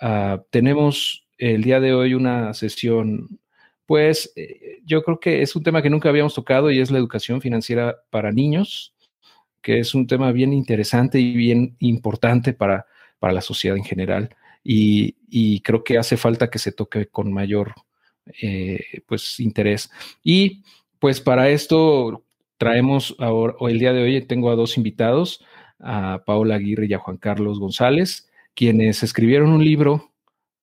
Ah, 0.00 0.42
tenemos 0.50 1.26
el 1.38 1.62
día 1.62 1.80
de 1.80 1.94
hoy 1.94 2.14
una 2.14 2.54
sesión, 2.54 3.40
pues 3.86 4.32
eh, 4.36 4.80
yo 4.84 5.02
creo 5.02 5.20
que 5.20 5.42
es 5.42 5.54
un 5.56 5.62
tema 5.62 5.82
que 5.82 5.90
nunca 5.90 6.08
habíamos 6.08 6.34
tocado 6.34 6.70
y 6.70 6.80
es 6.80 6.90
la 6.90 6.98
educación 6.98 7.40
financiera 7.40 7.96
para 8.10 8.32
niños, 8.32 8.94
que 9.62 9.78
es 9.80 9.94
un 9.94 10.06
tema 10.06 10.32
bien 10.32 10.52
interesante 10.52 11.18
y 11.20 11.34
bien 11.34 11.76
importante 11.80 12.52
para, 12.52 12.86
para 13.18 13.32
la 13.32 13.40
sociedad 13.40 13.76
en 13.76 13.84
general. 13.84 14.34
Y, 14.62 15.60
creo 15.60 15.84
que 15.84 15.98
hace 15.98 16.16
falta 16.16 16.50
que 16.50 16.58
se 16.58 16.72
toque 16.72 17.06
con 17.06 17.32
mayor 17.32 17.74
eh, 18.42 18.80
pues, 19.06 19.38
interés. 19.40 19.90
Y 20.24 20.62
pues 20.98 21.20
para 21.20 21.50
esto 21.50 22.24
traemos 22.58 23.14
ahora, 23.18 23.54
el 23.60 23.78
día 23.78 23.92
de 23.92 24.02
hoy 24.02 24.26
tengo 24.26 24.50
a 24.50 24.56
dos 24.56 24.76
invitados, 24.76 25.44
a 25.78 26.22
Paola 26.24 26.56
Aguirre 26.56 26.86
y 26.86 26.94
a 26.94 26.98
Juan 26.98 27.18
Carlos 27.18 27.60
González, 27.60 28.25
quienes 28.56 29.02
escribieron 29.02 29.50
un 29.52 29.64
libro 29.64 30.10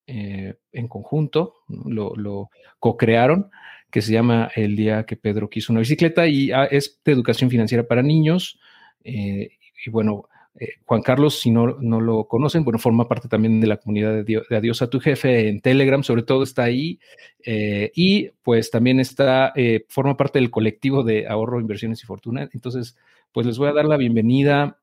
eh, 0.07 0.55
en 0.73 0.87
conjunto, 0.89 1.53
lo, 1.67 2.49
co-crearon, 2.79 3.51
que 3.89 4.01
se 4.01 4.11
llama 4.11 4.51
El 4.55 4.75
día 4.75 5.05
que 5.05 5.15
Pedro 5.15 5.49
quiso 5.49 5.71
una 5.71 5.79
bicicleta 5.79 6.27
y 6.27 6.51
ah, 6.51 6.65
es 6.65 6.99
de 7.05 7.11
educación 7.11 7.49
financiera 7.49 7.87
para 7.87 8.01
niños. 8.01 8.59
Eh, 9.03 9.51
y 9.85 9.91
bueno, 9.91 10.27
eh, 10.59 10.73
Juan 10.85 11.03
Carlos, 11.03 11.39
si 11.39 11.51
no, 11.51 11.77
no, 11.79 12.01
lo 12.01 12.27
conocen, 12.27 12.63
bueno, 12.63 12.79
forma 12.79 13.07
parte 13.07 13.27
también 13.29 13.61
de 13.61 13.67
la 13.67 13.77
comunidad 13.77 14.25
de, 14.25 14.41
Adiós 14.49 14.81
a 14.81 14.89
tu 14.89 14.99
jefe 14.99 15.47
en 15.47 15.61
Telegram, 15.61 16.03
sobre 16.03 16.23
todo 16.23 16.43
está 16.43 16.63
ahí. 16.63 16.99
y 17.45 18.29
pues 18.41 18.71
también 18.71 18.99
está, 18.99 19.53
forma 19.87 20.17
parte 20.17 20.39
del 20.39 20.49
colectivo 20.49 21.03
de 21.03 21.27
ahorro, 21.27 21.61
inversiones 21.61 22.01
y 22.01 22.07
fortuna. 22.07 22.49
Entonces, 22.53 22.97
pues 23.31 23.45
les 23.45 23.59
voy 23.59 23.69
a 23.69 23.73
dar 23.73 23.85
la 23.85 23.97
bienvenida 23.97 24.79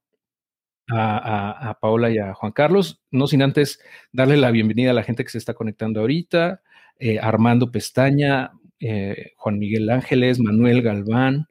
a, 0.92 1.78
Paola 1.80 2.10
y 2.10 2.18
a 2.18 2.34
Juan 2.34 2.52
Carlos, 2.52 3.02
no 3.10 3.26
sin 3.26 3.42
antes 3.42 3.80
darle 4.12 4.36
la 4.36 4.50
bienvenida 4.50 4.90
a 4.90 4.94
la 4.94 5.02
gente 5.02 5.24
que 5.24 5.30
se 5.30 5.38
está 5.38 5.54
conectando 5.54 6.00
ahorita, 6.00 6.62
eh, 6.98 7.18
Armando 7.20 7.70
Pestaña, 7.70 8.52
eh, 8.80 9.32
Juan 9.36 9.58
Miguel 9.58 9.90
Ángeles, 9.90 10.40
Manuel 10.40 10.82
Galván, 10.82 11.48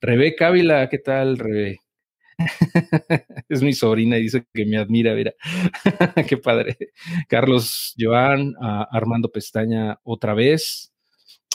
Rebeca 0.00 0.48
Ávila, 0.48 0.88
¿qué 0.88 0.98
tal, 0.98 1.38
Rebe? 1.38 1.80
es 3.48 3.62
mi 3.62 3.72
sobrina 3.72 4.16
y 4.16 4.22
dice 4.22 4.44
que 4.54 4.64
me 4.64 4.78
admira, 4.78 5.14
mira, 5.14 5.34
qué 6.28 6.36
padre. 6.36 6.76
Carlos 7.28 7.94
Joan, 7.98 8.54
Armando 8.60 9.30
Pestaña 9.30 9.98
otra 10.04 10.34
vez, 10.34 10.92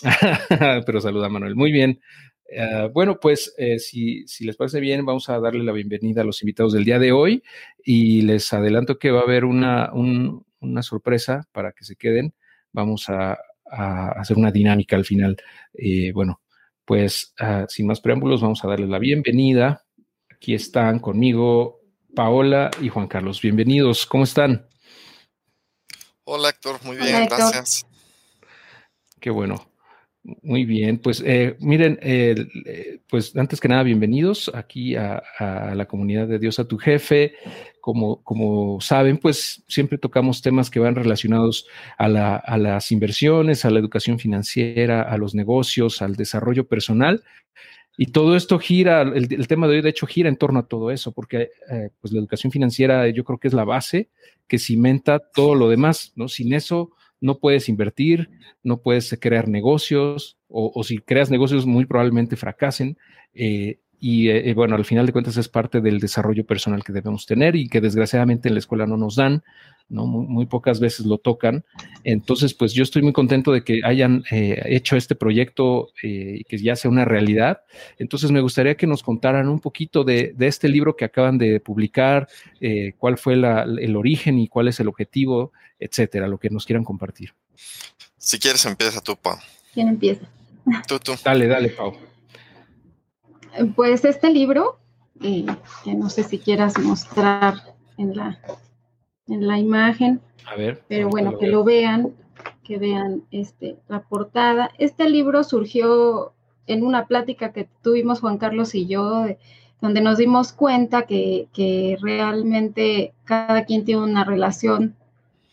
pero 0.85 1.00
saluda 1.00 1.27
a 1.27 1.29
Manuel. 1.29 1.55
Muy 1.55 1.72
bien, 1.72 2.02
eh, 2.55 2.89
bueno, 2.93 3.19
pues 3.19 3.53
eh, 3.57 3.79
si, 3.79 4.25
les 4.41 4.55
parece 4.55 4.79
bien, 4.79 5.05
vamos 5.05 5.29
a 5.29 5.39
darle 5.39 5.63
la 5.63 5.71
bienvenida 5.71 6.21
a 6.21 6.23
los 6.23 6.41
invitados 6.43 6.73
del 6.73 6.85
día 6.85 6.99
de 6.99 7.11
hoy 7.11 7.43
y 7.83 8.21
les 8.21 8.53
adelanto 8.53 8.99
que 8.99 9.11
va 9.11 9.21
a 9.21 9.23
haber 9.23 9.43
una, 9.45 9.91
sorpresa 10.81 11.47
para 11.51 11.71
que 11.71 11.83
se 11.83 11.95
queden. 11.95 12.33
Vamos 12.71 13.09
a, 13.09 13.37
hacer 13.65 14.37
una 14.37 14.51
dinámica 14.51 14.95
al 14.95 15.05
final. 15.05 15.35
Eh, 15.73 16.11
bueno, 16.13 16.41
pues 16.85 17.33
ah, 17.39 17.65
sin 17.67 17.87
más 17.87 18.01
preámbulos, 18.01 18.41
vamos 18.41 18.63
a 18.63 18.67
darle 18.67 18.85
la 18.85 18.99
bienvenida. 18.99 19.83
Aquí 20.29 20.53
están 20.53 20.99
conmigo 20.99 21.81
Paola 22.15 22.69
y 22.81 22.89
Juan 22.89 23.07
Carlos. 23.07 23.41
Bienvenidos, 23.41 24.05
¿cómo 24.05 24.25
están? 24.25 24.67
Hola 26.25 26.49
Héctor, 26.49 26.83
muy 26.83 26.97
bien, 26.97 27.25
gracias. 27.25 27.88
Qué 29.19 29.31
bueno. 29.31 29.72
Muy 30.23 30.63
bien, 30.63 30.99
pues 30.99 31.21
eh, 31.25 31.57
miren, 31.59 31.99
eh, 32.02 33.02
pues 33.09 33.35
antes 33.35 33.59
que 33.59 33.67
nada, 33.67 33.83
bienvenidos 33.83 34.49
aquí 34.53 34.95
a, 34.95 35.21
la 35.75 35.85
comunidad 35.85 36.29
de 36.29 36.39
Dios 36.39 36.59
a 36.59 36.67
tu 36.67 36.77
jefe. 36.77 37.33
Como, 37.81 38.23
como 38.23 38.79
saben, 38.79 39.17
pues 39.17 39.66
siempre 39.67 39.97
tocamos 39.97 40.41
temas 40.41 40.69
que 40.69 40.79
van 40.79 40.95
relacionados 40.95 41.67
a, 41.97 42.07
las 42.07 42.91
inversiones, 42.94 43.66
a 43.66 43.69
la 43.69 43.79
educación 43.79 44.17
financiera, 44.17 45.01
a 45.01 45.17
los 45.17 45.35
negocios, 45.35 46.01
al 46.01 46.16
desarrollo 46.16 46.69
personal. 46.69 47.21
Y 47.97 48.07
todo 48.13 48.38
esto 48.38 48.59
gira, 48.59 49.01
el, 49.01 49.47
tema 49.50 49.67
de 49.67 49.75
hoy 49.75 49.81
de 49.81 49.90
hecho 49.90 50.07
gira 50.07 50.29
en 50.29 50.38
torno 50.38 50.59
a 50.59 50.67
todo 50.67 50.90
eso, 50.90 51.11
porque 51.11 51.50
eh, 51.69 51.90
pues 52.00 52.13
la 52.13 52.19
educación 52.19 52.50
financiera 52.50 53.09
yo 53.09 53.25
creo 53.25 53.40
que 53.40 53.50
es 53.50 53.53
la 53.53 53.66
base 53.66 54.09
que 54.47 54.57
cimenta 54.57 55.19
todo 55.19 55.53
lo 55.53 55.67
demás, 55.67 56.13
¿no? 56.16 56.29
Sin 56.29 56.53
eso 56.53 56.91
no 57.23 57.39
puedes 57.39 57.69
invertir, 57.69 58.29
no 58.63 58.81
puedes 58.81 59.17
crear 59.17 59.47
negocios, 59.47 60.38
o, 60.50 60.84
si 60.84 60.97
creas 60.97 61.31
negocios 61.31 61.66
muy 61.66 61.85
probablemente 61.85 62.35
fracasen. 62.35 62.97
Eh, 63.34 63.79
y 64.03 64.28
eh, 64.28 64.50
eh, 64.50 64.53
bueno, 64.53 64.75
al 64.75 64.84
final 64.84 65.06
de 65.06 65.14
cuentas 65.14 65.38
es 65.38 65.47
parte 65.47 65.80
del 65.80 66.02
desarrollo 66.02 66.46
personal 66.46 66.84
que 66.84 66.91
debemos 66.91 67.25
tener 67.25 67.56
y 67.56 67.69
que 67.69 67.80
desgraciadamente 67.80 68.50
en 68.50 68.56
la 68.56 68.59
escuela 68.59 68.86
no 68.86 68.97
nos 68.97 69.16
dan, 69.16 69.44
¿no? 69.88 70.06
Muy, 70.06 70.46
pocas 70.46 70.81
veces 70.81 71.06
lo 71.06 71.19
tocan. 71.19 71.64
Entonces, 72.03 72.53
pues 72.53 72.74
yo 72.74 72.84
estoy 72.84 73.02
muy 73.02 73.14
contento 73.14 73.53
de 73.53 73.64
que 73.64 73.80
hayan 73.86 74.25
hecho 74.30 74.97
este 74.97 75.16
proyecto 75.16 75.94
y 76.02 76.44
que 76.44 76.58
ya 76.58 76.75
sea 76.75 76.91
una 76.91 77.06
realidad. 77.06 77.62
Entonces, 77.97 78.30
me 78.31 78.41
gustaría 78.41 78.75
que 78.75 78.88
nos 78.88 79.03
contaran 79.03 79.47
un 79.47 79.62
poquito 79.62 80.03
de, 80.03 80.35
este 80.38 80.68
libro 80.68 80.97
que 80.97 81.06
acaban 81.06 81.38
de 81.38 81.62
publicar, 81.62 82.28
cuál 82.97 83.18
fue 83.18 83.35
el 83.35 83.96
origen 83.96 84.38
y 84.38 84.50
cuál 84.50 84.68
es 84.68 84.81
el 84.81 84.90
objetivo 84.90 85.53
etcétera, 85.80 86.28
lo 86.28 86.38
que 86.38 86.50
nos 86.50 86.66
quieran 86.66 86.84
compartir. 86.84 87.34
Si 88.18 88.40
quieres, 88.40 88.66
empieza 88.66 89.02
tú, 89.02 89.16
Pau. 89.16 89.38
¿Quién 89.74 89.90
empieza? 89.90 90.25
Tú, 90.88 91.00
tú. 91.00 91.14
Dale, 91.24 91.47
dale, 91.47 91.70
Pau. 91.70 91.94
Pues 93.75 94.06
este 94.06 94.31
libro, 94.31 94.78
eh, 95.22 95.46
que 95.84 95.94
no 95.94 96.09
sé 96.09 96.24
si 96.24 96.40
quieras 96.40 96.78
mostrar 96.80 97.56
en 97.97 98.16
la, 98.16 98.40
en 99.28 99.47
la 99.47 99.59
imagen. 99.59 100.22
A 100.46 100.56
ver. 100.56 100.84
Pero 100.88 101.09
bueno, 101.09 101.38
que 101.38 101.47
lo 101.47 101.64
vean, 101.64 102.14
que 102.64 102.78
vean 102.78 103.24
este, 103.31 103.78
la 103.88 104.02
portada. 104.02 104.72
Este 104.78 105.09
libro 105.09 105.44
surgió 105.44 106.34
en 106.68 106.84
una 106.84 107.08
plática 107.08 107.52
que 107.52 107.68
tuvimos 107.81 108.22
Juan 108.22 108.38
Carlos 108.38 108.74
y 108.75 108.88
yo, 108.88 109.25
donde 109.81 110.02
nos 110.02 110.18
dimos 110.18 110.53
cuenta 110.53 111.03
que, 111.03 111.47
que, 111.53 111.97
realmente 112.02 113.14
cada 113.25 113.66
quien 113.66 113.84
tiene 113.84 114.03
una 114.03 114.24
relación 114.24 114.96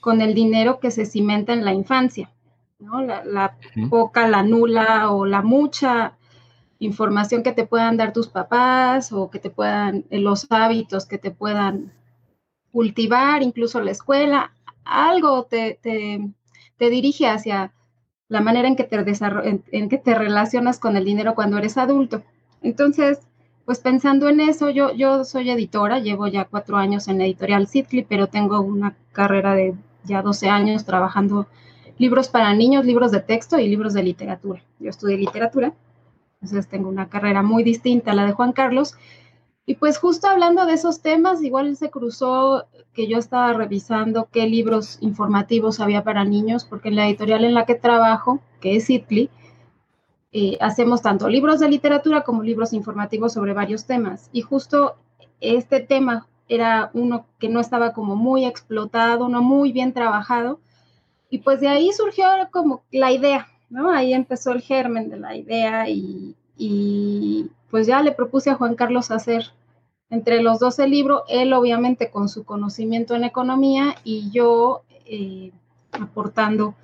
con 0.00 0.20
el 0.20 0.34
dinero 0.34 0.78
que 0.80 0.90
se 0.90 1.04
cimenta 1.04 1.52
en 1.52 1.64
la 1.64 1.74
infancia, 1.74 2.30
¿no? 2.78 3.02
La, 3.02 3.56
poca, 3.90 4.28
la 4.28 4.42
nula 4.42 5.10
o 5.10 5.26
la 5.26 5.42
mucha 5.42 6.14
información 6.80 7.42
que 7.42 7.52
te 7.52 7.66
puedan 7.66 7.96
dar 7.96 8.12
tus 8.12 8.28
papás 8.28 9.12
o 9.12 9.30
que 9.30 9.38
te 9.38 9.50
puedan, 9.50 10.04
eh, 10.10 10.18
los 10.18 10.46
hábitos 10.50 11.06
que 11.06 11.18
te 11.18 11.30
puedan 11.30 11.92
cultivar, 12.72 13.42
incluso 13.42 13.80
la 13.80 13.90
escuela, 13.92 14.52
algo 14.84 15.44
te, 15.44 15.78
dirige 16.78 17.28
hacia 17.28 17.72
la 18.28 18.40
manera 18.40 18.66
en 18.66 18.76
que, 18.76 18.84
te 18.84 18.96
en, 18.96 19.88
que 19.88 19.98
te 19.98 20.14
relacionas 20.14 20.78
con 20.78 20.96
el 20.96 21.04
dinero 21.04 21.34
cuando 21.34 21.58
eres 21.58 21.76
adulto. 21.76 22.22
Entonces, 22.62 23.20
pues 23.66 23.80
pensando 23.80 24.28
en 24.28 24.40
eso, 24.40 24.70
yo, 24.70 24.92
yo 24.94 25.24
soy 25.24 25.50
editora, 25.50 25.98
llevo 25.98 26.28
ya 26.28 26.46
cuatro 26.46 26.76
años 26.76 27.08
en 27.08 27.18
la 27.18 27.24
editorial 27.24 27.68
Citli, 27.68 28.04
pero 28.08 28.28
tengo 28.28 28.60
una 28.60 28.96
carrera 29.12 29.54
de 29.54 29.74
ya 30.04 30.22
12 30.22 30.48
años 30.48 30.84
trabajando 30.86 31.46
libros 31.98 32.28
para 32.28 32.54
niños, 32.54 32.86
libros 32.86 33.10
de 33.10 33.20
texto 33.20 33.58
y 33.58 33.68
libros 33.68 33.92
de 33.92 34.02
literatura. 34.02 34.62
Yo 34.78 34.88
estudié 34.88 35.18
literatura, 35.18 35.74
entonces 36.40 36.68
tengo 36.68 36.88
una 36.88 37.08
carrera 37.08 37.42
muy 37.42 37.62
distinta 37.62 38.12
a 38.12 38.14
la 38.14 38.24
de 38.24 38.32
Juan 38.32 38.52
Carlos. 38.52 38.94
Y 39.66 39.74
pues 39.76 39.98
justo 39.98 40.26
hablando 40.26 40.66
de 40.66 40.72
esos 40.72 41.00
temas, 41.00 41.42
igual 41.42 41.76
se 41.76 41.90
cruzó 41.90 42.66
que 42.92 43.06
yo 43.06 43.18
estaba 43.18 43.52
revisando 43.52 44.28
qué 44.32 44.46
libros 44.46 44.98
informativos 45.00 45.80
había 45.80 46.02
para 46.02 46.24
niños, 46.24 46.64
porque 46.64 46.88
en 46.88 46.96
la 46.96 47.06
editorial 47.06 47.44
en 47.44 47.54
la 47.54 47.66
que 47.66 47.74
trabajo, 47.74 48.40
que 48.60 48.76
es 48.76 48.88
Itli, 48.90 49.30
eh, 50.32 50.56
hacemos 50.60 51.02
tanto 51.02 51.28
libros 51.28 51.60
de 51.60 51.68
literatura 51.68 52.22
como 52.22 52.42
libros 52.42 52.72
informativos 52.72 53.34
sobre 53.34 53.52
varios 53.52 53.86
temas. 53.86 54.30
Y 54.32 54.40
justo 54.40 54.96
este 55.40 55.80
tema 55.80 56.26
era 56.48 56.90
uno 56.94 57.26
que 57.38 57.48
no 57.48 57.60
estaba 57.60 57.92
como 57.92 58.16
muy 58.16 58.44
explotado, 58.44 59.28
no 59.28 59.42
muy 59.42 59.72
bien 59.72 59.92
trabajado. 59.92 60.58
Y 61.28 61.38
pues 61.38 61.60
de 61.60 61.68
ahí 61.68 61.92
surgió 61.92 62.26
como 62.50 62.82
la 62.90 63.12
idea, 63.12 63.46
¿no? 63.70 63.90
Ahí 63.90 64.12
empezó 64.12 64.52
el 64.52 64.60
germen 64.60 65.08
de 65.08 65.18
la 65.18 65.36
idea 65.36 65.88
y, 65.88 66.36
pues 67.70 67.86
ya 67.86 68.02
le 68.02 68.12
propuse 68.12 68.50
a 68.50 68.56
Juan 68.56 68.74
Carlos 68.74 69.10
hacer 69.10 69.52
entre 70.10 70.42
los 70.42 70.58
dos 70.58 70.78
el 70.80 70.90
libro, 70.90 71.22
él 71.28 71.52
obviamente 71.52 72.10
con 72.10 72.28
su 72.28 72.44
conocimiento 72.44 73.14
en 73.14 73.22
economía 73.24 73.94
y 74.02 74.30
yo 74.30 74.82
eh, 75.06 75.52
aportando 75.92 76.74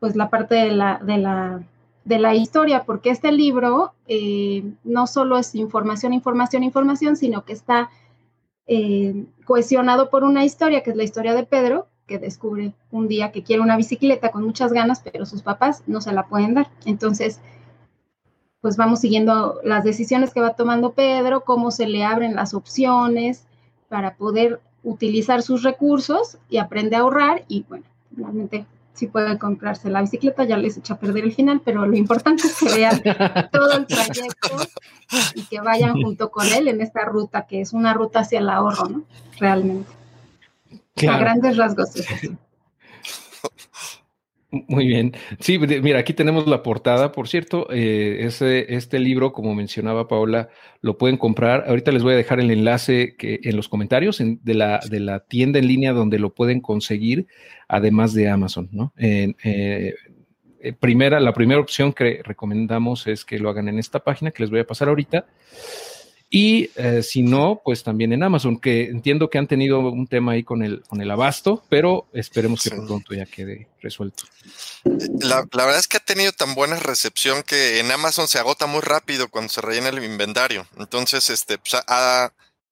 pues 0.00 0.16
la 0.16 0.30
parte 0.30 0.54
de 0.54 0.72
la, 0.72 0.98
de 0.98 1.18
la, 1.18 1.62
de 2.04 2.18
la 2.18 2.34
historia, 2.34 2.84
porque 2.84 3.10
este 3.10 3.32
libro 3.32 3.92
eh, 4.06 4.64
no 4.82 5.06
solo 5.06 5.38
es 5.38 5.54
información, 5.54 6.12
información, 6.12 6.62
información, 6.62 7.16
sino 7.16 7.44
que 7.44 7.52
está 7.52 7.90
eh, 8.66 9.26
cohesionado 9.44 10.10
por 10.10 10.24
una 10.24 10.44
historia, 10.44 10.82
que 10.82 10.90
es 10.90 10.96
la 10.96 11.04
historia 11.04 11.34
de 11.34 11.44
Pedro, 11.44 11.86
que 12.06 12.18
descubre 12.18 12.74
un 12.90 13.08
día 13.08 13.32
que 13.32 13.42
quiere 13.42 13.62
una 13.62 13.76
bicicleta 13.76 14.30
con 14.30 14.44
muchas 14.44 14.72
ganas, 14.72 15.00
pero 15.00 15.26
sus 15.26 15.42
papás 15.42 15.82
no 15.86 16.00
se 16.00 16.12
la 16.12 16.26
pueden 16.26 16.54
dar. 16.54 16.68
Entonces, 16.84 17.40
pues 18.60 18.76
vamos 18.76 19.00
siguiendo 19.00 19.60
las 19.62 19.84
decisiones 19.84 20.32
que 20.32 20.40
va 20.40 20.54
tomando 20.54 20.92
Pedro, 20.92 21.44
cómo 21.44 21.70
se 21.70 21.86
le 21.86 22.04
abren 22.04 22.34
las 22.34 22.54
opciones 22.54 23.44
para 23.88 24.16
poder 24.16 24.60
utilizar 24.82 25.42
sus 25.42 25.62
recursos 25.62 26.38
y 26.48 26.58
aprende 26.58 26.96
a 26.96 27.00
ahorrar 27.00 27.44
y 27.48 27.64
bueno, 27.68 27.84
normalmente 28.10 28.66
sí 28.94 29.06
puede 29.06 29.38
comprarse 29.38 29.90
la 29.90 30.00
bicicleta, 30.00 30.44
ya 30.44 30.56
les 30.56 30.76
echa 30.76 30.94
a 30.94 30.98
perder 30.98 31.24
el 31.24 31.34
final, 31.34 31.60
pero 31.64 31.84
lo 31.84 31.96
importante 31.96 32.46
es 32.46 32.58
que 32.58 32.74
vean 32.74 33.02
todo 33.52 33.72
el 33.72 33.86
trayecto 33.86 34.48
y 35.34 35.42
que 35.42 35.60
vayan 35.60 36.00
junto 36.00 36.30
con 36.30 36.46
él 36.46 36.68
en 36.68 36.80
esta 36.80 37.04
ruta, 37.04 37.46
que 37.46 37.60
es 37.60 37.72
una 37.72 37.92
ruta 37.92 38.20
hacia 38.20 38.38
el 38.38 38.48
ahorro, 38.48 38.88
¿no? 38.88 39.02
Realmente. 39.38 39.90
A 41.08 41.18
grandes 41.18 41.56
rasgos. 41.56 41.90
Muy 44.68 44.86
bien. 44.86 45.12
Sí, 45.40 45.58
mira, 45.58 45.98
aquí 45.98 46.12
tenemos 46.12 46.46
la 46.46 46.62
portada. 46.62 47.10
Por 47.10 47.26
cierto, 47.26 47.66
eh, 47.72 48.28
este 48.68 48.98
libro, 49.00 49.32
como 49.32 49.54
mencionaba 49.54 50.06
Paola, 50.06 50.48
lo 50.80 50.96
pueden 50.96 51.16
comprar. 51.16 51.64
Ahorita 51.66 51.90
les 51.90 52.04
voy 52.04 52.14
a 52.14 52.16
dejar 52.16 52.38
el 52.38 52.52
enlace 52.52 53.16
que, 53.16 53.40
en 53.42 53.56
los 53.56 53.68
comentarios 53.68 54.18
de, 54.20 54.54
la, 54.54 54.80
de 54.88 55.00
la 55.00 55.20
tienda 55.20 55.58
en 55.58 55.66
línea 55.66 55.92
donde 55.92 56.20
lo 56.20 56.34
pueden 56.34 56.60
conseguir, 56.60 57.26
además 57.66 58.14
de 58.14 58.28
Amazon, 58.28 58.68
¿no? 58.70 58.92
Eh, 58.96 59.34
eh, 59.42 60.72
primera, 60.72 61.20
la 61.20 61.34
primera 61.34 61.60
opción 61.60 61.92
que 61.92 62.22
recomendamos 62.22 63.06
es 63.06 63.24
que 63.24 63.38
lo 63.38 63.50
hagan 63.50 63.68
en 63.68 63.78
esta 63.78 64.00
página 64.04 64.30
que 64.30 64.44
les 64.44 64.50
voy 64.50 64.60
a 64.60 64.66
pasar 64.66 64.88
ahorita. 64.88 65.26
Y 66.36 66.72
eh, 66.74 67.04
si 67.04 67.22
no, 67.22 67.62
pues 67.64 67.84
también 67.84 68.12
en 68.12 68.24
Amazon, 68.24 68.58
que 68.58 68.86
entiendo 68.86 69.30
que 69.30 69.38
han 69.38 69.46
tenido 69.46 69.78
un 69.78 70.08
tema 70.08 70.32
ahí 70.32 70.42
con 70.42 70.64
el, 70.64 70.82
con 70.82 71.00
el 71.00 71.08
abasto, 71.08 71.62
pero 71.68 72.08
esperemos 72.12 72.60
que 72.60 72.70
pronto 72.70 73.14
ya 73.14 73.24
quede 73.24 73.68
resuelto. 73.80 74.24
La, 75.20 75.44
verdad 75.44 75.78
es 75.78 75.86
que 75.86 75.98
ha 75.98 76.04
tenido 76.04 76.32
tan 76.32 76.56
buena 76.56 76.74
recepción 76.80 77.44
que 77.44 77.78
en 77.78 77.88
Amazon 77.92 78.26
se 78.26 78.40
agota 78.40 78.66
muy 78.66 78.80
rápido 78.80 79.28
cuando 79.28 79.48
se 79.48 79.60
rellena 79.60 79.90
el 79.90 80.02
inventario. 80.02 80.66
Entonces, 80.76 81.30
este, 81.30 81.56
pues, 81.58 81.80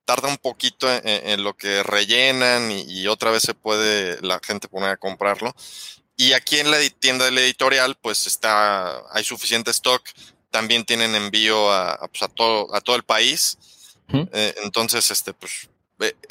tarda 0.05 0.29
un 0.29 0.39
poquito 0.39 0.89
en, 0.91 1.45
lo 1.45 1.55
que 1.55 1.85
rellenan 1.85 2.69
y, 2.73 2.83
y, 2.89 3.07
otra 3.07 3.31
vez 3.31 3.45
se 3.45 3.55
puede 3.55 4.21
la 4.23 4.41
gente 4.43 4.67
poner 4.67 4.91
a 4.91 4.97
comprarlo. 4.97 5.55
Y 6.17 6.33
aquí 6.33 6.59
en 6.59 6.73
la 6.73 6.79
tienda 6.99 7.27
de 7.27 7.31
la 7.31 7.43
editorial, 7.43 7.97
pues 8.01 8.27
está, 8.27 9.03
hay 9.13 9.23
suficiente 9.23 9.71
stock 9.71 10.03
también 10.53 10.85
tienen 10.85 11.17
envío 11.17 11.73
a, 11.73 12.07
pues, 12.07 12.23
a, 12.23 12.29
todo, 12.29 12.73
a 12.73 12.81
todo 12.81 12.95
el 12.95 13.03
país. 13.03 13.59
Eh, 14.13 14.55
entonces, 14.63 15.11
este, 15.11 15.33
pues, 15.33 15.71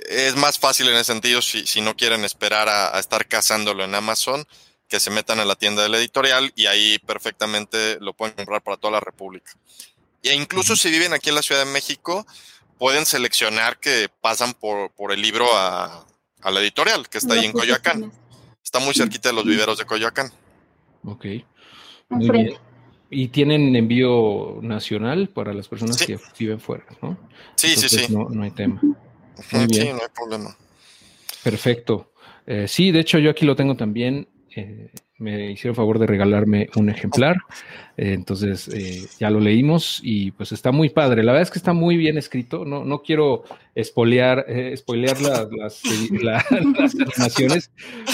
es 0.07 0.35
más 0.35 0.59
fácil 0.59 0.88
en 0.88 0.95
ese 0.95 1.06
sentido 1.06 1.41
si, 1.41 1.65
si 1.65 1.81
no 1.81 1.95
quieren 1.95 2.23
esperar 2.23 2.69
a, 2.69 3.00
estar 3.00 3.27
cazándolo 3.27 3.83
en 3.83 3.95
Amazon, 3.95 4.45
que 4.88 5.00
se 5.00 5.09
metan 5.09 5.39
a 5.39 5.45
la 5.45 5.56
tienda 5.56 5.81
del 5.81 5.95
editorial 5.95 6.53
y 6.56 6.68
ahí 6.68 7.00
perfectamente 7.00 7.97
lo 8.00 8.13
pueden 8.13 8.35
comprar 8.35 8.62
para 8.62 8.77
toda 8.77 8.91
la 8.91 9.00
República. 9.00 9.51
E 10.21 10.35
incluso 10.35 10.75
si 10.75 10.91
viven 10.91 11.13
aquí 11.13 11.29
en 11.29 11.35
la 11.35 11.41
Ciudad 11.41 11.65
de 11.65 11.71
México, 11.71 12.27
pueden 12.77 13.06
seleccionar 13.07 13.79
que 13.79 14.09
pasan 14.21 14.53
por, 14.53 14.91
por 14.91 15.12
el 15.12 15.21
libro 15.21 15.47
a, 15.56 16.06
a, 16.41 16.51
la 16.51 16.59
editorial, 16.59 17.09
que 17.09 17.18
está 17.18 17.33
ahí 17.33 17.45
en 17.45 17.53
Coyoacán. 17.53 18.12
Está 18.63 18.77
muy 18.79 18.94
cerquita 18.94 19.29
de 19.29 19.35
los 19.35 19.45
viveros 19.45 19.79
de 19.79 19.85
Coyoacán. 19.85 20.31
Ok. 21.03 21.25
Muy 22.09 22.29
bien. 22.29 22.70
Y 23.13 23.27
tienen 23.27 23.75
envío 23.75 24.59
nacional 24.61 25.27
para 25.27 25.53
las 25.53 25.67
personas 25.67 25.97
que 25.97 26.17
viven 26.39 26.61
fuera, 26.61 26.85
¿no? 27.01 27.17
Sí, 27.55 27.75
sí, 27.75 27.89
sí. 27.89 28.11
No, 28.11 28.29
no 28.29 28.43
hay 28.43 28.51
tema. 28.51 28.79
Sí, 28.79 29.57
no 29.57 30.01
hay 30.01 30.09
problema. 30.15 30.55
Perfecto. 31.43 32.13
Eh, 32.47 32.67
sí, 32.67 32.91
de 32.91 33.01
hecho 33.01 33.19
yo 33.19 33.29
aquí 33.31 33.45
lo 33.45 33.55
tengo 33.55 33.75
también. 33.75 34.27
Eh, 34.56 34.92
me 35.21 35.51
hicieron 35.51 35.75
favor 35.75 36.00
de 36.00 36.07
regalarme 36.07 36.68
un 36.75 36.89
ejemplar. 36.89 37.38
Eh, 37.95 38.13
entonces 38.13 38.68
eh, 38.69 39.07
ya 39.19 39.30
lo 39.30 39.39
leímos 39.39 40.00
y 40.01 40.31
pues 40.31 40.51
está 40.51 40.71
muy 40.71 40.89
padre. 40.89 41.24
La 41.24 41.31
verdad 41.31 41.44
es 41.44 41.51
que 41.51 41.59
está 41.59 41.74
muy 41.74 41.95
bien 41.95 42.18
escrito. 42.18 42.65
No, 42.65 42.83
no 42.83 43.03
quiero 43.03 43.44
espolear, 43.75 44.45
eh, 44.48 44.75
las, 45.21 45.48
las, 46.24 46.51
animaciones, 46.51 47.71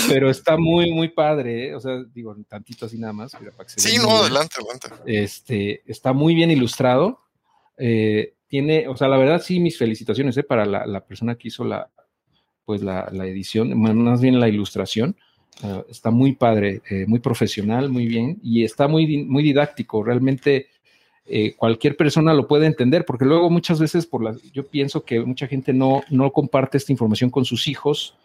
pero 0.10 0.30
está 0.30 0.58
muy, 0.58 0.92
muy 0.92 1.08
padre. 1.08 1.74
O 1.76 1.80
sea, 1.80 2.04
digo, 2.14 2.36
tantito 2.48 2.86
así 2.86 2.98
nada 2.98 3.14
más. 3.14 3.32
sí, 3.68 3.98
no, 3.98 4.18
adelante, 4.18 4.56
adelante. 4.60 4.90
Este, 5.06 5.84
está 5.90 6.12
muy 6.12 6.36
bien 6.36 6.52
ilustrado. 6.52 7.22
tiene, 8.48 8.88
o 8.90 8.98
sea, 8.98 9.08
la 9.08 9.18
verdad 9.18 9.42
sí, 9.42 9.62
mis 9.62 9.78
felicitaciones 9.78 10.38
para 10.46 10.66
la, 10.66 11.06
persona 11.06 11.36
que 11.36 11.48
hizo 11.48 11.64
la, 11.64 11.90
pues 12.66 12.82
la, 12.82 13.08
la 13.14 13.26
edición, 13.26 13.80
más 13.80 14.20
bien 14.20 14.42
la 14.42 14.50
ilustración 14.50 15.16
Ah, 15.64 15.84
está 15.90 16.12
muy 16.12 16.34
padre, 16.34 16.82
eh, 16.90 17.06
muy 17.08 17.20
profesional, 17.20 17.90
muy 17.90 18.06
bien, 18.06 18.40
y 18.44 18.64
está 18.64 18.88
muy, 18.88 19.26
muy 19.26 19.44
didáctico. 19.44 20.04
Realmente 20.04 20.68
eh, 21.26 21.56
cualquier 21.56 21.98
persona 21.98 22.34
lo 22.34 22.48
puede 22.48 22.68
entender, 22.68 23.06
porque 23.06 23.26
luego 23.26 23.50
muchas 23.50 23.80
veces 23.80 24.06
por 24.06 24.24
la, 24.24 24.36
yo 24.54 24.68
pienso 24.68 25.04
que 25.04 25.20
mucha 25.22 25.48
gente 25.48 25.74
no, 25.74 26.04
no 26.10 26.32
comparte 26.32 26.78
esta 26.78 26.92
información 26.92 27.30
con 27.30 27.44
sus 27.46 27.68
hijos 27.68 28.16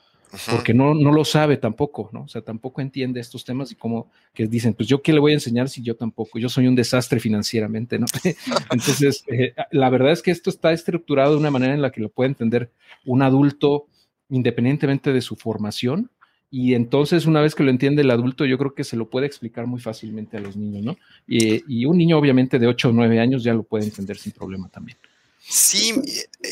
porque 0.51 0.73
no, 0.73 0.95
no 0.95 1.13
lo 1.13 1.27
sabe 1.27 1.59
tampoco, 1.59 2.09
¿no? 2.11 2.23
O 2.23 2.29
sea, 2.29 2.41
tampoco 2.41 2.81
entiende 2.81 3.21
estos 3.21 3.45
temas 3.45 3.71
y 3.71 3.75
como 3.75 4.11
que 4.33 4.47
dicen, 4.47 4.73
pues 4.73 4.89
yo 4.89 5.03
qué 5.03 5.13
le 5.13 5.21
voy 5.21 5.33
a 5.33 5.35
enseñar 5.35 5.69
si 5.69 5.83
yo 5.83 5.95
tampoco, 5.95 6.39
yo 6.39 6.49
soy 6.49 6.67
un 6.67 6.75
desastre 6.75 7.21
financieramente, 7.21 7.99
¿no? 7.99 8.07
Entonces, 8.71 9.25
eh, 9.27 9.55
la 9.71 9.91
verdad 9.91 10.13
es 10.13 10.23
que 10.23 10.31
esto 10.31 10.49
está 10.49 10.73
estructurado 10.73 11.33
de 11.33 11.37
una 11.39 11.51
manera 11.51 11.75
en 11.75 11.83
la 11.83 11.91
que 11.91 12.01
lo 12.01 12.09
puede 12.09 12.29
entender 12.29 12.71
un 13.05 13.21
adulto 13.21 13.89
independientemente 14.31 15.13
de 15.13 15.21
su 15.21 15.37
formación 15.37 16.11
y 16.55 16.75
entonces, 16.75 17.25
una 17.25 17.41
vez 17.41 17.55
que 17.55 17.63
lo 17.63 17.71
entiende 17.71 18.03
el 18.03 18.11
adulto, 18.11 18.45
yo 18.45 18.59
creo 18.59 18.75
que 18.75 18.85
se 18.85 18.95
lo 18.95 19.09
puede 19.09 19.27
explicar 19.27 19.67
muy 19.67 19.81
fácilmente 19.81 20.37
a 20.37 20.41
los 20.41 20.55
niños, 20.55 20.85
¿no? 20.85 20.99
Y, 21.27 21.87
un 21.87 21.97
niño, 21.97 22.19
obviamente, 22.19 22.59
de 22.59 22.67
8 22.67 22.91
o 22.91 22.93
9 22.93 23.21
años 23.21 23.43
ya 23.43 23.55
lo 23.55 23.63
puede 23.63 23.85
entender 23.85 24.19
sin 24.19 24.33
problema 24.33 24.69
también. 24.69 24.99
Sí, 25.41 25.95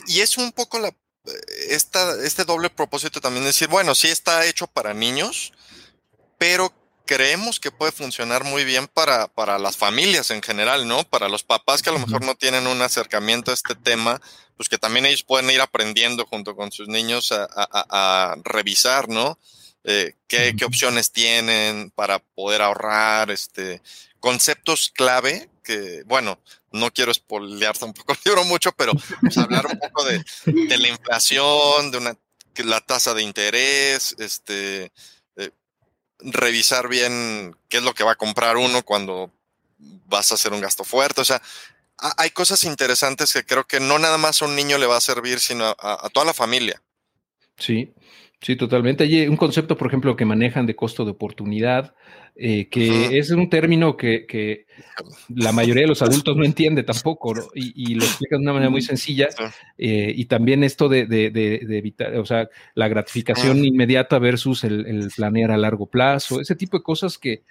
y 0.07 0.21
es 0.21 0.39
un 0.39 0.53
poco 0.53 0.79
la, 0.79 0.91
esta, 1.69 2.25
este 2.25 2.45
doble 2.45 2.71
propósito 2.71 3.21
también 3.21 3.45
decir, 3.45 3.69
bueno, 3.69 3.95
sí 3.95 4.09
está 4.09 4.47
hecho 4.47 4.67
para 4.67 4.95
niños, 4.95 5.53
pero 6.39 6.73
creemos 7.05 7.61
que 7.61 7.71
puede 7.71 7.93
funcionar 7.93 8.43
muy 8.45 8.65
bien 8.65 8.89
para, 8.89 9.29
para 9.29 9.59
las 9.59 9.77
familias 9.77 10.31
en 10.31 10.41
general, 10.41 10.89
¿no? 10.89 11.05
Para 11.05 11.29
los 11.29 11.43
papás 11.43 11.83
que 11.83 11.91
a 11.91 11.93
lo 11.93 11.99
mejor 11.99 12.25
no 12.25 12.35
tienen 12.37 12.67
un 12.67 12.81
acercamiento 12.81 13.51
a 13.51 13.55
este 13.55 13.75
tema, 13.75 14.19
pues 14.57 14.71
que 14.71 14.79
también 14.79 15.05
ellos 15.05 15.25
pueden 15.25 15.51
ir 15.51 15.61
aprendiendo 15.61 16.25
junto 16.25 16.57
con 16.57 16.73
sus 16.73 16.89
niños 16.89 17.33
a, 17.33 17.47
a 17.51 18.37
revisar, 18.45 19.11
¿no? 19.11 19.39
Eh, 19.85 20.15
qué, 20.29 20.55
opciones 20.65 21.11
tienen 21.11 21.91
para 21.91 22.19
poder 22.19 22.61
ahorrar, 22.61 23.31
este, 23.31 23.81
conceptos 24.19 24.93
clave 24.95 25.49
que, 25.65 26.03
bueno, 26.05 26.39
no 26.71 26.91
quiero 26.93 27.11
espolear 27.11 27.77
tampoco 27.79 28.13
el 28.13 28.19
libro 28.25 28.45
mucho, 28.45 28.73
pero 28.73 28.93
pues, 29.21 29.39
hablar 29.39 29.67
un 29.67 29.79
poco 29.79 30.05
de, 30.05 30.23
la 30.45 30.89
inflación, 30.89 31.91
de 31.91 31.99
una, 31.99 32.17
la 32.57 32.81
tasa 32.81 33.15
de 33.15 33.23
interés, 33.23 34.15
este, 34.19 34.93
eh, 35.37 35.51
revisar 36.19 36.89
bien 36.89 37.57
qué 37.71 37.79
es 37.79 37.83
lo 37.83 37.95
que 37.95 38.05
va 38.05 38.13
a 38.13 38.19
comprar 38.19 38.59
uno 38.59 38.83
cuando 38.83 39.33
vas 39.79 40.31
a 40.31 40.35
hacer 40.35 40.53
un 40.53 40.61
gasto 40.61 40.85
fuerte, 40.85 41.23
o 41.23 41.25
sea, 41.25 41.41
hay 42.17 42.31
cosas 42.31 42.65
interesantes 42.65 43.33
que 43.33 43.45
creo 43.45 43.67
que 43.67 43.79
no 43.79 43.99
nada 43.99 44.17
más 44.17 44.41
a 44.41 44.47
un 44.47 44.57
niño 44.57 44.79
le 44.79 44.87
va 44.87 44.97
a 44.97 45.03
servir, 45.03 45.39
sino 45.39 45.77
a 45.79 46.09
toda 46.11 46.25
la 46.25 46.33
familia. 46.33 46.83
Sí, 47.59 47.93
Sí, 48.43 48.57
totalmente. 48.57 49.05
Hay 49.05 49.29
un 49.29 49.37
concepto, 49.37 49.77
por 49.77 49.89
ejemplo, 49.89 50.17
que 50.17 50.25
manejan 50.25 50.65
de 50.65 50.75
costo 50.75 51.05
de 51.05 51.11
oportunidad, 51.11 51.95
eh, 52.37 52.69
que 52.71 53.19
es 53.19 53.31
un 53.31 53.51
término 53.51 53.99
que, 53.99 54.65
la 55.29 55.53
mayoría 55.53 55.83
de 55.83 55.89
los 55.89 56.01
adultos 56.01 56.35
no 56.39 56.45
entiende 56.45 56.83
tampoco, 56.83 57.35
y, 57.55 57.95
lo 57.95 58.03
explica 58.03 58.37
de 58.37 58.43
una 58.43 58.55
manera 58.55 58.71
muy 58.71 58.81
sencilla. 58.81 59.29
Eh, 59.77 60.15
y 60.17 60.25
también 60.25 60.65
esto 60.65 60.89
de, 60.89 61.03
evitar, 61.69 62.17
o 62.17 62.25
sea, 62.25 62.49
la 62.75 62.89
gratificación 62.89 63.63
inmediata 63.63 64.19
versus 64.19 64.65
el, 64.65 65.11
planear 65.15 65.51
a 65.51 65.59
largo 65.59 65.85
plazo, 65.85 66.41
ese 66.41 66.57
tipo 66.57 66.79
de 66.79 66.83
cosas 66.83 67.19
que, 67.19 67.43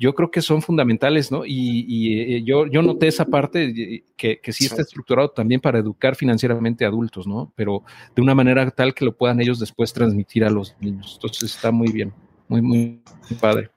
yo 0.00 0.14
creo 0.14 0.30
que 0.30 0.40
son 0.40 0.62
fundamentales, 0.62 1.30
¿no? 1.30 1.42
Y, 1.44 2.36
eh, 2.36 2.42
yo, 2.42 2.66
yo 2.66 2.80
noté 2.80 3.06
esa 3.06 3.26
parte 3.26 4.02
que, 4.16 4.40
que 4.40 4.52
sí 4.52 4.64
está 4.64 4.80
estructurado 4.80 5.30
también 5.30 5.60
para 5.60 5.78
educar 5.78 6.16
financieramente 6.16 6.86
a 6.86 6.88
adultos, 6.88 7.26
¿no? 7.26 7.52
Pero 7.54 7.84
de 8.16 8.22
una 8.22 8.34
manera 8.34 8.70
tal 8.70 8.94
que 8.94 9.04
lo 9.04 9.14
puedan 9.14 9.42
ellos 9.42 9.60
después 9.60 9.92
transmitir 9.92 10.42
a 10.42 10.50
los 10.50 10.74
niños. 10.80 11.12
Entonces 11.16 11.54
está 11.54 11.70
muy 11.70 11.92
bien, 11.92 12.14
muy, 12.48 12.62
muy, 12.62 13.02
padre. 13.38 13.70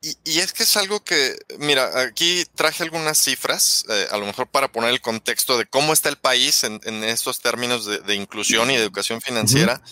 Y, 0.00 0.38
es 0.38 0.52
que 0.52 0.62
es 0.62 0.76
algo 0.76 1.02
que, 1.02 1.34
mira, 1.58 2.02
aquí 2.02 2.44
traje 2.54 2.84
algunas 2.84 3.18
cifras, 3.18 3.84
eh, 3.88 4.06
a 4.12 4.16
lo 4.16 4.26
mejor 4.26 4.46
para 4.46 4.70
poner 4.70 4.90
el 4.90 5.00
contexto 5.00 5.58
de 5.58 5.66
cómo 5.66 5.92
está 5.92 6.08
el 6.08 6.18
país 6.18 6.62
en, 6.62 7.02
estos 7.02 7.40
términos 7.40 7.84
de, 7.84 8.14
inclusión 8.14 8.70
y 8.70 8.76
de 8.76 8.82
educación 8.82 9.20
financiera. 9.20 9.82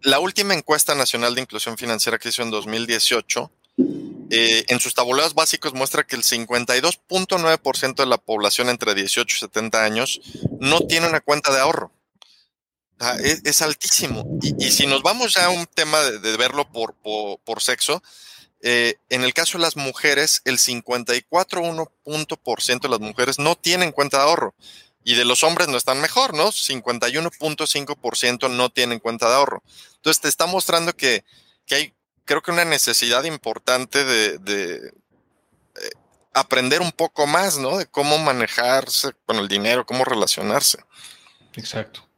La 0.00 0.20
última 0.20 0.54
encuesta 0.54 0.94
nacional 0.94 1.34
de 1.34 1.42
inclusión 1.42 1.76
financiera 1.76 2.16
que 2.16 2.30
hizo 2.30 2.40
en 2.42 2.50
2018 2.50 3.52
eh, 4.30 4.64
en 4.68 4.78
sus 4.78 4.94
tabulados 4.94 5.34
básicos 5.34 5.72
muestra 5.72 6.06
que 6.06 6.16
el 6.16 6.22
52.9% 6.22 7.94
de 7.94 8.06
la 8.06 8.18
población 8.18 8.68
entre 8.68 8.94
18 8.94 9.34
y 9.34 9.38
70 9.38 9.82
años 9.82 10.20
no 10.60 10.80
tiene 10.80 11.08
una 11.08 11.20
cuenta 11.20 11.50
de 11.52 11.60
ahorro. 11.60 11.92
es, 13.22 13.62
altísimo. 13.62 14.26
Y, 14.58 14.72
si 14.72 14.86
nos 14.86 15.02
vamos 15.02 15.32
ya 15.34 15.46
a 15.46 15.50
un 15.50 15.64
tema 15.66 16.02
de, 16.02 16.36
verlo 16.36 16.68
por, 16.70 16.94
sexo, 17.62 18.02
eh, 18.60 18.96
en 19.08 19.24
el 19.24 19.32
caso 19.32 19.56
de 19.56 19.62
las 19.62 19.76
mujeres, 19.76 20.42
el 20.44 20.58
54.1% 20.58 22.80
de 22.80 22.88
las 22.88 23.00
mujeres 23.00 23.38
no 23.38 23.56
tienen 23.56 23.92
cuenta 23.92 24.18
de 24.18 24.24
ahorro. 24.24 24.54
y 25.04 25.14
de 25.14 25.24
los 25.24 25.42
hombres 25.42 25.68
no 25.68 25.78
están 25.78 26.02
mejor, 26.02 26.34
¿no? 26.34 26.52
51.5% 26.52 28.50
no 28.50 28.68
tienen 28.68 28.98
cuenta 28.98 29.26
de 29.28 29.36
ahorro. 29.36 29.62
Entonces 29.94 30.20
te 30.20 30.28
está 30.28 30.44
mostrando 30.44 30.94
que, 30.94 31.24
hay, 31.70 31.94
creo 32.28 32.42
que 32.42 32.52
una 32.52 32.64
necesidad 32.64 33.24
importante 33.24 34.04
de, 34.04 34.34
eh, 34.36 34.90
aprender 36.34 36.80
un 36.80 36.92
poco 36.92 37.26
más, 37.26 37.58
¿no? 37.58 37.78
De 37.78 37.86
cómo 37.86 38.18
manejarse 38.18 39.08
con 39.26 39.38
el 39.38 39.48
dinero, 39.48 39.86
cómo 39.86 40.04
relacionarse. 40.04 40.78
Exacto. 41.56 42.08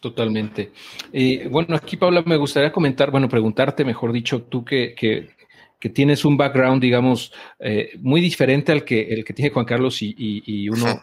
Totalmente. 0.00 0.72
Eh, 1.12 1.46
bueno, 1.50 1.76
aquí, 1.76 1.98
Paula, 1.98 2.22
me 2.24 2.38
gustaría 2.38 2.72
comentar, 2.72 3.10
bueno, 3.10 3.28
preguntarte, 3.28 3.84
mejor 3.84 4.12
dicho, 4.12 4.42
tú 4.42 4.64
que, 4.64 4.94
que, 4.94 5.90
tienes 5.90 6.24
un 6.24 6.36
background, 6.38 6.80
digamos, 6.80 7.32
eh, 7.58 7.92
muy 8.00 8.20
diferente 8.22 8.72
al 8.72 8.84
que, 8.84 9.02
el 9.12 9.24
que 9.24 9.34
tiene 9.34 9.50
Juan 9.50 9.66
Carlos 9.66 9.98
y, 10.00 10.68
uno, 10.70 11.02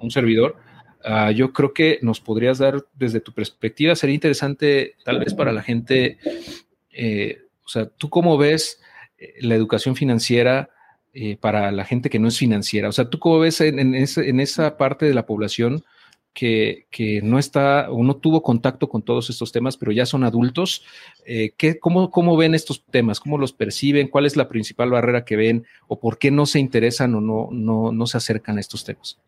un, 0.00 0.10
servidor. 0.10 0.56
Ah, 1.04 1.30
yo 1.30 1.52
creo 1.52 1.72
que 1.72 1.98
nos 2.02 2.20
podrías 2.20 2.58
dar, 2.58 2.84
desde 2.94 3.20
tu 3.20 3.32
perspectiva, 3.32 3.94
sería 3.94 4.14
interesante 4.14 4.96
tal 5.04 5.20
vez 5.20 5.32
para 5.32 5.52
la 5.52 5.62
gente, 5.62 6.18
eh, 6.90 7.43
o 7.64 7.68
sea, 7.68 7.86
¿tú 7.86 8.10
cómo 8.10 8.36
ves 8.38 8.80
la 9.40 9.54
educación 9.54 9.96
financiera 9.96 10.70
para 11.40 11.70
la 11.70 11.84
gente 11.84 12.10
que 12.10 12.18
no 12.18 12.28
es 12.28 12.38
financiera? 12.38 12.88
O 12.88 12.92
sea, 12.92 13.08
¿tú 13.08 13.18
cómo 13.18 13.38
ves 13.38 13.60
en, 13.60 13.78
en 13.78 14.40
esa 14.40 14.76
parte 14.76 15.06
de 15.06 15.14
la 15.14 15.26
población? 15.26 15.84
que, 16.34 17.20
no 17.22 17.38
está 17.38 17.90
o 17.90 18.02
no 18.02 18.16
tuvo 18.16 18.42
contacto 18.42 18.88
con 18.88 19.02
todos 19.02 19.30
estos 19.30 19.52
temas, 19.52 19.76
pero 19.76 19.92
ya 19.92 20.04
son 20.04 20.24
adultos. 20.24 20.84
Eh, 21.24 21.54
¿qué, 21.56 21.78
cómo, 21.78 22.10
¿Cómo 22.10 22.36
ven 22.36 22.54
estos 22.54 22.84
temas? 22.84 23.20
¿Cómo 23.20 23.38
los 23.38 23.52
perciben? 23.52 24.08
¿Cuál 24.08 24.26
es 24.26 24.36
la 24.36 24.48
principal 24.48 24.90
barrera 24.90 25.24
que 25.24 25.36
ven? 25.36 25.64
¿O 25.86 26.00
por 26.00 26.18
qué 26.18 26.30
no 26.30 26.44
se 26.46 26.58
interesan 26.58 27.14
o 27.14 27.20
no, 27.20 27.48
no, 27.52 27.92
no 27.92 28.06
se 28.06 28.16
acercan 28.16 28.58
a 28.58 28.60
estos 28.60 28.84
temas? 28.84 29.18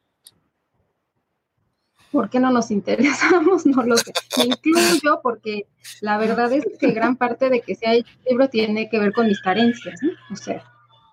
¿Por 2.13 2.31
qué 2.31 2.41
no 2.41 2.51
nos 2.51 2.71
interesamos? 2.71 3.67
No 3.67 3.83
lo 3.83 3.97
sé. 3.97 4.13
Me 4.39 4.45
incluyo 4.45 5.01
yo 5.03 5.21
porque 5.23 5.67
la 6.01 6.19
verdad 6.19 6.53
es 6.53 6.65
que 6.79 6.93
gran 6.93 7.17
parte 7.17 7.51
de 7.51 7.61
que 7.61 7.75
sea 7.75 7.95
el 7.95 8.07
libro 8.29 8.49
tiene 8.49 8.89
que 8.89 8.99
ver 8.99 9.13
con 9.13 9.27
mis 9.27 9.41
carencias, 9.41 10.01
¿no? 10.03 10.13
O 10.33 10.37
sea, 10.37 10.65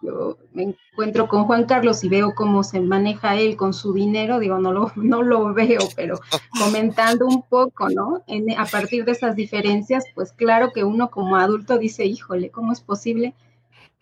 yo 0.03 0.37
me 0.53 0.75
encuentro 0.91 1.27
con 1.27 1.45
Juan 1.45 1.65
Carlos 1.65 2.03
y 2.03 2.09
veo 2.09 2.35
cómo 2.35 2.63
se 2.63 2.81
maneja 2.81 3.35
él 3.35 3.55
con 3.55 3.73
su 3.73 3.93
dinero, 3.93 4.39
digo, 4.39 4.59
no 4.59 4.73
lo, 4.73 4.91
no 4.95 5.23
lo 5.23 5.53
veo, 5.53 5.79
pero 5.95 6.19
comentando 6.59 7.25
un 7.25 7.41
poco, 7.43 7.89
¿no? 7.89 8.21
a 8.57 8.65
partir 8.65 9.05
de 9.05 9.13
esas 9.13 9.35
diferencias, 9.35 10.03
pues 10.13 10.33
claro 10.33 10.71
que 10.73 10.83
uno 10.83 11.09
como 11.09 11.37
adulto 11.37 11.77
dice, 11.77 12.05
híjole, 12.05 12.49
¿cómo 12.49 12.73
es 12.73 12.81
posible 12.81 13.33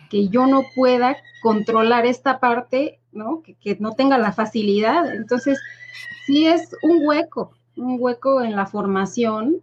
que 0.10 0.28
yo 0.28 0.48
no 0.48 0.64
pueda 0.76 1.18
controlar 1.42 2.06
esta 2.06 2.40
parte, 2.40 3.00
¿no? 3.12 3.42
Que, 3.42 3.56
que 3.56 3.78
no 3.80 3.94
tenga 3.94 4.18
la 4.18 4.32
facilidad. 4.34 5.14
Entonces, 5.14 5.60
sí 6.26 6.48
es 6.48 6.76
un 6.82 7.06
hueco, 7.06 7.52
un 7.76 7.98
hueco 8.00 8.42
en 8.42 8.56
la 8.56 8.66
formación 8.66 9.62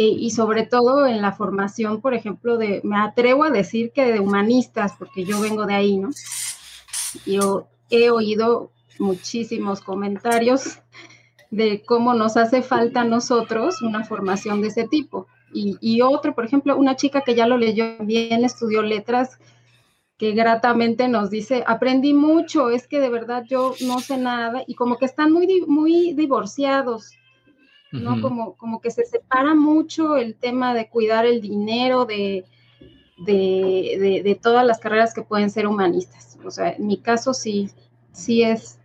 eh, 0.00 0.06
y 0.06 0.30
sobre 0.30 0.64
todo 0.64 1.06
en 1.06 1.20
la 1.20 1.32
formación, 1.32 2.00
por 2.00 2.14
ejemplo, 2.14 2.56
de, 2.56 2.80
me 2.84 2.96
atrevo 2.96 3.42
a 3.42 3.50
decir 3.50 3.90
que 3.90 4.04
de 4.04 4.20
humanistas, 4.20 4.92
porque 4.96 5.24
yo 5.24 5.40
vengo 5.40 5.66
de 5.66 5.74
ahí, 5.74 5.96
¿no? 5.96 6.10
Yo 7.26 7.66
he 7.90 8.10
oído 8.10 8.70
muchísimos 9.00 9.80
comentarios 9.80 10.78
de 11.50 11.82
cómo 11.84 12.14
nos 12.14 12.36
hace 12.36 12.62
falta 12.62 13.00
a 13.00 13.04
nosotros 13.04 13.82
una 13.82 14.04
formación 14.04 14.60
de 14.60 14.68
ese 14.68 14.86
tipo. 14.86 15.26
Y, 15.52 15.78
y 15.80 16.02
otro, 16.02 16.32
por 16.32 16.44
ejemplo, 16.44 16.76
una 16.76 16.94
chica 16.94 17.22
que 17.22 17.34
ya 17.34 17.48
lo 17.48 17.56
leyó 17.56 17.96
bien, 17.98 18.44
estudió 18.44 18.82
letras, 18.82 19.40
que 20.18 20.32
gratamente 20.32 21.08
nos 21.08 21.30
dice, 21.30 21.64
aprendí 21.66 22.12
mucho, 22.12 22.70
es 22.70 22.88
que 22.88 22.98
de 22.98 23.08
verdad 23.08 23.44
yo 23.48 23.74
no 23.86 24.00
sé 24.00 24.18
nada, 24.18 24.64
y 24.66 24.74
como 24.74 24.96
que 24.98 25.06
están 25.06 25.32
muy, 25.32 25.62
muy 25.66 26.12
divorciados 26.12 27.12
¿no? 27.92 28.20
como, 28.20 28.54
como 28.56 28.80
que 28.80 28.90
se 28.90 29.04
separa 29.04 29.54
mucho 29.54 30.16
el 30.16 30.36
tema 30.36 30.74
de 30.74 30.88
cuidar 30.88 31.26
el 31.26 31.40
dinero 31.40 32.04
de, 32.04 32.44
de, 33.18 34.38
todas 34.42 34.66
las 34.66 34.78
carreras 34.78 35.14
que 35.14 35.22
pueden 35.22 35.50
ser 35.50 35.66
humanistas. 35.66 36.38
O 36.44 36.50
sea, 36.50 36.72
en 36.72 36.86
mi 36.86 36.98
caso 36.98 37.34
sí, 37.34 37.70
sí 38.12 38.42
es, 38.42 38.78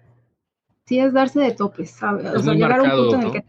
sí 0.86 1.00
es 1.00 1.14
darse 1.14 1.40
de 1.40 1.52
topes, 1.52 1.92
¿sabes? 1.92 2.26
O 2.34 2.40
sea, 2.40 2.54
llegar 2.54 2.80
a 2.80 2.84
un 2.84 2.90
punto 2.92 3.16
en 3.16 3.24
el 3.24 3.32
que 3.32 3.44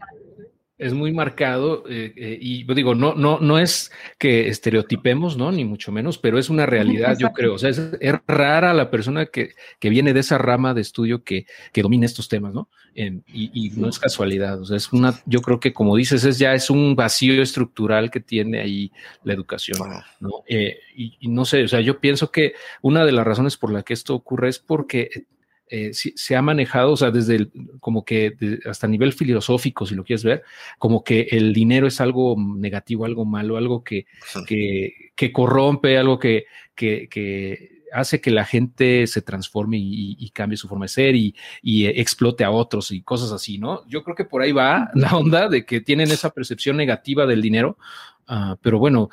es 0.77 0.93
muy 0.93 1.13
marcado 1.13 1.83
eh, 1.89 2.13
eh, 2.17 2.37
y 2.39 2.63
digo, 2.73 2.95
no, 2.95 3.13
no, 3.15 3.39
no 3.39 3.59
es 3.59 3.91
que 4.17 4.49
estereotipemos, 4.49 5.37
¿no? 5.37 5.51
Ni 5.51 5.63
mucho 5.63 5.91
menos, 5.91 6.17
pero 6.17 6.37
es 6.37 6.49
una 6.49 6.65
realidad, 6.65 7.17
yo 7.17 7.31
creo. 7.31 7.53
O 7.53 7.57
sea, 7.57 7.69
es, 7.69 7.81
rara 8.27 8.73
la 8.73 8.91
persona 8.91 9.25
que, 9.27 9.53
que, 9.79 9.89
viene 9.89 10.13
de 10.13 10.19
esa 10.19 10.37
rama 10.37 10.73
de 10.73 10.81
estudio 10.81 11.23
que, 11.23 11.45
que 11.71 11.81
domina 11.81 12.05
estos 12.05 12.27
temas, 12.27 12.53
¿no? 12.53 12.69
y, 12.95 13.71
no 13.75 13.89
es 13.89 13.99
casualidad. 13.99 14.61
O 14.61 14.65
sea, 14.65 14.77
es 14.77 14.91
una, 14.93 15.19
yo 15.25 15.41
creo 15.41 15.59
que 15.59 15.73
como 15.73 15.95
dices, 15.95 16.23
es 16.23 16.39
ya 16.39 16.53
es 16.53 16.69
un 16.69 16.95
vacío 16.95 17.41
estructural 17.41 18.09
que 18.09 18.19
tiene 18.19 18.59
ahí 18.59 18.91
la 19.23 19.33
educación, 19.33 19.79
¿no? 20.19 20.43
Eh, 20.47 20.79
y, 20.95 21.17
y, 21.19 21.27
no 21.27 21.45
sé, 21.45 21.63
o 21.63 21.67
sea, 21.67 21.81
yo 21.81 21.99
pienso 21.99 22.31
que 22.31 22.53
una 22.81 23.05
de 23.05 23.11
las 23.11 23.25
razones 23.25 23.57
por 23.57 23.71
la 23.71 23.83
que 23.83 23.93
esto 23.93 24.15
ocurre 24.15 24.49
es 24.49 24.59
porque 24.59 25.25
eh, 25.67 25.91
se 25.93 26.35
ha 26.35 26.41
manejado, 26.43 26.91
o 26.91 26.97
sea, 26.97 27.09
desde 27.09 27.35
el, 27.35 27.51
como 27.79 28.05
que 28.05 28.35
hasta 28.69 28.87
nivel 28.87 29.13
filosófico, 29.13 29.85
si 29.85 29.95
lo 29.95 30.03
quieres 30.03 30.23
ver, 30.23 30.43
como 30.77 31.03
que 31.03 31.27
el 31.31 31.53
dinero 31.53 31.87
es 31.87 31.99
algo 32.01 32.35
negativo, 32.37 33.05
algo 33.05 33.25
malo, 33.25 33.57
algo 33.57 33.83
que, 33.83 34.05
que, 34.45 35.31
corrompe, 35.33 35.97
algo 35.97 36.19
que, 36.19 36.45
que, 36.75 37.81
hace 37.91 38.21
que 38.21 38.29
la 38.29 38.45
gente 38.45 39.07
se 39.07 39.23
transforme 39.23 39.77
y, 39.79 40.29
cambie 40.35 40.57
su 40.57 40.67
forma 40.67 40.85
de 40.85 40.89
ser 40.89 41.15
y, 41.15 41.33
explote 41.63 42.43
a 42.43 42.51
otros 42.51 42.91
y 42.91 43.01
cosas 43.01 43.31
así, 43.31 43.57
¿no? 43.57 43.87
Yo 43.87 44.03
creo 44.03 44.15
que 44.15 44.25
por 44.25 44.43
ahí 44.43 44.51
va 44.51 44.91
la 44.93 45.17
onda 45.17 45.49
de 45.49 45.65
que 45.65 45.81
tienen 45.81 46.11
esa 46.11 46.29
percepción 46.29 46.77
negativa 46.77 47.25
del 47.25 47.41
dinero, 47.41 47.79
ah, 48.27 48.55
pero 48.61 48.77
bueno, 48.77 49.09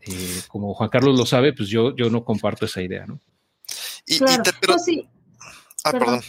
eh, 0.00 0.40
como 0.48 0.72
Juan 0.72 0.88
Carlos 0.88 1.18
lo 1.18 1.26
sabe, 1.26 1.52
pues 1.52 1.68
yo, 1.68 1.94
yo 1.94 2.08
no 2.08 2.24
comparto 2.24 2.64
esa 2.64 2.80
idea, 2.80 3.04
¿no? 3.06 3.20
Y, 4.06 4.18
pero, 4.60 4.78
sí. 4.78 5.06
Ah, 5.84 5.92
perdón. 5.92 6.20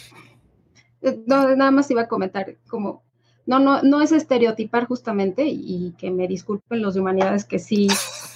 Eh, 1.02 1.22
no, 1.26 1.54
nada 1.56 1.70
más 1.70 1.90
iba 1.90 2.02
a 2.02 2.08
comentar 2.08 2.56
como 2.68 3.02
no, 3.44 3.58
no, 3.58 3.82
no 3.82 4.00
es 4.00 4.12
estereotipar 4.12 4.86
justamente 4.86 5.44
y 5.46 5.94
que 5.98 6.10
me 6.10 6.28
disculpen 6.28 6.80
los 6.80 6.94
de 6.94 7.00
humanidades 7.00 7.44
que 7.44 7.58
sí, 7.58 7.88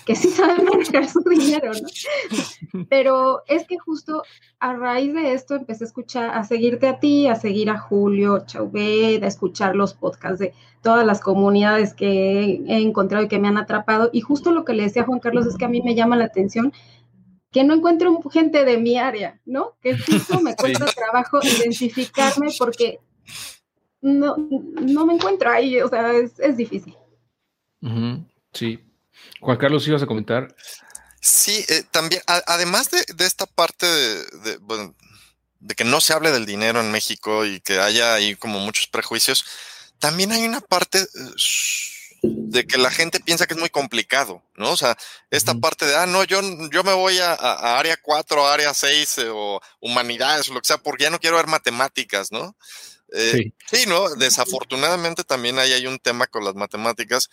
que 0.05 0.17
sí 0.17 0.29
saben 0.29 0.65
manejar 0.65 1.09
su 1.09 1.21
dinero, 1.21 1.71
¿no? 1.73 2.85
Pero 2.89 3.43
es 3.47 3.67
que 3.67 3.79
justo 3.79 4.25
a 4.59 4.75
raíz 4.75 5.15
de 5.15 5.33
esto 5.33 5.55
empecé 5.55 5.85
a 5.85 5.87
escuchar, 5.87 6.31
a 6.31 6.43
seguirte 6.43 6.89
a 6.89 6.99
ti, 6.99 7.29
a 7.29 7.37
seguir 7.37 7.71
a 7.71 7.79
Julio 7.79 8.45
Chauvet, 8.47 9.23
a 9.23 9.29
escuchar 9.29 9.77
los 9.77 9.95
podcasts 9.95 10.41
de 10.41 10.53
todas 10.83 11.07
las 11.07 11.21
comunidades 11.21 11.95
que 11.95 12.63
he 12.67 12.81
encontrado 12.81 13.25
y 13.25 13.29
que 13.29 13.39
me 13.39 13.49
han 13.49 13.59
atrapado. 13.59 14.11
Y 14.13 14.23
justo 14.23 14.51
lo 14.51 14.65
que 14.65 14.73
le 14.73 14.85
decía 14.85 15.05
Juan 15.05 15.21
Carlos 15.21 15.47
es 15.47 15.57
que 15.57 15.67
a 15.67 15.69
mí 15.69 15.83
me 15.83 15.95
llama 15.95 16.17
la 16.17 16.25
atención 16.25 16.73
que 17.57 17.65
no 17.65 17.73
encuentro 17.73 18.21
gente 18.31 18.67
de 18.67 18.77
mi 18.77 18.99
área, 18.99 19.41
¿no? 19.47 19.79
Que 19.81 19.97
justo 19.97 20.43
me 20.43 20.55
cuesta 20.57 20.85
trabajo 20.85 21.41
identificarme 21.43 22.49
porque 22.59 23.01
no, 24.03 24.37
no 24.37 25.07
me 25.07 25.15
encuentro 25.15 25.51
ahí, 25.51 25.81
o 25.81 25.89
sea, 25.89 26.13
es, 26.13 26.57
difícil. 26.59 26.95
Sí. 28.53 28.79
Juan 29.41 29.57
Carlos, 29.57 29.89
¿ibas 29.89 30.03
a 30.03 30.07
comentar? 30.07 30.55
Sí, 31.19 31.65
eh, 31.71 31.83
también, 31.91 32.21
además 32.27 32.91
de, 32.91 33.25
esta 33.25 33.47
parte 33.47 33.87
de, 33.87 34.59
de, 35.59 35.75
que 35.75 35.85
no 35.85 36.03
se 36.03 36.13
hable 36.13 36.33
del 36.33 36.45
dinero 36.45 36.81
en 36.81 36.93
México 36.93 37.47
y 37.47 37.61
que 37.61 37.79
haya 37.79 38.13
ahí 38.13 38.37
como 38.37 38.59
muchos 38.59 38.87
prejuicios, 38.87 39.47
también 39.99 40.31
hay 40.31 40.45
una 40.45 40.61
parte 40.61 40.99
eh, 40.99 41.07
de 42.23 42.67
que 42.67 42.79
la 42.79 42.91
gente 42.91 43.21
piensa 43.21 43.47
que 43.47 43.55
es 43.55 43.61
muy 43.61 43.71
complicado, 43.71 44.43
¿no? 44.57 44.71
O 44.71 44.77
sea, 44.77 44.97
esta 45.31 45.55
parte 45.55 45.87
de, 45.87 45.97
ah, 45.97 46.07
no, 46.07 46.25
yo, 46.25 46.41
yo 46.71 46.85
me 46.85 46.95
voy 46.95 47.19
a, 47.19 47.33
área 47.79 47.97
4, 47.97 48.47
área 48.47 48.73
6 48.73 49.19
eh, 49.19 49.29
o 49.31 49.61
humanidades 49.81 50.49
o 50.49 50.55
lo 50.55 50.61
que 50.61 50.69
sea, 50.69 50.79
porque 50.79 51.05
ya 51.05 51.11
no 51.11 51.21
quiero 51.21 51.37
ver 51.37 51.47
matemáticas, 51.47 52.33
¿no? 52.33 52.57
Eh, 53.13 53.53
sí. 53.71 53.85
¿no? 53.87 54.15
Desafortunadamente 54.17 55.25
también 55.25 55.59
ahí 55.59 55.73
hay 55.73 55.87
un 55.87 55.99
tema 55.99 56.27
con 56.27 56.45
las 56.45 56.55
matemáticas 56.55 57.31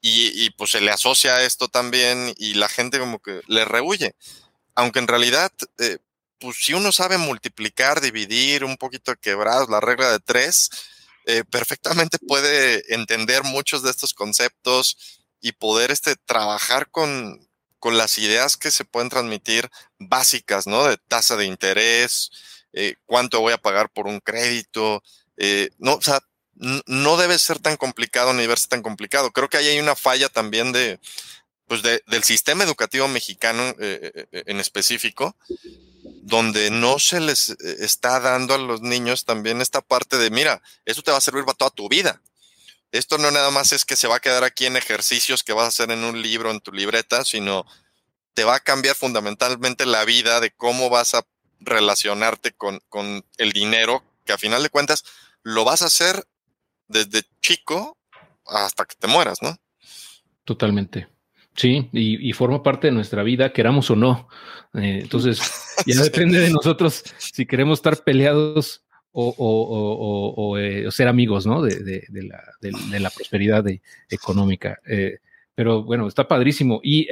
y, 0.00 0.50
pues 0.50 0.70
se 0.70 0.80
le 0.80 0.92
asocia 0.92 1.36
a 1.36 1.42
esto 1.42 1.66
también 1.66 2.32
y 2.36 2.54
la 2.54 2.68
gente 2.68 2.98
como 2.98 3.18
que 3.18 3.40
le 3.48 3.64
rehuye. 3.64 4.14
Aunque 4.76 5.00
en 5.00 5.08
realidad, 5.08 5.50
eh, 5.78 5.98
pues 6.38 6.58
si 6.60 6.74
uno 6.74 6.92
sabe 6.92 7.18
multiplicar, 7.18 8.00
dividir, 8.00 8.64
un 8.64 8.76
poquito 8.76 9.16
quebrados, 9.16 9.68
la 9.68 9.80
regla 9.80 10.12
de 10.12 10.20
tres, 10.20 10.70
eh, 11.28 11.42
perfectamente 11.42 12.18
puede 12.20 12.94
entender 12.94 13.42
muchos 13.42 13.82
de 13.82 13.90
estos 13.90 14.14
conceptos 14.14 14.96
y 15.40 15.50
poder 15.52 15.90
este, 15.90 16.14
trabajar 16.24 16.88
con, 16.88 17.48
con 17.80 17.98
las 17.98 18.16
ideas 18.18 18.56
que 18.56 18.70
se 18.70 18.84
pueden 18.84 19.08
transmitir 19.08 19.68
básicas, 19.98 20.68
¿no? 20.68 20.84
De 20.84 20.96
tasa 21.08 21.34
de 21.34 21.46
interés, 21.46 22.30
eh, 22.72 22.94
cuánto 23.06 23.40
voy 23.40 23.52
a 23.52 23.58
pagar 23.58 23.90
por 23.90 24.06
un 24.06 24.20
crédito, 24.20 25.02
eh, 25.36 25.70
no, 25.78 25.94
o 25.94 26.02
sea, 26.02 26.20
no 26.54 27.16
debe 27.16 27.38
ser 27.40 27.58
tan 27.58 27.76
complicado 27.76 28.32
ni 28.32 28.46
verse 28.46 28.68
tan 28.68 28.82
complicado. 28.82 29.32
Creo 29.32 29.48
que 29.48 29.56
ahí 29.56 29.66
hay 29.66 29.80
una 29.80 29.96
falla 29.96 30.28
también 30.28 30.70
de, 30.70 31.00
pues 31.66 31.82
del 31.82 32.22
sistema 32.22 32.62
educativo 32.62 33.08
mexicano 33.08 33.74
en 33.78 34.60
específico, 34.60 35.36
donde 36.26 36.70
no 36.70 36.98
se 36.98 37.20
les 37.20 37.50
eh, 37.50 37.56
está 37.78 38.18
dando 38.18 38.54
a 38.54 38.58
los 38.58 38.80
niños 38.80 39.24
también 39.24 39.60
esta 39.60 39.80
parte 39.80 40.18
de, 40.18 40.28
mira, 40.30 40.60
esto 40.84 41.02
te 41.02 41.12
va 41.12 41.18
a 41.18 41.20
servir 41.20 41.44
para 41.44 41.56
toda 41.56 41.70
tu 41.70 41.88
vida. 41.88 42.20
Esto 42.90 43.16
no 43.16 43.30
nada 43.30 43.52
más 43.52 43.72
es 43.72 43.84
que 43.84 43.94
se 43.94 44.08
va 44.08 44.16
a 44.16 44.20
quedar 44.20 44.42
aquí 44.42 44.66
en 44.66 44.76
ejercicios 44.76 45.44
que 45.44 45.52
vas 45.52 45.66
a 45.66 45.68
hacer 45.68 45.92
en 45.92 46.02
un 46.02 46.20
libro, 46.20 46.50
en 46.50 46.60
tu 46.60 46.72
libreta, 46.72 47.24
sino 47.24 47.64
te 48.34 48.42
va 48.42 48.56
a 48.56 48.60
cambiar 48.60 48.96
fundamentalmente 48.96 49.86
la 49.86 50.04
vida 50.04 50.40
de 50.40 50.50
cómo 50.50 50.90
vas 50.90 51.14
a 51.14 51.24
relacionarte 51.60 52.52
con, 52.52 52.80
con 52.88 53.24
el 53.36 53.52
dinero, 53.52 54.02
que 54.24 54.32
a 54.32 54.38
final 54.38 54.64
de 54.64 54.70
cuentas 54.70 55.04
lo 55.44 55.62
vas 55.62 55.82
a 55.82 55.86
hacer 55.86 56.26
desde 56.88 57.22
chico 57.40 57.96
hasta 58.46 58.84
que 58.84 58.96
te 58.96 59.06
mueras, 59.06 59.42
¿no? 59.42 59.56
Totalmente. 60.44 61.08
Sí, 61.56 61.88
y, 61.92 62.32
forma 62.34 62.62
parte 62.62 62.88
de 62.88 62.92
nuestra 62.92 63.22
vida, 63.22 63.50
queramos 63.52 63.90
o 63.90 63.96
no. 63.96 64.28
Eh, 64.74 65.00
entonces, 65.02 65.40
ya 65.86 66.00
depende 66.02 66.38
de 66.38 66.50
nosotros 66.50 67.02
si 67.16 67.46
queremos 67.46 67.78
estar 67.78 67.96
peleados 68.04 68.84
o, 69.12 70.56
eh, 70.58 70.90
ser 70.90 71.08
amigos, 71.08 71.46
¿no? 71.46 71.62
De, 71.62 72.04
la, 73.00 73.10
prosperidad 73.10 73.64
económica. 74.10 74.78
Eh, 74.86 75.20
pero 75.54 75.82
bueno, 75.82 76.06
está 76.06 76.28
padrísimo. 76.28 76.80
Y 76.82 77.08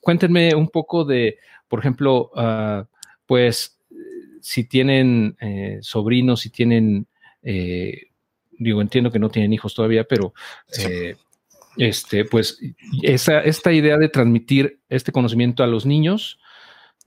cuéntenme 0.00 0.54
un 0.54 0.68
poco 0.68 1.06
de, 1.06 1.38
por 1.66 1.80
ejemplo, 1.80 2.30
ah, 2.36 2.86
pues, 3.24 3.78
si 4.42 4.64
tienen 4.64 5.34
sobrinos, 5.80 6.40
si 6.40 6.50
tienen, 6.50 7.06
digo, 7.42 8.82
entiendo 8.82 9.10
que 9.10 9.18
no 9.18 9.30
tienen 9.30 9.54
hijos 9.54 9.74
todavía, 9.74 10.04
pero 10.04 10.34
este, 11.78 12.24
pues 12.24 12.58
esa, 13.02 13.40
esta 13.40 13.72
idea 13.72 13.96
de 13.96 14.08
transmitir 14.08 14.80
este 14.88 15.12
conocimiento 15.12 15.62
a 15.62 15.66
los 15.68 15.86
niños, 15.86 16.38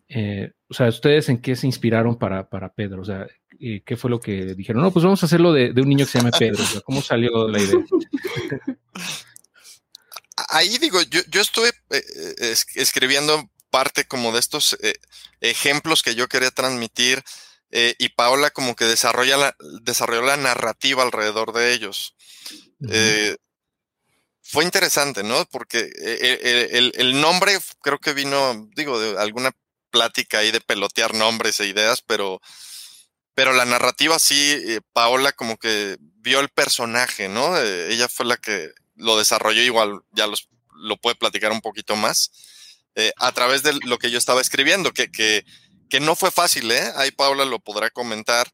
eh, 0.08 0.54
o 0.70 0.74
sea, 0.74 0.88
¿ustedes 0.88 1.30
en 1.30 1.42
qué 1.42 1.56
se 1.56 1.68
inspiraron 1.68 2.18
para, 2.18 2.50
para 2.50 2.74
Pedro? 2.74 3.02
O 3.02 3.06
sea, 3.06 3.28
eh, 3.60 3.84
¿qué 3.86 3.98
fue 3.98 4.10
lo 4.10 4.20
que 4.20 4.56
dijeron? 4.56 4.82
No, 4.82 4.92
pues 4.92 5.04
vamos 5.04 5.22
a 5.24 5.26
hacerlo 5.26 5.52
de, 5.54 5.72
un 5.76 5.90
niño 5.90 6.06
que 6.06 6.12
se 6.12 6.20
llame 6.20 6.32
Pedro. 6.38 6.64
O 6.64 6.68
sea, 6.68 6.82
¿Cómo 6.82 7.02
salió 7.02 7.48
la 7.48 7.60
idea? 7.60 7.80
Ahí 10.50 10.78
digo, 10.80 11.02
yo, 11.04 11.22
yo 11.30 11.42
estuve 11.42 11.70
eh, 11.92 12.56
escribiendo 12.76 13.50
parte 13.70 14.06
como 14.06 14.32
de 14.32 14.40
estos 14.40 14.78
ejemplos 15.40 16.02
que 16.02 16.16
yo 16.16 16.28
quería 16.28 16.52
transmitir 16.52 17.24
y 17.72 18.10
Paola 18.10 18.50
como 18.50 18.76
que 18.76 18.84
desarrolla 18.84 19.38
la, 19.38 19.56
desarrolló 19.82 20.24
la 20.24 20.36
narrativa 20.36 21.04
alrededor 21.04 21.54
de 21.54 21.74
ellos 21.74 22.16
fue 24.52 24.66
interesante, 24.66 25.24
¿no? 25.24 25.46
Porque 25.46 25.80
eh, 25.80 25.92
eh, 25.98 26.92
el, 26.96 27.22
nombre 27.22 27.58
creo 27.82 28.00
que 28.00 28.12
vino, 28.12 28.68
digo, 28.76 29.00
de 29.00 29.18
alguna 29.18 29.52
plática 29.92 30.40
ahí 30.40 30.52
de 30.52 30.60
pelotear 30.60 31.14
nombres 31.14 31.62
e 31.62 31.68
ideas, 31.68 32.02
pero, 32.02 32.42
pero 33.34 33.54
la 33.54 33.64
narrativa 33.64 34.20
sí, 34.20 34.36
eh, 34.36 34.82
Paola 34.92 35.32
como 35.32 35.56
que 35.58 35.96
vio 36.02 36.42
el 36.42 36.50
personaje, 36.50 37.30
¿no? 37.30 37.58
ella 37.58 38.10
fue 38.10 38.26
la 38.26 38.36
que 38.36 38.72
lo 38.96 39.18
desarrolló, 39.18 39.62
igual 39.62 40.02
ya 40.12 40.28
los, 40.28 40.50
lo 40.76 40.98
puede 40.98 41.16
platicar 41.16 41.54
un 41.54 41.62
poquito 41.62 41.96
más, 41.96 42.32
a 43.16 43.32
través 43.32 43.64
de 43.64 43.72
lo 43.86 43.98
que 43.98 44.12
yo 44.12 44.18
estaba 44.18 44.42
escribiendo, 44.42 44.92
que, 44.92 45.10
que, 45.10 45.46
que 45.90 46.02
no 46.02 46.18
fue 46.18 46.30
fácil, 46.30 46.70
¿eh? 46.72 46.92
Ahí 46.98 47.12
Paola 47.12 47.46
lo 47.46 47.60
podrá 47.60 47.90
comentar. 47.90 48.52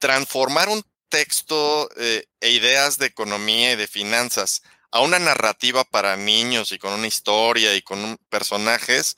transformar 0.00 0.68
un 0.68 0.82
texto 1.12 1.90
eh, 1.98 2.24
e 2.40 2.50
ideas 2.50 2.96
de 2.96 3.06
economía 3.06 3.72
y 3.72 3.76
de 3.76 3.86
finanzas 3.86 4.62
a 4.90 5.00
una 5.00 5.18
narrativa 5.18 5.84
para 5.84 6.16
niños 6.16 6.72
y 6.72 6.78
con 6.78 6.92
una 6.94 7.06
historia 7.06 7.76
y 7.76 7.82
con 7.82 8.18
personajes, 8.30 9.16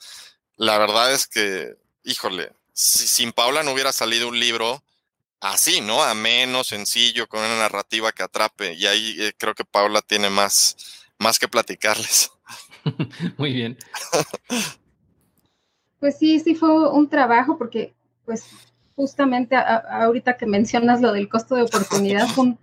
la 0.57 0.77
verdad 0.77 1.13
es 1.13 1.25
que, 1.25 1.75
híjole, 2.03 2.51
si, 2.73 3.07
sin 3.07 3.31
Paula 3.31 3.63
no 3.63 3.71
hubiera 3.71 3.93
salido 3.93 4.27
un 4.27 4.39
libro 4.39 4.83
así, 5.39 5.79
¿no? 5.79 6.03
A 6.03 6.13
menos 6.13 6.67
sencillo, 6.67 7.27
con 7.27 7.39
una 7.39 7.57
narrativa 7.57 8.11
que 8.11 8.23
atrape. 8.23 8.73
Y 8.73 8.87
ahí 8.87 9.15
eh, 9.19 9.33
creo 9.37 9.55
que 9.55 9.63
Paula 9.63 10.01
tiene 10.01 10.29
más, 10.29 10.75
más 11.17 11.39
que 11.39 11.47
platicarles. 11.47 12.29
Muy 13.37 13.53
bien. 13.53 13.77
Pues 15.99 16.17
sí, 16.19 16.39
sí 16.39 16.55
fue 16.55 16.89
un 16.89 17.09
trabajo 17.09 17.57
porque 17.57 17.93
pues 18.25 18.43
justamente 18.95 19.55
ahorita 19.55 20.37
que 20.37 20.45
mencionas 20.45 21.01
lo 21.01 21.11
del 21.11 21.27
costo 21.27 21.55
de 21.55 21.63
oportunidad, 21.63 22.27
fue 22.35 22.55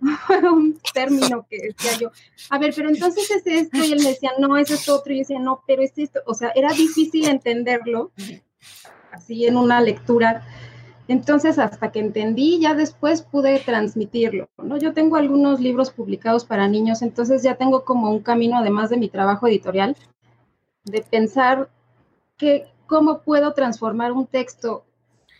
un, 0.51 0.79
término 0.93 1.45
que 1.49 1.57
decía 1.57 1.91
yo, 1.99 2.11
a 2.49 2.57
ver, 2.57 2.73
pero 2.75 2.89
entonces 2.89 3.29
es 3.29 3.45
esto, 3.45 3.77
y 3.77 3.91
él 3.91 3.99
me 4.03 4.09
decía, 4.09 4.31
no, 4.39 4.57
es 4.57 4.71
esto 4.71 4.95
otro, 4.95 5.13
y 5.13 5.17
yo 5.17 5.19
decía, 5.19 5.39
no, 5.39 5.63
pero 5.67 5.83
es 5.83 5.93
esto, 5.97 6.19
o 6.25 6.33
sea, 6.33 6.51
era 6.55 6.73
difícil 6.73 7.27
entenderlo, 7.27 8.11
así 9.11 9.45
en 9.45 9.57
una 9.57 9.81
lectura, 9.81 10.45
entonces 11.07 11.59
hasta 11.59 11.91
que 11.91 11.99
entendí, 11.99 12.59
ya 12.59 12.73
después 12.73 13.21
pude 13.21 13.59
transmitirlo, 13.59 14.49
¿no? 14.57 14.77
Yo 14.77 14.93
tengo 14.93 15.17
algunos 15.17 15.59
libros 15.59 15.91
publicados 15.91 16.45
para 16.45 16.67
niños, 16.67 17.01
entonces 17.01 17.43
ya 17.43 17.55
tengo 17.55 17.83
como 17.83 18.09
un 18.09 18.21
camino, 18.21 18.57
además 18.57 18.89
de 18.89 18.97
mi 18.97 19.09
trabajo 19.09 19.47
editorial, 19.47 19.95
de 20.85 21.01
pensar 21.01 21.69
que 22.37 22.67
cómo 22.87 23.21
puedo 23.21 23.53
transformar 23.53 24.11
un 24.11 24.25
texto 24.25 24.85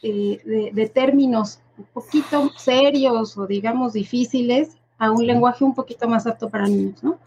eh, 0.04 0.72
de, 0.74 0.89
términos 0.89 1.60
un 1.78 1.86
poquito 1.86 2.52
serios 2.58 3.38
o 3.38 3.48
digamos 3.48 3.94
difíciles 3.94 4.78
a 4.98 5.12
un 5.12 5.26
lenguaje 5.26 5.63
un 5.63 5.74
poquito 5.74 6.10
más 6.10 6.28
apto 6.28 6.50
para 6.50 6.68
niños, 6.68 7.02
¿no? 7.02 7.18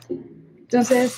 Entonces, 0.58 1.16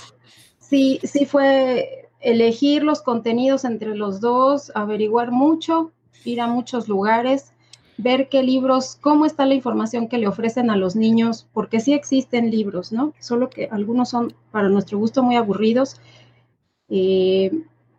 sí, 0.61 1.01
sí 1.03 1.27
fue 1.27 2.09
elegir 2.21 2.85
los 2.85 3.03
contenidos 3.03 3.64
entre 3.64 3.97
los 3.97 4.21
dos, 4.21 4.71
averiguar 4.75 5.33
mucho, 5.33 5.90
ir 6.25 6.40
a 6.40 6.47
muchos 6.47 6.88
lugares, 6.88 7.53
ver 7.97 8.29
qué 8.29 8.44
libros, 8.44 8.97
cómo 9.01 9.27
está 9.27 9.44
la 9.44 9.55
información 9.55 10.09
que 10.09 10.18
le 10.18 10.29
ofrecen 10.29 10.71
a 10.71 10.77
los 10.77 10.94
niños, 10.94 11.49
porque 11.53 11.81
sí 11.81 11.92
existen 11.92 12.53
libros, 12.53 12.92
¿no? 12.92 13.12
Solo 13.18 13.51
que 13.51 13.68
algunos 13.73 14.11
son 14.11 14.33
para 14.53 14.68
nuestro 14.68 14.99
gusto 14.99 15.25
muy 15.25 15.35
aburridos. 15.35 16.01
Eh, 16.88 17.51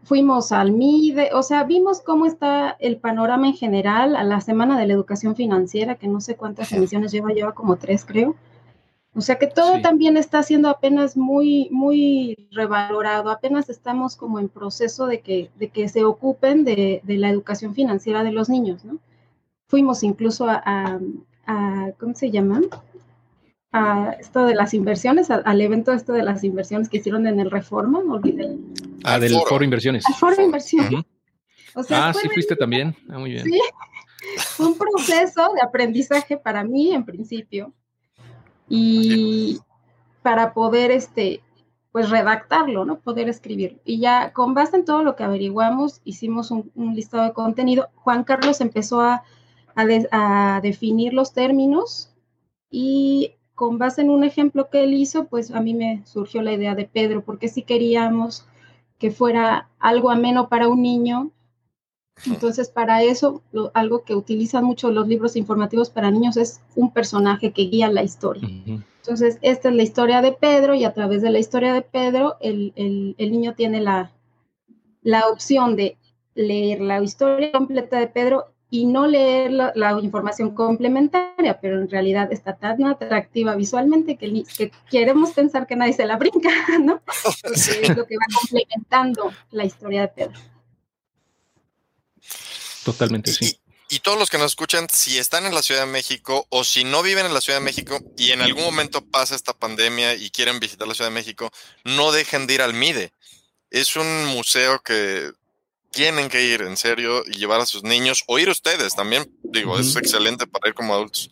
fuimos 0.04 0.52
al 0.52 0.72
MIDE, 0.72 1.32
o 1.34 1.44
sea, 1.44 1.64
vimos 1.64 2.02
cómo 2.02 2.26
está 2.26 2.76
el 2.80 2.98
panorama 2.98 3.48
en 3.48 3.54
general 3.54 4.16
a 4.16 4.24
la 4.24 4.42
Semana 4.42 4.80
de 4.80 4.88
la 4.88 4.94
Educación 4.94 5.36
Financiera, 5.36 5.96
que 5.96 6.08
no 6.08 6.22
sé 6.22 6.36
cuántas 6.36 6.72
emisiones 6.72 7.12
lleva, 7.12 7.30
lleva 7.30 7.54
como 7.54 7.78
tres, 7.78 8.06
creo. 8.06 8.36
O 9.16 9.22
sea 9.22 9.38
que 9.40 9.48
todo 9.48 9.82
también 9.82 10.18
está 10.18 10.44
siendo 10.44 10.70
apenas 10.70 11.18
muy, 11.18 11.68
muy 11.72 12.48
revalorado, 12.52 13.32
apenas 13.32 13.70
estamos 13.70 14.16
como 14.16 14.40
en 14.40 14.50
proceso 14.50 15.08
de 15.08 15.22
que, 15.22 15.50
de 15.58 15.70
que 15.70 15.90
se 15.90 16.06
ocupen 16.06 16.64
de, 16.64 17.02
de 17.04 17.18
la 17.18 17.30
educación 17.30 17.74
financiera 17.74 18.24
de 18.24 18.32
los 18.32 18.50
niños, 18.50 18.86
¿no? 18.86 19.00
Fuimos 19.68 20.04
incluso 20.04 20.48
a, 20.48 21.00
a, 21.46 21.92
¿cómo 22.00 22.14
se 22.16 22.32
llama? 22.32 22.62
A 23.72 24.16
esto 24.20 24.46
de 24.46 24.56
las 24.56 24.74
inversiones, 24.74 25.30
al 25.30 25.62
evento 25.62 25.92
esto 25.92 26.14
de 26.14 26.24
las 26.24 26.44
inversiones 26.44 26.90
que 26.90 26.98
hicieron 26.98 27.28
en 27.28 27.40
el 27.40 27.52
Reforma, 27.52 28.00
olvidé. 28.00 28.58
Ah, 29.04 29.20
del 29.20 29.34
foro. 29.48 29.64
Inversiones. 29.64 30.06
Al 30.08 30.16
foro 30.16 30.42
Inversiones. 30.42 31.06
ah, 31.92 32.14
sí, 32.20 32.30
fuiste 32.30 32.56
también. 32.56 32.96
Ah, 33.10 33.20
muy 33.20 33.32
bien. 33.32 33.46
Sí, 33.46 33.60
fue 34.38 34.68
un 34.68 34.78
proceso 34.78 35.54
de 35.54 35.62
aprendizaje 35.62 36.38
para 36.38 36.64
mí 36.64 36.94
en 36.94 37.06
principio 37.06 37.74
y 38.68 39.60
para 40.24 40.54
poder, 40.54 40.90
este, 40.92 41.42
pues 41.92 42.10
redactarlo, 42.10 42.86
¿no? 42.86 43.00
Poder 43.00 43.30
escribirlo. 43.30 43.80
Y 43.86 44.00
ya 44.00 44.34
con 44.34 44.56
base 44.56 44.78
en 44.78 44.86
todo 44.86 45.04
lo 45.04 45.16
que 45.16 45.24
averiguamos, 45.24 46.02
hicimos 46.04 46.50
un, 46.50 46.72
listado 46.96 47.24
de 47.24 47.34
contenido. 47.34 47.90
Juan 47.96 48.24
Carlos 48.24 48.62
empezó 48.62 49.02
a, 49.02 49.24
a 49.76 50.60
definir 50.62 51.14
los 51.14 51.34
términos 51.34 52.12
y 52.72 53.36
con 53.60 53.78
base 53.78 54.00
en 54.00 54.10
un 54.10 54.24
ejemplo 54.24 54.70
que 54.70 54.86
él 54.86 54.94
hizo, 54.94 55.26
pues 55.26 55.52
a 55.52 55.60
mí 55.60 55.74
me 55.74 56.02
surgió 56.06 56.42
la 56.42 56.54
idea 56.54 56.76
de 56.76 56.86
Pedro, 56.86 57.26
porque 57.26 57.50
si 57.50 57.64
queríamos 57.64 58.46
que 58.98 59.12
fuera 59.12 59.68
algo 59.80 60.12
ameno 60.12 60.48
para 60.48 60.70
un 60.70 60.82
niño, 60.82 61.32
entonces 62.26 62.70
para 62.70 63.04
eso 63.04 63.42
algo 63.74 64.06
que 64.06 64.16
utilizan 64.16 64.64
mucho 64.64 64.92
los 64.92 65.10
libros 65.10 65.36
informativos 65.36 65.90
para 65.90 66.10
niños 66.10 66.38
es 66.38 66.62
un 66.78 66.94
personaje 66.94 67.52
que 67.52 67.64
guía 67.64 67.92
la 67.92 68.02
historia. 68.02 68.48
Entonces, 69.02 69.40
esta 69.42 69.68
es 69.68 69.76
la 69.76 69.84
historia 69.84 70.22
de 70.22 70.32
Pedro 70.32 70.74
y 70.74 70.86
a 70.86 70.94
través 70.94 71.22
de 71.22 71.30
la 71.30 71.40
historia 71.40 71.74
de 71.74 71.82
Pedro, 71.82 72.38
el, 72.40 72.72
el 72.78 73.32
niño 73.32 73.56
tiene 73.56 73.82
la, 73.82 74.14
la 75.02 75.28
opción 75.28 75.76
de 75.76 75.98
leer 76.34 76.80
la 76.80 77.04
historia 77.04 77.52
completa 77.52 78.00
de 78.00 78.08
Pedro 78.08 78.54
y 78.72 78.86
no 78.86 79.08
leer 79.08 79.52
la, 79.52 80.00
información 80.02 80.54
complementaria, 80.54 81.60
pero 81.60 81.82
en 81.82 81.90
realidad 81.90 82.32
está 82.32 82.56
tan 82.56 82.86
atractiva 82.86 83.56
visualmente 83.56 84.16
que, 84.18 84.72
queremos 84.92 85.32
pensar 85.32 85.66
que 85.66 85.76
nadie 85.76 85.94
se 85.94 86.06
la 86.06 86.18
brinca, 86.18 86.50
¿no? 86.80 87.02
Porque 87.42 87.60
es 87.60 87.96
lo 87.96 88.06
que 88.06 88.16
va 88.16 88.26
complementando 88.42 89.34
la 89.52 89.66
historia 89.66 90.02
de 90.02 90.08
Pedro. 90.10 90.40
Totalmente, 92.84 93.32
sí. 93.34 93.60
Y, 93.92 94.00
todos 94.00 94.20
los 94.20 94.30
que 94.30 94.38
nos 94.38 94.52
escuchan, 94.52 94.88
si 94.92 95.18
están 95.18 95.48
en 95.48 95.56
la 95.56 95.64
Ciudad 95.64 95.82
de 95.82 95.92
México 95.92 96.46
o 96.50 96.64
si 96.64 96.84
no 96.84 97.02
viven 97.02 97.26
en 97.26 97.34
la 97.34 97.42
Ciudad 97.42 97.58
de 97.58 97.66
México 97.66 98.00
y 98.18 98.32
en 98.32 98.42
algún 98.42 98.64
momento 98.64 99.04
pasa 99.04 99.36
esta 99.36 99.54
pandemia 99.54 100.14
y 100.14 100.30
quieren 100.30 100.60
visitar 100.60 100.88
la 100.88 100.94
Ciudad 100.94 101.10
de 101.10 101.16
México, 101.16 101.50
no 101.86 102.12
dejen 102.12 102.46
de 102.46 102.54
ir 102.54 102.62
al 102.62 102.76
MIDE. 102.76 103.14
Es 103.72 103.96
un 103.96 104.26
museo 104.28 104.82
que 104.82 105.32
tienen 105.92 106.30
que 106.30 106.44
ir 106.44 106.62
en 106.62 106.78
serio 106.78 107.24
y 107.26 107.38
llevar 107.38 107.62
a 107.62 107.66
sus 107.66 107.84
niños 107.84 108.24
o 108.28 108.40
ir 108.40 108.50
ustedes 108.50 108.96
también. 108.96 109.30
Digo, 109.44 109.80
es 109.80 109.96
excelente 109.96 110.48
para 110.48 110.70
ir 110.70 110.74
como 110.74 110.94
adultos. 110.94 111.30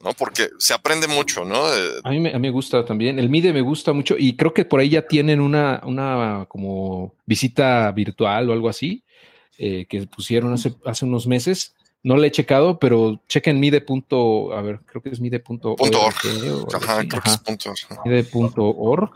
¿no? 0.00 0.12
Porque 0.12 0.50
se 0.58 0.74
aprende 0.74 1.08
mucho, 1.08 1.44
¿no? 1.44 1.64
A 2.04 2.10
mí, 2.10 2.20
me, 2.20 2.30
a 2.30 2.34
mí 2.34 2.40
me 2.40 2.50
gusta 2.50 2.84
también. 2.84 3.18
El 3.18 3.28
MIDE 3.28 3.52
me 3.52 3.62
gusta 3.62 3.92
mucho 3.92 4.14
y 4.18 4.36
creo 4.36 4.54
que 4.54 4.64
por 4.64 4.80
ahí 4.80 4.90
ya 4.90 5.02
tienen 5.02 5.40
una, 5.40 5.82
una 5.84 6.46
como 6.48 7.14
visita 7.26 7.90
virtual 7.92 8.48
o 8.48 8.52
algo 8.52 8.68
así 8.68 9.02
eh, 9.58 9.86
que 9.88 10.06
pusieron 10.06 10.52
hace, 10.52 10.74
hace 10.84 11.04
unos 11.04 11.26
meses. 11.26 11.74
No 12.04 12.16
le 12.16 12.28
he 12.28 12.30
checado, 12.30 12.78
pero 12.78 13.20
chequen 13.28 13.58
mide. 13.58 13.84
a 13.84 14.60
ver, 14.62 14.80
creo 14.86 15.02
que 15.02 15.10
es 15.10 15.20
mide.org. 15.20 15.76
Ajá, 16.72 17.04
creo 17.08 17.22
que 17.22 17.30
es 17.30 17.86
Mide.org 18.04 19.10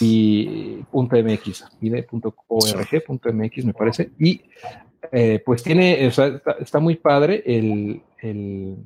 y 0.00 0.78
.mx, 0.92 1.64
mide.org.mx 1.80 3.64
me 3.64 3.74
parece. 3.74 4.10
Y 4.18 4.42
eh, 5.12 5.42
pues 5.44 5.62
tiene, 5.62 6.06
o 6.06 6.10
sea, 6.10 6.40
está, 6.60 6.80
muy 6.80 6.96
padre 6.96 7.42
el, 7.46 8.02
el, 8.20 8.76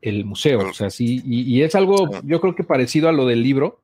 el, 0.00 0.24
museo, 0.24 0.70
o 0.70 0.72
sea, 0.72 0.88
sí, 0.88 1.20
y, 1.24 1.62
es 1.62 1.74
algo, 1.74 2.08
yo 2.22 2.40
creo 2.40 2.54
que 2.54 2.64
parecido 2.64 3.08
a 3.08 3.12
lo 3.12 3.26
del 3.26 3.42
libro, 3.42 3.82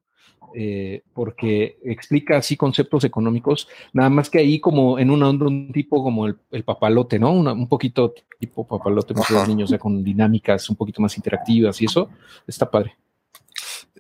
eh, 0.55 1.03
porque 1.15 1.79
explica 1.85 2.37
así 2.37 2.57
conceptos 2.57 3.05
económicos, 3.05 3.69
nada 3.93 4.09
más 4.09 4.31
que 4.31 4.39
ahí 4.39 4.61
como 4.61 4.99
en 4.99 5.11
un, 5.11 5.23
un 5.23 5.73
tipo 5.73 6.03
como 6.03 6.27
el, 6.27 6.65
papalote, 6.65 7.19
¿no? 7.19 7.33
un 7.33 7.69
poquito 7.69 8.15
tipo 8.39 8.67
papalote 8.67 9.13
para 9.13 9.31
los 9.31 9.49
niños, 9.49 9.71
ya 9.71 9.79
con 9.79 10.03
dinámicas 10.05 10.71
un 10.71 10.77
poquito 10.77 11.03
más 11.03 11.17
interactivas 11.17 11.81
y 11.83 11.87
eso, 11.87 12.09
está 12.47 12.71
padre. 12.71 12.97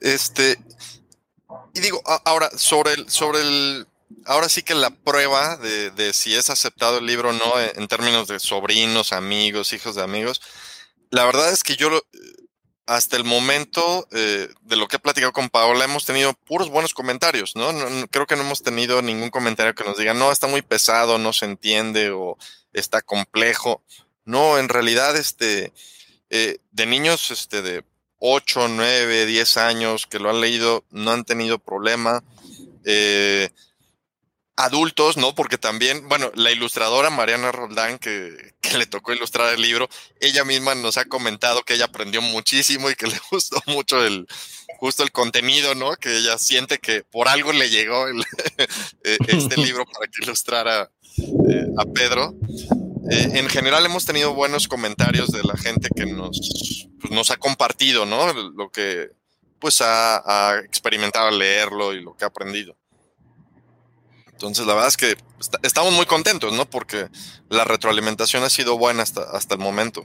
Este, 0.01 0.57
y 1.75 1.81
digo, 1.81 2.03
ahora, 2.25 2.51
sobre 2.57 2.95
el, 2.95 3.09
sobre 3.11 3.41
el, 3.41 3.87
ahora 4.27 4.49
sí 4.49 4.63
que 4.63 4.75
la 4.75 4.91
prueba 4.91 5.57
de, 5.57 6.13
si 6.13 6.35
es 6.35 6.51
aceptado 6.51 6.99
el 6.99 7.07
libro 7.07 7.31
o 7.31 7.33
no, 7.33 7.61
en, 7.61 7.89
términos 7.89 8.29
de 8.29 8.39
sobrinos, 8.41 9.13
amigos, 9.13 9.73
hijos 9.73 9.95
de 9.95 10.03
amigos, 10.03 10.41
la 11.11 11.25
verdad 11.25 11.53
es 11.53 11.63
que 11.63 11.77
yo 11.77 11.91
hasta 12.87 13.17
el 13.17 13.25
momento 13.25 14.07
eh, 14.11 14.49
de 14.63 14.77
lo 14.77 14.89
que 14.89 14.97
he 14.97 14.99
platicado 14.99 15.33
con 15.33 15.49
Paola 15.49 15.85
hemos 15.85 16.05
tenido 16.05 16.35
puros 16.35 16.69
buenos 16.69 16.95
comentarios, 16.95 17.55
¿no? 17.55 17.71
Creo 18.11 18.27
que 18.27 18.37
no 18.37 18.43
hemos 18.43 18.63
tenido 18.63 19.01
ningún 19.03 19.31
comentario 19.31 19.75
que 19.75 19.85
nos 19.85 19.97
diga, 19.97 20.15
no, 20.15 20.33
está 20.33 20.47
muy 20.47 20.63
pesado, 20.63 21.19
no 21.19 21.33
se 21.33 21.45
entiende 21.45 22.11
o 22.11 22.37
está 22.73 23.01
complejo. 23.01 23.83
No, 24.25 24.59
en 24.59 24.69
realidad, 24.69 25.17
este, 25.17 25.73
eh, 26.31 26.59
de 26.71 26.87
niños, 26.87 27.31
este, 27.31 27.63
de 27.63 27.85
8, 28.25 28.69
9, 28.69 29.27
10 29.27 29.57
años 29.57 30.07
que 30.07 30.21
lo 30.21 30.31
han 30.31 30.41
leído, 30.41 30.85
no 30.91 31.11
han 31.11 31.25
tenido 31.25 31.59
problema. 31.59 32.23
Eh, 32.85 33.51
adultos, 34.55 35.17
¿no? 35.17 35.35
Porque 35.35 35.59
también, 35.59 36.09
bueno, 36.09 36.31
la 36.37 36.53
ilustradora 36.53 37.11
Mariana 37.11 37.51
Roldán, 37.51 37.99
que, 37.99 38.55
le 38.79 38.87
tocó 38.87 39.13
ilustrar 39.13 39.53
el 39.53 39.61
libro, 39.61 39.89
ella 40.21 40.45
misma 40.45 40.77
nos 40.77 40.99
ha 40.99 41.05
comentado 41.05 41.63
que 41.63 41.75
ella 41.75 41.87
aprendió 41.87 42.23
muchísimo 42.23 42.89
y 42.89 42.95
que 42.95 43.07
le 43.09 43.21
gustó 43.31 43.61
mucho 43.67 44.05
el, 44.05 44.29
justo 44.79 45.03
el 45.03 45.11
contenido, 45.11 45.75
¿no? 45.75 45.97
Que 45.97 46.19
ella 46.19 46.39
siente 46.39 46.79
que 46.79 47.03
por 47.03 47.29
algo 47.29 47.53
le 47.53 47.71
llegó 47.71 48.09
eh, 49.05 49.19
este 49.27 49.57
libro 49.61 49.85
para 49.85 50.07
que 50.07 50.23
ilustrara 50.23 50.91
eh, 51.19 51.67
a 51.77 51.85
Pedro. 51.87 52.35
Eh, 53.11 53.31
en 53.35 53.49
general 53.49 53.85
hemos 53.85 54.05
tenido 54.05 54.35
buenos 54.35 54.69
comentarios 54.69 55.29
de 55.29 55.43
la 55.43 55.57
gente 55.57 55.89
que 55.95 56.07
nos, 56.07 56.89
pues, 57.01 57.31
ha 57.31 57.37
compartido, 57.37 58.07
¿no? 58.07 58.33
Lo 58.33 58.71
que 58.71 59.11
pues 59.59 59.81
ha, 59.81 60.61
experimentado 60.65 61.29
al 61.29 61.39
leerlo 61.39 61.95
y 61.95 62.03
lo 62.03 62.17
que 62.17 62.25
ha 62.25 62.29
aprendido. 62.29 62.75
Entonces, 64.33 64.67
la 64.67 64.75
verdad 64.75 64.89
es 64.89 64.97
que 64.97 65.17
estamos 65.63 65.93
muy 65.93 66.05
contentos, 66.05 66.53
¿no? 66.53 66.69
Porque 66.69 67.07
la 67.49 67.63
retroalimentación 67.65 68.43
ha 68.43 68.51
sido 68.51 68.77
buena 68.77 69.05
hasta, 69.05 69.23
hasta 69.23 69.55
el 69.55 69.61
momento. 69.61 70.05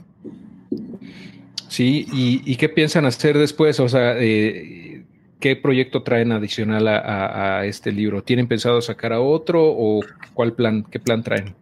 Sí, 1.68 2.06
¿y, 2.12 2.56
qué 2.56 2.68
piensan 2.68 3.04
hacer 3.04 3.36
después? 3.36 3.80
O 3.80 3.88
sea, 3.88 4.14
eh, 4.16 5.04
¿qué 5.40 5.56
proyecto 5.56 6.04
traen 6.04 6.30
adicional 6.30 6.86
a, 6.86 7.58
a, 7.58 7.66
este 7.66 7.90
libro? 7.90 8.22
¿Tienen 8.22 8.46
pensado 8.46 8.80
sacar 8.80 9.12
a 9.12 9.20
otro 9.20 9.64
o 9.64 10.04
cuál 10.34 10.52
plan, 10.52 10.86
qué 10.88 11.00
plan 11.00 11.24
traen? 11.24 11.56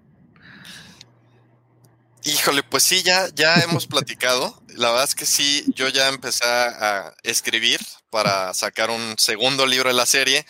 Híjole, 2.26 2.62
pues 2.62 2.82
sí, 2.82 3.02
ya, 3.02 3.28
ya 3.34 3.54
hemos 3.56 3.86
platicado. 3.86 4.60
La 4.74 4.90
verdad 4.90 5.04
es 5.04 5.14
que 5.14 5.26
sí, 5.26 5.64
yo 5.74 5.88
ya 5.88 6.08
empecé 6.08 6.44
a 6.44 7.14
escribir 7.22 7.80
para 8.10 8.52
sacar 8.52 8.90
un 8.90 9.14
segundo 9.16 9.66
libro 9.66 9.88
de 9.88 9.94
la 9.94 10.06
serie. 10.06 10.44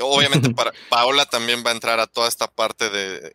Obviamente 0.00 0.50
para 0.54 0.72
Paola 0.88 1.26
también 1.26 1.62
va 1.64 1.70
a 1.70 1.74
entrar 1.74 2.00
a 2.00 2.06
toda 2.06 2.28
esta 2.28 2.46
parte 2.48 2.90
de 2.90 3.32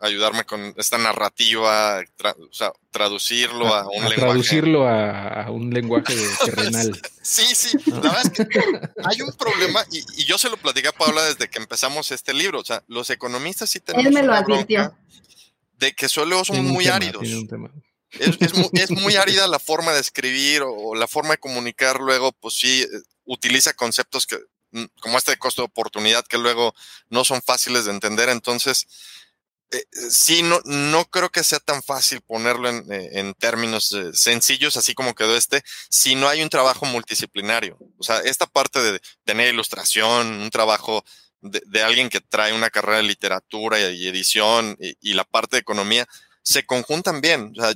ayudarme 0.00 0.44
con 0.44 0.74
esta 0.78 0.96
narrativa, 0.98 2.00
o 2.00 2.52
sea, 2.52 2.72
traducirlo 2.90 3.66
a, 3.74 3.86
un 3.86 4.08
lenguaje. 4.08 4.16
Traducirlo 4.16 4.88
a, 4.88 5.50
un 5.50 5.70
lenguaje 5.70 6.14
terrenal. 6.44 6.98
Sí, 7.22 7.54
sí, 7.54 7.76
la 7.86 8.00
verdad 8.00 8.22
es 8.24 8.30
que 8.48 8.60
hay 9.04 9.20
un 9.20 9.32
problema, 9.32 9.84
y, 9.92 10.24
yo 10.24 10.38
se 10.38 10.48
lo 10.48 10.56
platicé 10.56 10.88
a 10.88 10.92
Paola 10.92 11.22
desde 11.24 11.48
que 11.48 11.58
empezamos 11.58 12.10
este 12.12 12.32
libro, 12.32 12.60
o 12.60 12.64
sea, 12.64 12.82
los 12.88 13.10
economistas 13.10 13.68
sí 13.68 13.80
tenemos... 13.80 14.06
Él 14.06 14.14
me 14.14 14.22
lo 14.22 14.32
advirtió 14.32 14.94
de 15.80 15.94
que 15.94 16.08
solo 16.08 16.44
son 16.44 16.64
muy 16.64 16.86
áridos. 16.86 17.22
Es, 18.12 18.90
muy, 18.90 19.16
árida 19.16 19.46
la 19.48 19.58
forma 19.58 19.92
de 19.92 20.00
escribir 20.00 20.62
o, 20.62 20.94
la 20.94 21.08
forma 21.08 21.30
de 21.30 21.38
comunicar 21.38 22.00
luego, 22.00 22.32
pues 22.32 22.54
sí, 22.54 22.82
eh, 22.82 22.88
utiliza 23.24 23.72
conceptos 23.72 24.26
que, 24.26 24.38
mm, 24.72 24.84
como 25.00 25.16
este 25.16 25.32
de 25.32 25.38
costo 25.38 25.62
de 25.62 25.66
oportunidad, 25.66 26.26
que 26.26 26.38
luego 26.38 26.74
no 27.08 27.24
son 27.24 27.40
fáciles 27.40 27.86
de 27.86 27.92
entender. 27.92 28.28
Entonces, 28.28 28.86
eh, 29.70 29.78
eh, 29.78 30.10
sí, 30.10 30.42
no, 30.42 30.60
no 30.64 31.04
creo 31.06 31.30
que 31.30 31.44
sea 31.44 31.60
tan 31.60 31.82
fácil 31.82 32.20
ponerlo 32.20 32.68
en, 32.68 33.34
términos 33.34 33.96
sencillos, 34.12 34.76
así 34.76 34.94
como 34.94 35.14
quedó 35.14 35.36
este, 35.36 35.62
si 35.88 36.14
no 36.14 36.28
hay 36.28 36.42
un 36.42 36.50
trabajo 36.50 36.84
multidisciplinario. 36.84 37.78
O 37.96 38.02
sea, 38.02 38.18
esta 38.18 38.46
parte 38.46 38.82
de 38.82 39.00
tener 39.24 39.54
ilustración, 39.54 40.42
un 40.42 40.50
trabajo 40.50 41.04
de, 41.42 41.82
alguien 41.82 42.08
que 42.08 42.20
trae 42.20 42.52
una 42.52 42.70
carrera 42.70 42.98
de 42.98 43.04
literatura 43.04 43.80
y, 43.90 44.06
edición 44.06 44.76
y, 44.78 45.14
la 45.14 45.24
parte 45.24 45.56
de 45.56 45.60
economía, 45.60 46.06
se 46.42 46.64
conjuntan 46.66 47.20
bien. 47.20 47.52
O 47.56 47.62
sea, 47.62 47.74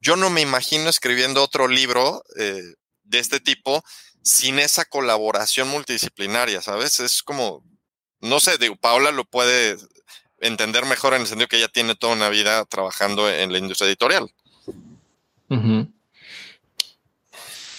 yo 0.00 0.16
no 0.16 0.30
me 0.30 0.40
imagino 0.40 0.88
escribiendo 0.88 1.42
otro 1.42 1.68
libro 1.68 2.22
eh, 2.38 2.74
de 3.04 3.18
este 3.18 3.40
tipo 3.40 3.84
sin 4.22 4.58
esa 4.58 4.84
colaboración 4.84 5.68
multidisciplinaria, 5.68 6.62
¿sabes? 6.62 7.00
Es 7.00 7.22
como, 7.22 7.64
no 8.20 8.40
sé, 8.40 8.56
digo, 8.58 8.76
Paula 8.76 9.10
lo 9.10 9.24
puede 9.24 9.76
entender 10.38 10.86
mejor 10.86 11.14
en 11.14 11.22
el 11.22 11.26
sentido 11.26 11.48
que 11.48 11.56
ella 11.56 11.68
tiene 11.68 11.94
toda 11.94 12.14
una 12.14 12.28
vida 12.28 12.64
trabajando 12.64 13.30
en 13.30 13.52
la 13.52 13.58
industria 13.58 13.88
editorial. 13.88 14.30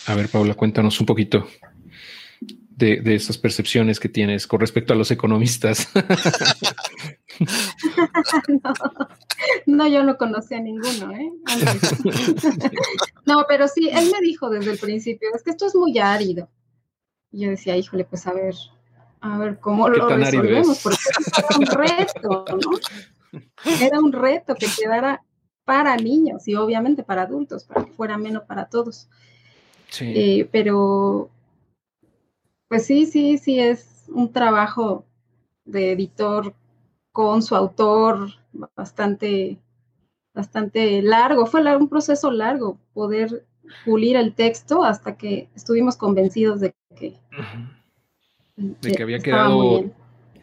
A 0.06 0.16
ver, 0.16 0.30
Paula, 0.30 0.54
cuéntanos 0.54 1.00
un 1.00 1.06
poquito 1.06 1.48
de, 2.76 3.02
de 3.02 3.16
estas 3.16 3.38
percepciones 3.38 4.00
que 4.00 4.08
tienes 4.10 4.48
con 4.48 4.60
respecto 4.60 4.94
a 4.94 4.96
los 4.96 5.12
economistas. 5.12 5.88
no, 9.66 9.88
yo 9.88 10.04
no 10.04 10.18
conocía 10.18 10.58
a 10.58 10.62
ninguno, 10.62 11.12
¿eh? 11.12 11.32
no, 13.26 13.46
pero 13.48 13.68
sí, 13.68 13.90
él 13.92 14.10
me 14.12 14.22
dijo 14.22 14.50
desde 14.50 14.72
el 14.72 14.80
principio, 14.80 15.30
es 15.36 15.44
que 15.44 15.52
esto 15.52 15.68
es 15.68 15.76
muy 15.76 16.00
árido. 16.00 16.50
Y 17.32 17.46
yo 17.46 17.50
decía, 17.50 17.78
híjole, 17.78 18.06
pues 18.06 18.26
a 18.28 18.34
ver, 18.34 18.56
a 19.22 19.38
ver 19.38 19.60
cómo 19.60 19.90
lo 19.90 20.08
resolvemos, 20.08 20.80
porque 20.82 20.98
era 21.38 21.58
un 21.58 21.66
reto, 21.66 22.46
¿no? 22.50 22.72
Era 23.82 24.00
un 24.00 24.12
reto 24.12 24.56
que 24.56 24.68
quedara 24.68 25.24
para 25.66 25.96
niños 25.96 26.48
y 26.48 26.56
obviamente 26.56 27.04
para 27.04 27.24
adultos, 27.24 27.64
para 27.64 27.86
que 27.86 27.92
fuera 27.92 28.18
menos 28.18 28.44
para 28.44 28.66
todos. 28.66 29.08
Sí. 29.90 30.14
Eh, 30.16 30.50
pero 30.52 31.30
pues 32.74 32.88
sí, 32.88 33.06
sí, 33.06 33.38
sí, 33.38 33.60
es 33.60 34.06
un 34.08 34.34
trabajo 34.34 35.06
de 35.64 35.92
editor 35.92 36.56
con 37.12 37.44
su 37.44 37.56
autor 37.56 38.30
bastante, 38.76 39.60
bastante 40.34 41.04
largo. 41.04 41.46
Fue 41.46 41.62
un 41.76 41.88
proceso 41.88 42.32
largo 42.32 42.80
poder 42.96 43.46
pulir 43.86 44.16
el 44.16 44.34
texto 44.34 44.84
hasta 44.84 45.18
que 45.18 45.50
estuvimos 45.56 45.98
convencidos 45.98 46.62
de 46.62 46.74
que, 46.98 47.14
de 48.58 48.92
que 48.92 49.04
había 49.04 49.20
quedado 49.20 49.84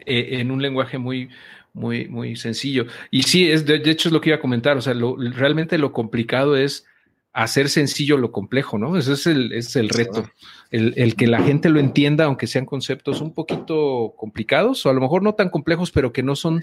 e, 0.05 0.39
en 0.39 0.51
un 0.51 0.61
lenguaje 0.61 0.97
muy, 0.97 1.27
muy, 1.73 2.07
muy 2.07 2.37
sencillo. 2.37 2.85
Y 3.09 3.23
sí, 3.23 3.51
es, 3.51 3.65
de, 3.65 3.75
hecho 3.75 4.07
es 4.07 4.13
lo 4.13 4.21
que 4.21 4.29
iba 4.29 4.37
a 4.37 4.41
comentar, 4.41 4.77
o 4.77 4.81
sea, 4.81 4.93
realmente 5.33 5.77
lo 5.77 5.91
complicado 5.91 6.55
es 6.55 6.87
hacer 7.33 7.69
sencillo 7.69 8.17
lo 8.17 8.31
complejo, 8.31 8.77
¿no? 8.77 8.97
Ese 8.97 9.13
es 9.13 9.25
el, 9.25 9.53
es 9.53 9.75
el 9.75 9.89
reto. 9.89 10.29
El, 10.69 11.15
que 11.15 11.27
la 11.27 11.41
gente 11.41 11.69
lo 11.69 11.79
entienda, 11.79 12.25
aunque 12.25 12.47
sean 12.47 12.65
conceptos 12.65 13.21
un 13.21 13.33
poquito 13.33 14.13
complicados, 14.17 14.85
o 14.85 14.89
a 14.89 14.93
lo 14.93 15.01
mejor 15.01 15.23
no 15.23 15.33
tan 15.35 15.49
complejos, 15.49 15.91
pero 15.91 16.11
que 16.11 16.23
no 16.23 16.35
son 16.35 16.61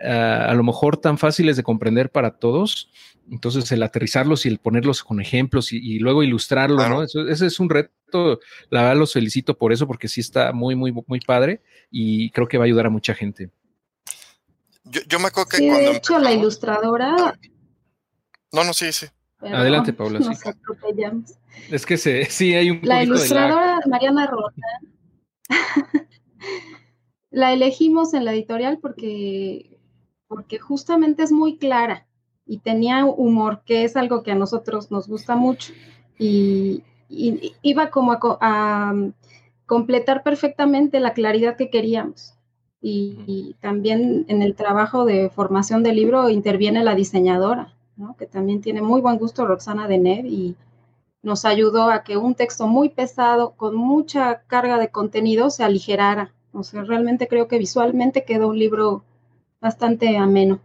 ah, 0.00 0.46
a 0.48 0.54
lo 0.54 0.62
mejor 0.62 0.96
tan 0.96 1.18
fáciles 1.18 1.56
de 1.56 1.62
comprender 1.62 2.10
para 2.10 2.38
todos. 2.38 2.90
Entonces, 3.30 3.70
el 3.72 3.82
aterrizarlos 3.82 4.44
y 4.44 4.48
el 4.48 4.58
ponerlos 4.58 5.02
con 5.02 5.20
ejemplos 5.20 5.72
y, 5.72 5.98
luego 5.98 6.22
ilustrarlo, 6.22 6.88
¿no? 6.88 7.02
ese 7.02 7.46
es 7.46 7.60
un 7.60 7.70
reto. 7.70 8.40
La 8.70 8.82
verdad, 8.82 8.96
los 8.96 9.12
felicito 9.12 9.56
por 9.56 9.72
eso, 9.72 9.86
porque 9.86 10.08
sí 10.08 10.20
está 10.20 10.52
muy, 10.52 10.76
muy, 10.76 10.92
muy 11.06 11.20
padre 11.20 11.62
y 11.90 12.30
creo 12.30 12.46
que 12.46 12.58
va 12.58 12.64
a 12.64 12.66
ayudar 12.66 12.86
a 12.86 12.90
mucha 12.90 13.14
gente. 13.14 13.50
Yo, 14.84 15.18
me 15.18 15.28
acuerdo 15.28 15.48
que 15.48 15.56
sí, 15.56 15.68
De 15.68 15.92
hecho, 15.92 16.18
la 16.18 16.32
ilustradora. 16.32 17.38
No, 18.52 18.62
no, 18.62 18.74
sí, 18.74 18.92
sí. 18.92 19.06
Adelante, 19.40 19.92
Paula. 19.92 20.18
Nos 20.20 20.46
atropellamos. 20.46 21.34
Es 21.70 21.86
que 21.86 21.96
se, 21.96 22.24
sí 22.30 22.54
hay 22.54 22.70
un 22.70 22.80
La 22.82 23.02
ilustradora 23.02 23.80
Mariana 23.86 24.26
Rota. 24.26 24.62
la 27.30 27.52
elegimos 27.52 28.14
en 28.14 28.24
la 28.24 28.32
editorial 28.32 28.78
porque, 28.80 29.78
porque 30.28 30.58
justamente 30.58 31.22
es 31.22 31.32
muy 31.32 31.58
clara 31.58 32.06
y 32.46 32.58
tenía 32.58 33.04
humor, 33.04 33.62
que 33.64 33.84
es 33.84 33.96
algo 33.96 34.22
que 34.22 34.32
a 34.32 34.36
nosotros 34.36 34.90
nos 34.90 35.08
gusta 35.08 35.36
mucho. 35.36 35.72
Y, 36.18 36.82
iba 37.08 37.90
como 37.90 38.12
a, 38.12 38.92
um, 38.92 39.12
completar 39.66 40.22
perfectamente 40.22 41.00
la 41.00 41.12
claridad 41.12 41.56
que 41.56 41.70
queríamos. 41.70 42.34
Y, 42.80 43.56
también 43.60 44.26
en 44.28 44.42
el 44.42 44.54
trabajo 44.54 45.04
de 45.04 45.30
formación 45.30 45.82
del 45.82 45.96
libro 45.96 46.28
interviene 46.28 46.84
la 46.84 46.94
diseñadora, 46.94 47.74
que 48.18 48.26
también 48.26 48.60
tiene 48.60 48.82
muy 48.82 49.00
buen 49.00 49.18
gusto, 49.18 49.46
Roxana 49.46 49.88
Denev, 49.88 50.26
y 50.26 50.56
nos 51.22 51.44
ayudó 51.44 51.90
a 51.90 52.04
que 52.04 52.16
un 52.16 52.34
texto 52.34 52.66
muy 52.66 52.90
pesado, 52.90 53.52
con 53.56 53.74
mucha 53.74 54.42
carga 54.46 54.78
de 54.78 54.90
contenido, 54.90 55.50
se 55.50 55.64
aligerara. 55.64 56.32
O 56.52 56.62
sea, 56.62 56.82
realmente 56.82 57.28
creo 57.28 57.48
que 57.48 57.58
visualmente 57.58 58.24
quedó 58.24 58.48
un 58.48 58.58
libro 58.58 59.04
bastante 59.60 60.16
ameno. 60.16 60.60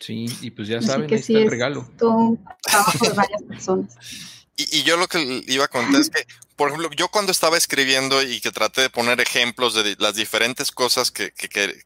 Sí, 0.00 0.26
y 0.40 0.50
pues 0.50 0.66
ya 0.66 0.82
saben, 0.82 1.06
que 1.06 1.14
ahí 1.14 1.20
está 1.20 1.38
el 1.38 1.50
regalo. 1.50 1.86
un 2.00 2.40
trabajo 2.60 3.06
de 3.06 3.12
varias 3.12 3.42
personas. 3.42 3.96
Y, 4.54 4.82
yo 4.82 4.98
lo 4.98 5.06
que 5.06 5.42
iba 5.48 5.64
a 5.64 5.68
contar 5.68 5.98
es 5.98 6.10
que, 6.10 6.26
por 6.62 6.68
ejemplo, 6.68 6.90
yo 6.94 7.08
cuando 7.08 7.32
estaba 7.32 7.56
escribiendo 7.58 8.22
y 8.22 8.40
que 8.40 8.52
traté 8.52 8.82
de 8.82 8.88
poner 8.88 9.20
ejemplos 9.20 9.74
de 9.74 9.96
las 9.98 10.14
diferentes 10.14 10.70
cosas 10.70 11.10
que, 11.10 11.32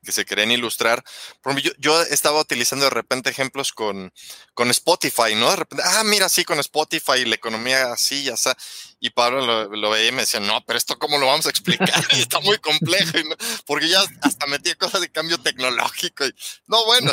se 0.02 0.24
querían 0.26 0.50
ilustrar, 0.50 1.02
por 1.40 1.52
ejemplo, 1.52 1.72
yo, 1.78 2.02
estaba 2.02 2.42
utilizando 2.42 2.84
de 2.84 2.90
repente 2.90 3.30
ejemplos 3.30 3.72
con, 3.72 4.12
con 4.52 4.68
Spotify, 4.68 5.34
¿no? 5.34 5.48
De 5.48 5.56
repente, 5.56 5.82
ah, 5.82 6.02
mira, 6.04 6.28
sí, 6.28 6.44
con 6.44 6.58
Spotify, 6.58 7.24
la 7.24 7.36
economía 7.36 7.90
así, 7.90 8.24
ya 8.24 8.34
está. 8.34 8.54
Y 8.98 9.10
Pablo 9.10 9.68
lo, 9.68 9.90
veía 9.90 10.08
y 10.08 10.12
me 10.12 10.22
decía, 10.22 10.40
no, 10.40 10.64
pero 10.64 10.78
esto 10.78 10.98
cómo 10.98 11.18
lo 11.18 11.26
vamos 11.26 11.46
a 11.46 11.50
explicar, 11.50 11.86
está 12.12 12.40
muy 12.40 12.56
complejo, 12.58 13.18
porque 13.66 13.88
ya 13.88 14.02
hasta 14.22 14.46
metía 14.46 14.74
cosas 14.74 15.02
de 15.02 15.10
cambio 15.10 15.38
tecnológico. 15.38 16.24
Y, 16.24 16.34
no, 16.66 16.84
bueno, 16.86 17.12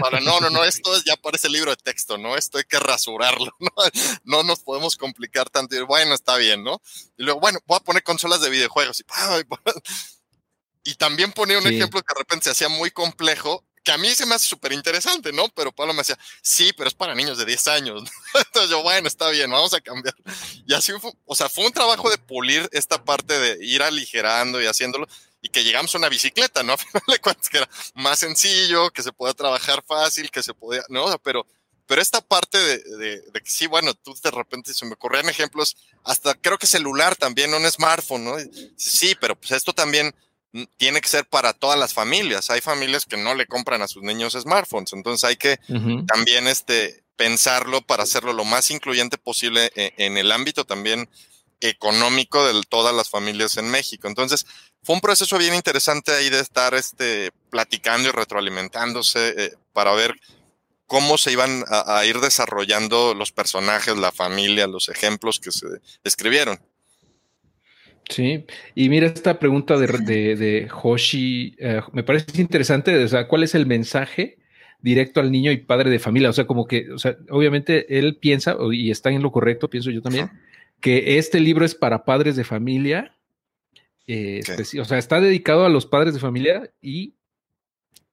para, 0.00 0.20
no, 0.20 0.40
no, 0.40 0.50
no, 0.50 0.64
esto 0.64 0.90
ya 1.04 1.16
parece 1.16 1.48
libro 1.48 1.70
de 1.70 1.76
texto, 1.76 2.18
¿no? 2.18 2.36
Esto 2.36 2.58
hay 2.58 2.64
que 2.64 2.80
rasurarlo, 2.80 3.54
¿no? 3.60 3.70
No 4.24 4.42
nos 4.42 4.60
podemos 4.60 4.96
complicar 4.96 5.48
tanto. 5.48 5.76
Y 5.76 5.82
bueno, 5.82 6.14
está 6.14 6.36
bien, 6.36 6.64
¿no? 6.64 6.82
Y 7.16 7.22
luego, 7.22 7.40
bueno, 7.40 7.60
voy 7.66 7.76
a 7.76 7.84
poner 7.84 8.02
consolas 8.02 8.40
de 8.40 8.50
videojuegos. 8.50 9.00
Y, 9.00 9.04
y 10.90 10.94
también 10.96 11.32
ponía 11.32 11.58
un 11.58 11.66
ejemplo 11.66 12.02
que 12.02 12.14
de 12.14 12.18
repente 12.18 12.44
se 12.44 12.50
hacía 12.50 12.68
muy 12.68 12.90
complejo 12.90 13.64
que 13.82 13.92
a 13.92 13.98
mí 13.98 14.14
se 14.14 14.26
me 14.26 14.34
hace 14.34 14.46
súper 14.46 14.72
interesante, 14.72 15.32
¿no? 15.32 15.48
Pero 15.48 15.72
Pablo 15.72 15.92
me 15.92 15.98
decía, 15.98 16.18
sí, 16.40 16.72
pero 16.76 16.88
es 16.88 16.94
para 16.94 17.14
niños 17.14 17.38
de 17.38 17.44
10 17.44 17.68
años. 17.68 18.02
Entonces 18.34 18.70
yo, 18.70 18.82
bueno, 18.82 19.08
está 19.08 19.28
bien, 19.30 19.50
vamos 19.50 19.74
a 19.74 19.80
cambiar. 19.80 20.14
Y 20.66 20.74
así 20.74 20.92
fue, 21.00 21.12
o 21.24 21.34
sea, 21.34 21.48
fue 21.48 21.66
un 21.66 21.72
trabajo 21.72 22.08
de 22.10 22.18
pulir 22.18 22.68
esta 22.72 23.04
parte 23.04 23.38
de 23.38 23.64
ir 23.64 23.82
aligerando 23.82 24.62
y 24.62 24.66
haciéndolo 24.66 25.08
y 25.42 25.48
que 25.48 25.64
llegamos 25.64 25.94
a 25.94 25.98
una 25.98 26.08
bicicleta, 26.08 26.62
¿no? 26.62 26.72
A 26.74 26.78
final 26.78 27.02
de 27.08 27.18
cuentas, 27.18 27.48
que 27.48 27.58
era 27.58 27.68
más 27.94 28.20
sencillo, 28.20 28.90
que 28.90 29.02
se 29.02 29.12
podía 29.12 29.34
trabajar 29.34 29.82
fácil, 29.86 30.30
que 30.30 30.42
se 30.42 30.54
podía, 30.54 30.84
¿no? 30.88 31.06
pero, 31.18 31.44
pero 31.86 32.00
esta 32.00 32.20
parte 32.20 32.56
de, 32.58 32.78
de, 32.78 33.40
que 33.42 33.50
sí, 33.50 33.66
bueno, 33.66 33.92
tú 33.94 34.14
de 34.22 34.30
repente 34.30 34.72
se 34.72 34.86
me 34.86 34.94
ocurrían 34.94 35.28
ejemplos, 35.28 35.76
hasta 36.04 36.34
creo 36.34 36.56
que 36.56 36.66
celular 36.68 37.16
también, 37.16 37.52
un 37.52 37.68
smartphone, 37.70 38.24
¿no? 38.24 38.36
Sí, 38.76 39.16
pero 39.20 39.34
pues 39.34 39.50
esto 39.50 39.72
también 39.72 40.14
tiene 40.76 41.00
que 41.00 41.08
ser 41.08 41.26
para 41.26 41.52
todas 41.52 41.78
las 41.78 41.94
familias. 41.94 42.50
Hay 42.50 42.60
familias 42.60 43.06
que 43.06 43.16
no 43.16 43.34
le 43.34 43.46
compran 43.46 43.82
a 43.82 43.88
sus 43.88 44.02
niños 44.02 44.34
smartphones, 44.34 44.92
entonces 44.92 45.24
hay 45.24 45.36
que 45.36 45.58
también 46.06 46.46
este, 46.46 47.04
pensarlo 47.16 47.80
para 47.82 48.02
hacerlo 48.02 48.32
lo 48.32 48.44
más 48.44 48.70
incluyente 48.70 49.18
posible 49.18 49.70
e, 49.74 49.92
en, 49.96 50.16
el 50.16 50.32
ámbito 50.32 50.64
también 50.64 51.08
económico 51.60 52.44
de 52.44 52.60
todas 52.68 52.94
las 52.94 53.08
familias 53.08 53.56
en 53.56 53.70
México. 53.70 54.08
Entonces, 54.08 54.46
fue 54.82 54.96
un 54.96 55.00
proceso 55.00 55.38
bien 55.38 55.54
interesante 55.54 56.12
ahí 56.12 56.28
de 56.28 56.40
estar 56.40 56.74
este, 56.74 57.30
platicando 57.50 58.08
y 58.08 58.12
retroalimentándose 58.12 59.34
eh, 59.36 59.52
para 59.72 59.92
ver 59.92 60.14
cómo 60.86 61.16
se 61.16 61.32
iban 61.32 61.64
a 61.68 62.04
ir 62.04 62.20
desarrollando 62.20 63.14
los 63.14 63.32
personajes, 63.32 63.96
la 63.96 64.12
familia, 64.12 64.66
los 64.66 64.90
ejemplos 64.90 65.40
que 65.40 65.50
se 65.50 65.66
escribieron. 66.04 66.60
Sí, 68.08 68.44
y 68.74 68.88
mira 68.88 69.06
esta 69.06 69.38
pregunta 69.38 69.78
de, 69.78 70.36
de, 70.36 70.68
Hoshi, 70.70 71.54
eh, 71.58 71.80
me 71.92 72.02
parece 72.02 72.40
interesante, 72.40 72.94
o 73.02 73.08
sea, 73.08 73.28
¿cuál 73.28 73.42
es 73.42 73.54
el 73.54 73.66
mensaje 73.66 74.38
directo 74.80 75.20
al 75.20 75.30
niño 75.30 75.52
y 75.52 75.58
padre 75.58 75.88
de 75.88 75.98
familia? 75.98 76.30
O 76.30 76.32
sea, 76.32 76.46
como 76.46 76.66
que, 76.66 76.90
o 76.92 76.98
sea, 76.98 77.16
obviamente 77.30 77.98
él 77.98 78.16
piensa, 78.16 78.56
y 78.72 78.90
está 78.90 79.10
en 79.10 79.22
lo 79.22 79.32
correcto, 79.32 79.70
pienso 79.70 79.90
yo 79.90 80.02
también, 80.02 80.30
que 80.80 81.16
este 81.18 81.40
libro 81.40 81.64
es 81.64 81.74
para 81.74 82.04
padres 82.04 82.36
de 82.36 82.44
familia, 82.44 83.14
eh, 84.06 84.42
o 84.80 84.84
sea, 84.84 84.98
está 84.98 85.20
dedicado 85.20 85.64
a 85.64 85.70
los 85.70 85.86
padres 85.86 86.12
de 86.12 86.20
familia 86.20 86.70
y 86.82 87.14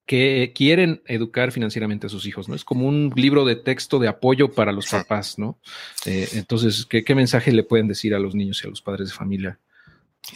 que 0.05 0.53
quieren 0.55 1.01
educar 1.05 1.51
financieramente 1.51 2.07
a 2.07 2.09
sus 2.09 2.25
hijos, 2.25 2.47
¿no? 2.47 2.55
Es 2.55 2.63
como 2.63 2.87
un 2.87 3.11
libro 3.15 3.45
de 3.45 3.55
texto 3.55 3.99
de 3.99 4.07
apoyo 4.07 4.51
para 4.51 4.71
los 4.71 4.87
papás, 4.87 5.37
¿no? 5.37 5.59
Eh, 6.05 6.27
entonces, 6.33 6.85
¿qué, 6.85 7.03
¿qué 7.03 7.13
mensaje 7.13 7.51
le 7.51 7.63
pueden 7.63 7.87
decir 7.87 8.15
a 8.15 8.19
los 8.19 8.33
niños 8.33 8.59
y 8.63 8.67
a 8.67 8.69
los 8.71 8.81
padres 8.81 9.09
de 9.09 9.15
familia? 9.15 9.59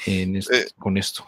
Eh, 0.06 0.42
con 0.78 0.98
esto? 0.98 1.28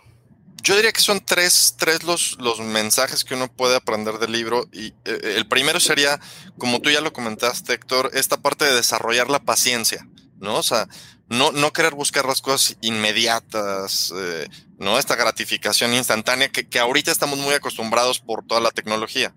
Yo 0.64 0.76
diría 0.76 0.92
que 0.92 1.02
son 1.02 1.24
tres, 1.24 1.76
tres 1.78 2.04
los, 2.04 2.38
los, 2.40 2.60
mensajes 2.60 3.24
que 3.24 3.36
uno 3.36 3.52
puede 3.52 3.76
aprender 3.76 4.18
del 4.18 4.32
libro. 4.32 4.68
Y 4.72 4.88
eh, 5.06 5.36
el 5.36 5.48
primero 5.48 5.80
sería, 5.80 6.20
como 6.58 6.82
tú 6.82 6.90
ya 6.90 7.02
lo 7.02 7.14
comentaste, 7.14 7.74
Héctor, 7.74 8.12
esta 8.14 8.38
parte 8.38 8.66
de 8.66 8.74
desarrollar 8.74 9.30
la 9.30 9.44
paciencia, 9.44 10.08
¿no? 10.40 10.56
O 10.56 10.64
sea, 10.64 10.88
no, 11.30 11.52
no 11.52 11.72
querer 11.72 11.94
buscar 11.94 12.26
las 12.26 12.42
cosas 12.42 12.78
inmediatas, 12.82 14.12
eh, 14.16 14.48
¿no? 14.80 14.98
Esta 14.98 15.16
gratificación 15.16 15.94
instantánea 15.94 16.50
que, 16.50 16.68
que 16.68 16.80
ahorita 16.80 17.12
estamos 17.12 17.38
muy 17.38 17.54
acostumbrados 17.54 18.20
por 18.20 18.44
toda 18.44 18.62
la 18.62 18.72
tecnología. 18.72 19.36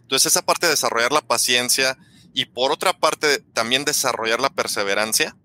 Entonces, 0.00 0.32
esa 0.32 0.42
parte 0.42 0.66
de 0.66 0.72
desarrollar 0.72 1.12
la 1.12 1.20
paciencia 1.20 1.98
y 2.32 2.46
por 2.46 2.72
otra 2.72 2.92
parte 2.92 3.40
también 3.52 3.84
desarrollar 3.84 4.40
la 4.40 4.50
perseverancia, 4.50 5.36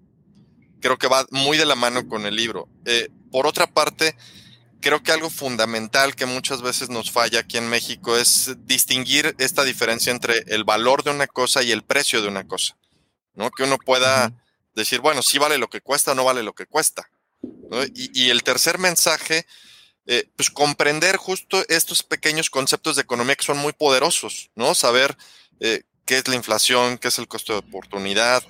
creo 0.85 0.99
que 0.99 1.07
va 1.07 1.25
muy 1.31 1.57
de 1.57 1.65
la 1.65 1.73
mano 1.73 2.07
con 2.07 2.27
el 2.27 2.35
libro. 2.35 2.69
Eh, 2.85 3.09
por 3.31 3.47
otra 3.47 3.65
parte, 3.65 4.15
creo 4.81 5.01
que 5.01 5.11
algo 5.11 5.31
fundamental 5.31 6.15
que 6.15 6.27
muchas 6.27 6.61
veces 6.61 6.89
nos 6.89 7.09
falla 7.09 7.39
aquí 7.39 7.57
en 7.57 7.67
México 7.67 8.15
es 8.15 8.55
distinguir 8.67 9.33
esta 9.39 9.63
diferencia 9.63 10.11
entre 10.11 10.43
el 10.45 10.63
valor 10.63 11.03
de 11.03 11.09
una 11.09 11.25
cosa 11.25 11.63
y 11.63 11.71
el 11.71 11.81
precio 11.81 12.21
de 12.21 12.27
una 12.27 12.47
cosa. 12.47 12.77
¿no? 13.33 13.49
Que 13.49 13.63
uno 13.63 13.79
pueda 13.79 14.31
decir, 14.75 14.99
bueno, 14.99 15.23
si 15.23 15.39
vale 15.39 15.57
lo 15.57 15.71
que 15.71 15.81
cuesta 15.81 16.11
o 16.11 16.15
no 16.15 16.23
vale 16.23 16.43
lo 16.43 16.53
que 16.53 16.67
cuesta. 16.67 17.09
Y, 17.95 18.29
el 18.29 18.43
tercer 18.43 18.77
mensaje, 18.77 19.47
eh, 20.05 20.29
pues 20.35 20.51
comprender 20.51 21.17
justo 21.17 21.65
estos 21.67 22.03
pequeños 22.03 22.51
conceptos 22.51 22.95
de 22.95 23.01
economía 23.01 23.35
que 23.35 23.43
son 23.43 23.57
muy 23.57 23.73
poderosos, 23.73 24.51
¿no? 24.53 24.75
Saber 24.75 25.17
eh, 25.59 25.81
qué 26.05 26.19
es 26.19 26.27
la 26.27 26.35
inflación, 26.35 26.99
qué 26.99 27.07
es 27.07 27.17
el 27.17 27.27
costo 27.27 27.53
de 27.53 27.59
oportunidad, 27.59 28.43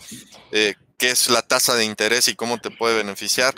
eh, 0.52 0.76
qué 0.98 1.10
es 1.10 1.30
la 1.30 1.42
tasa 1.42 1.76
de 1.76 1.86
interés 1.86 2.28
y 2.28 2.36
cómo 2.36 2.58
te 2.58 2.72
puede 2.72 2.98
beneficiar. 2.98 3.54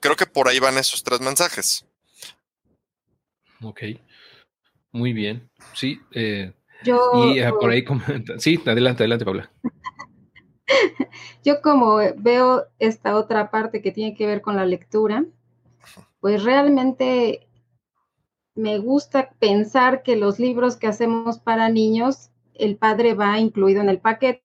Creo 0.00 0.16
que 0.16 0.26
por 0.26 0.48
ahí 0.48 0.58
van 0.58 0.78
esos 0.78 1.02
tres 1.02 1.20
mensajes. 1.20 1.86
Ok, 3.62 3.82
muy 4.90 5.12
bien. 5.12 5.48
Sí, 5.74 6.00
eh, 6.12 6.52
Yo, 6.84 6.98
y 7.14 7.40
ah, 7.40 7.52
por 7.52 7.70
ahí 7.70 7.84
comenta. 7.84 8.38
Sí, 8.38 8.60
adelante, 8.66 9.02
adelante, 9.02 9.24
Paula. 9.24 9.50
Yo 11.44 11.60
como 11.60 11.98
veo 12.16 12.66
esta 12.78 13.16
otra 13.16 13.50
parte 13.50 13.82
que 13.82 13.92
tiene 13.92 14.14
que 14.14 14.26
ver 14.26 14.40
con 14.40 14.56
la 14.56 14.64
lectura, 14.64 15.24
pues 16.20 16.42
realmente 16.42 17.48
me 18.54 18.78
gusta 18.78 19.30
pensar 19.38 20.02
que 20.02 20.16
los 20.16 20.38
libros 20.38 20.76
que 20.76 20.86
hacemos 20.86 21.38
para 21.38 21.68
niños, 21.68 22.30
el 22.54 22.76
padre 22.76 23.14
va 23.14 23.38
incluido 23.38 23.80
en 23.80 23.88
el 23.88 23.98
paquete. 23.98 24.41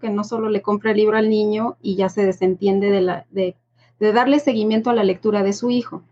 Que 0.00 0.10
no 0.10 0.24
solo 0.24 0.48
le 0.48 0.62
compra 0.62 0.92
el 0.92 0.98
libro 0.98 1.16
al 1.16 1.28
niño 1.28 1.76
y 1.82 1.96
ya 1.96 2.08
se 2.08 2.24
desentiende 2.24 2.90
de, 2.90 3.00
la, 3.00 3.26
de, 3.30 3.56
darle 3.98 4.38
seguimiento 4.38 4.90
a 4.90 4.94
la 4.94 5.04
lectura 5.04 5.42
de 5.42 5.52
su 5.52 5.70
hijo. 5.70 6.02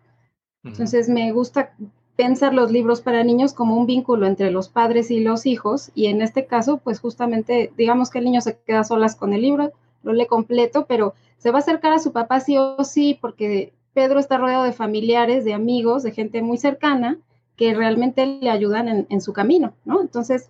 Entonces 0.65 1.09
me 1.09 1.33
gusta 1.33 1.75
pensar 2.17 2.55
los 2.55 2.71
libros 2.71 3.01
para 3.01 3.25
niños 3.25 3.53
como 3.53 3.77
un 3.77 3.87
vínculo 3.87 4.27
entre 4.27 4.51
los 4.51 4.69
padres 4.69 5.11
y 5.11 5.21
los 5.21 5.47
hijos 5.47 5.91
y 5.95 6.07
en 6.07 6.23
este 6.23 6.47
caso 6.47 6.79
pues 6.79 7.01
justamente 7.01 7.73
digamos 7.77 8.11
que 8.11 8.19
el 8.19 8.27
niño 8.27 8.41
se 8.41 8.59
queda 8.59 8.85
solas 8.85 9.17
con 9.17 9.33
el 9.33 9.43
libro, 9.43 9.73
lo 10.03 10.13
lee 10.13 10.27
completo, 10.27 10.87
pero 10.87 11.15
se 11.39 11.51
va 11.51 11.59
a 11.59 11.63
acercar 11.63 11.93
a 11.93 11.99
su 11.99 12.13
papá 12.13 12.41
sí 12.41 12.57
o 12.59 12.85
sí 12.85 13.19
porque 13.21 13.73
Pedro 13.95 14.21
está 14.21 14.39
rodeado 14.39 14.65
de 14.65 14.73
familiares, 14.73 15.45
de 15.45 15.55
amigos, 15.55 16.03
de 16.03 16.13
gente 16.13 16.43
muy 16.43 16.59
cercana 16.59 17.19
que 17.57 17.75
realmente 17.75 18.25
le 18.27 18.51
ayudan 18.51 18.89
en, 18.89 19.07
en 19.11 19.21
su 19.21 19.33
camino, 19.33 19.73
¿no? 19.85 20.01
Entonces, 20.01 20.49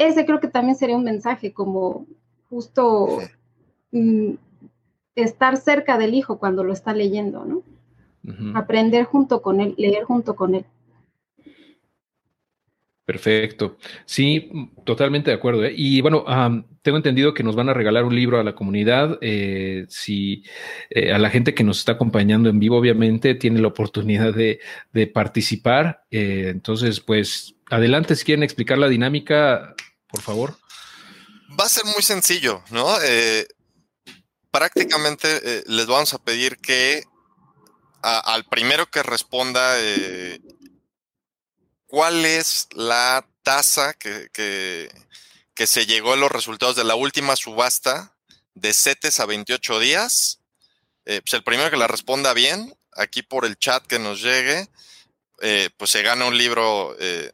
ese 0.00 0.24
creo 0.24 0.40
que 0.40 0.48
también 0.48 0.76
sería 0.76 0.96
un 0.96 1.04
mensaje, 1.04 1.52
como 1.52 2.06
justo 2.48 3.18
mm, 3.92 4.32
estar 5.14 5.56
cerca 5.56 5.98
del 5.98 6.14
hijo 6.14 6.38
cuando 6.38 6.64
lo 6.64 6.72
está 6.72 6.92
leyendo, 6.94 7.44
¿no? 7.44 7.62
Aprender 8.54 9.04
junto 9.04 9.40
con 9.40 9.60
él, 9.60 9.74
leer 9.78 10.04
junto 10.04 10.36
con 10.36 10.54
él. 10.54 10.64
Perfecto. 13.10 13.76
Sí, 14.04 14.52
totalmente 14.84 15.30
de 15.30 15.36
acuerdo. 15.36 15.64
¿eh? 15.64 15.72
Y 15.76 16.00
bueno, 16.00 16.24
tengo 16.82 16.96
entendido 16.96 17.34
que 17.34 17.42
nos 17.42 17.56
van 17.56 17.68
a 17.68 17.74
regalar 17.74 18.04
un 18.04 18.14
libro 18.14 18.38
a 18.38 18.44
la 18.44 18.54
comunidad. 18.54 19.18
Eh, 19.20 19.86
si 19.88 20.44
eh, 20.90 21.12
a 21.12 21.18
la 21.18 21.28
gente 21.28 21.52
que 21.52 21.64
nos 21.64 21.80
está 21.80 21.92
acompañando 21.92 22.48
en 22.48 22.60
vivo, 22.60 22.76
obviamente, 22.76 23.34
tiene 23.34 23.60
la 23.60 23.68
oportunidad 23.68 24.32
de, 24.32 24.60
participar. 25.08 26.04
entonces, 26.10 27.00
pues, 27.00 27.56
adelante, 27.68 28.14
si 28.14 28.24
quieren 28.24 28.44
explicar 28.44 28.78
la 28.78 28.88
dinámica, 28.88 29.74
por 30.10 30.22
favor. 30.22 30.58
Va 31.58 31.64
a 31.64 31.68
ser 31.68 31.84
muy 31.84 32.02
sencillo, 32.02 32.62
¿no? 32.70 32.96
prácticamente 34.50 35.62
les 35.66 35.86
vamos 35.86 36.12
a 36.12 36.18
pedir 36.18 36.58
que 36.58 37.04
al 38.02 38.44
primero 38.46 38.90
que 38.90 39.02
responda 39.02 39.76
cuál 41.90 42.24
es 42.24 42.68
la 42.72 43.26
tasa 43.42 43.94
que, 43.94 44.28
que, 44.32 45.66
se 45.66 45.84
llegó 45.84 46.14
a 46.14 46.16
los 46.16 46.32
resultados 46.32 46.76
de 46.76 46.84
la 46.84 46.94
última 46.94 47.36
subasta 47.36 48.16
de 48.54 48.72
CETES 48.72 49.20
a 49.20 49.26
28 49.26 49.78
días. 49.78 50.40
Eh, 51.04 51.20
pues 51.20 51.34
el 51.34 51.42
primero 51.42 51.70
que 51.70 51.76
la 51.76 51.86
responda 51.86 52.32
bien, 52.32 52.74
aquí 52.96 53.22
por 53.22 53.44
el 53.44 53.58
chat 53.58 53.86
que 53.86 53.98
nos 53.98 54.22
llegue, 54.22 54.68
eh, 55.42 55.68
pues 55.76 55.90
se 55.90 56.02
gana 56.02 56.24
un 56.24 56.38
libro 56.38 56.96
eh, 56.98 57.30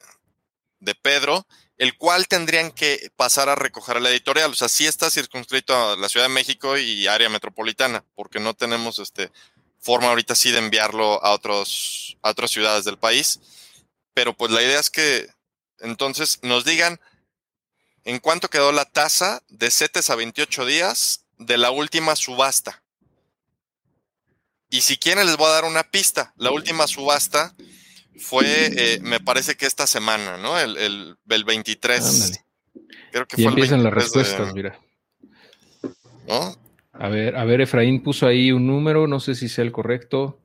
de 0.81 0.95
Pedro, 0.97 1.47
el 1.79 1.97
cual 1.97 2.29
tendrían 2.29 2.71
que 2.71 3.11
pasar 3.17 3.49
a 3.49 3.55
recoger 3.55 3.99
a 3.99 4.01
la 4.01 4.11
editorial. 4.11 4.51
O 4.51 4.55
sea, 4.55 4.69
sí 4.69 4.87
está 4.87 5.11
circunscrito 5.11 5.75
a 5.75 5.97
la 5.97 6.09
Ciudad 6.09 6.27
de 6.27 6.33
México 6.33 6.79
y 6.79 7.07
área 7.07 7.29
metropolitana, 7.29 8.05
porque 8.15 8.41
no 8.41 8.55
tenemos 8.55 8.99
este, 8.99 9.31
forma 9.79 10.09
ahorita 10.09 10.35
sí 10.35 10.51
de 10.51 10.59
enviarlo 10.59 11.23
a, 11.25 11.33
otros, 11.33 12.17
a 12.23 12.31
otras 12.31 12.51
ciudades 12.51 12.85
del 12.85 12.99
país 12.99 13.41
pero 14.17 14.33
pues 14.35 14.51
la 14.51 14.63
idea 14.63 14.81
es 14.81 14.89
que 14.89 15.29
entonces 15.81 16.39
nos 16.41 16.65
digan 16.65 16.99
en 18.05 18.19
cuánto 18.19 18.49
quedó 18.49 18.73
la 18.73 18.87
tasa 18.87 19.43
de 19.49 19.71
CETES 19.71 20.09
a 20.09 20.15
28 20.15 20.65
días 20.65 21.27
de 21.37 21.59
la 21.59 21.71
última 21.71 22.17
subasta. 22.17 22.83
Y 24.71 24.81
si 24.81 24.97
quieren 24.97 25.27
les 25.27 25.37
voy 25.37 25.49
a 25.49 25.53
dar 25.53 25.67
una 25.67 25.83
pista. 25.83 26.33
La 26.39 26.51
última 26.51 26.87
subasta 26.87 27.55
fue, 28.19 28.45
eh, 28.47 28.99
me 29.03 29.21
parece 29.21 29.57
que 29.57 29.67
esta 29.67 29.87
semana, 29.87 30.37
¿no? 30.37 30.59
El, 30.59 30.77
el, 30.77 31.45
23. 31.45 32.43
Creo 33.13 33.27
que 33.27 33.41
y 33.41 33.45
empiezan 33.45 33.83
las 33.83 33.93
respuestas, 33.93 34.55
mira. 34.55 34.79
¿No? 36.27 36.57
A 36.93 37.09
ver, 37.09 37.37
a 37.37 37.45
ver, 37.45 37.61
Efraín 37.61 38.03
puso 38.03 38.27
ahí 38.27 38.53
un 38.53 38.67
número, 38.67 39.07
no 39.07 39.21
sé 39.21 39.35
si 39.35 39.49
sea 39.49 39.65
el 39.65 39.73
correcto. 39.73 40.41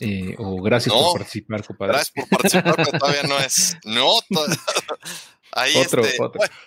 Eh, 0.00 0.34
o 0.38 0.62
gracias 0.62 0.94
por 0.94 1.18
participar, 1.18 1.64
compadre. 1.64 1.92
Gracias 1.92 2.14
por 2.14 2.28
participar, 2.28 2.76
pero 2.76 2.98
todavía 2.98 3.22
no 3.24 3.38
es. 3.38 3.76
No, 3.84 4.10
Ahí 5.52 5.74
otro, 5.76 6.04
este, 6.04 6.16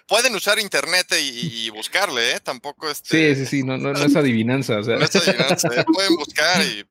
pueden 0.05 0.35
usar 0.35 0.59
internet 0.59 1.07
y, 1.17 1.69
buscarle, 1.69 2.35
¿eh? 2.35 2.39
Tampoco 2.41 2.89
este. 2.89 3.33
Sí, 3.33 3.39
sí, 3.39 3.45
sí, 3.45 3.63
no, 3.63 3.77
no, 3.77 3.91
es 3.91 4.15
adivinanza. 4.15 4.79
O 4.79 4.83
sea. 4.83 4.97
No 4.97 5.05
es 5.05 5.15
adivinanza, 5.15 5.69
¿eh? 5.69 5.85
pueden 5.91 6.15
buscar 6.15 6.61
y 6.61 6.85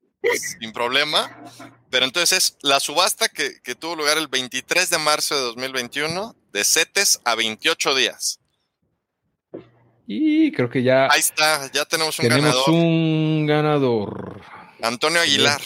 sin 0.59 0.73
problema. 0.73 1.31
Pero 1.91 2.05
entonces 2.05 2.57
la 2.63 2.81
subasta 2.81 3.29
que, 3.29 3.61
que, 3.63 3.75
tuvo 3.75 3.97
lugar 3.97 4.19
el 4.19 4.29
23 4.29 4.91
de 4.91 4.99
marzo 4.99 5.35
de 5.35 5.43
2021, 5.43 6.37
de 6.53 6.65
CETES 6.65 7.21
a 7.25 7.35
28 7.35 7.95
días. 7.95 8.41
Y 10.07 10.53
creo 10.53 10.69
que 10.69 10.83
ya. 10.83 11.09
Ahí 11.11 11.21
está, 11.21 11.71
ya 11.73 11.85
tenemos 11.85 12.19
un 12.19 12.29
tenemos 12.29 12.69
un 12.69 13.47
ganador. 13.47 14.43
Antonio 14.83 15.21
Aguilar. 15.21 15.61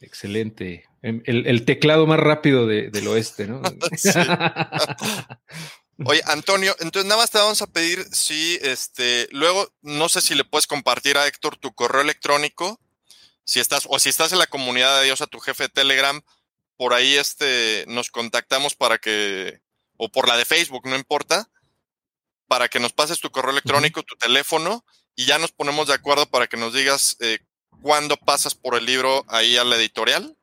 Excelente. 0.00 0.84
Em, 1.02 1.22
el, 1.24 1.64
teclado 1.64 2.06
más 2.06 2.20
rápido 2.20 2.66
del 2.66 3.08
oeste, 3.08 3.46
¿no? 3.46 3.62
Oye, 6.04 6.22
Antonio, 6.26 6.74
entonces 6.80 7.06
nada 7.06 7.20
más 7.20 7.30
te 7.30 7.38
vamos 7.38 7.60
a 7.60 7.66
pedir 7.66 8.06
si, 8.12 8.58
este, 8.62 9.28
luego, 9.32 9.70
no 9.82 10.08
sé 10.08 10.22
si 10.22 10.34
le 10.34 10.44
puedes 10.44 10.66
compartir 10.66 11.18
a 11.18 11.26
Héctor 11.26 11.58
tu 11.58 11.74
correo 11.74 12.00
electrónico, 12.00 12.80
si 13.44 13.60
estás, 13.60 13.84
o 13.88 13.98
si 13.98 14.08
estás 14.08 14.32
en 14.32 14.38
la 14.38 14.46
comunidad 14.46 14.98
de 14.98 15.06
Dios 15.06 15.20
a 15.20 15.26
tu 15.26 15.40
jefe 15.40 15.64
de 15.64 15.68
Telegram, 15.68 16.22
por 16.76 16.94
ahí, 16.94 17.16
este, 17.16 17.84
nos 17.86 18.10
contactamos 18.10 18.74
para 18.74 18.96
que, 18.96 19.60
o 19.98 20.08
por 20.08 20.26
la 20.26 20.38
de 20.38 20.46
Facebook, 20.46 20.88
no 20.88 20.96
importa, 20.96 21.50
para 22.48 22.68
que 22.68 22.80
nos 22.80 22.92
pases 22.92 23.20
tu 23.20 23.30
correo 23.30 23.52
electrónico, 23.52 24.02
tu 24.02 24.16
teléfono, 24.16 24.84
y 25.16 25.26
ya 25.26 25.38
nos 25.38 25.52
ponemos 25.52 25.88
de 25.88 25.94
acuerdo 25.94 26.24
para 26.24 26.46
que 26.46 26.56
nos 26.56 26.72
digas 26.72 27.18
eh, 27.20 27.40
cuándo 27.82 28.16
pasas 28.16 28.54
por 28.54 28.74
el 28.74 28.86
libro 28.86 29.26
ahí 29.28 29.58
a 29.58 29.64
la 29.64 29.76
editorial. 29.76 30.36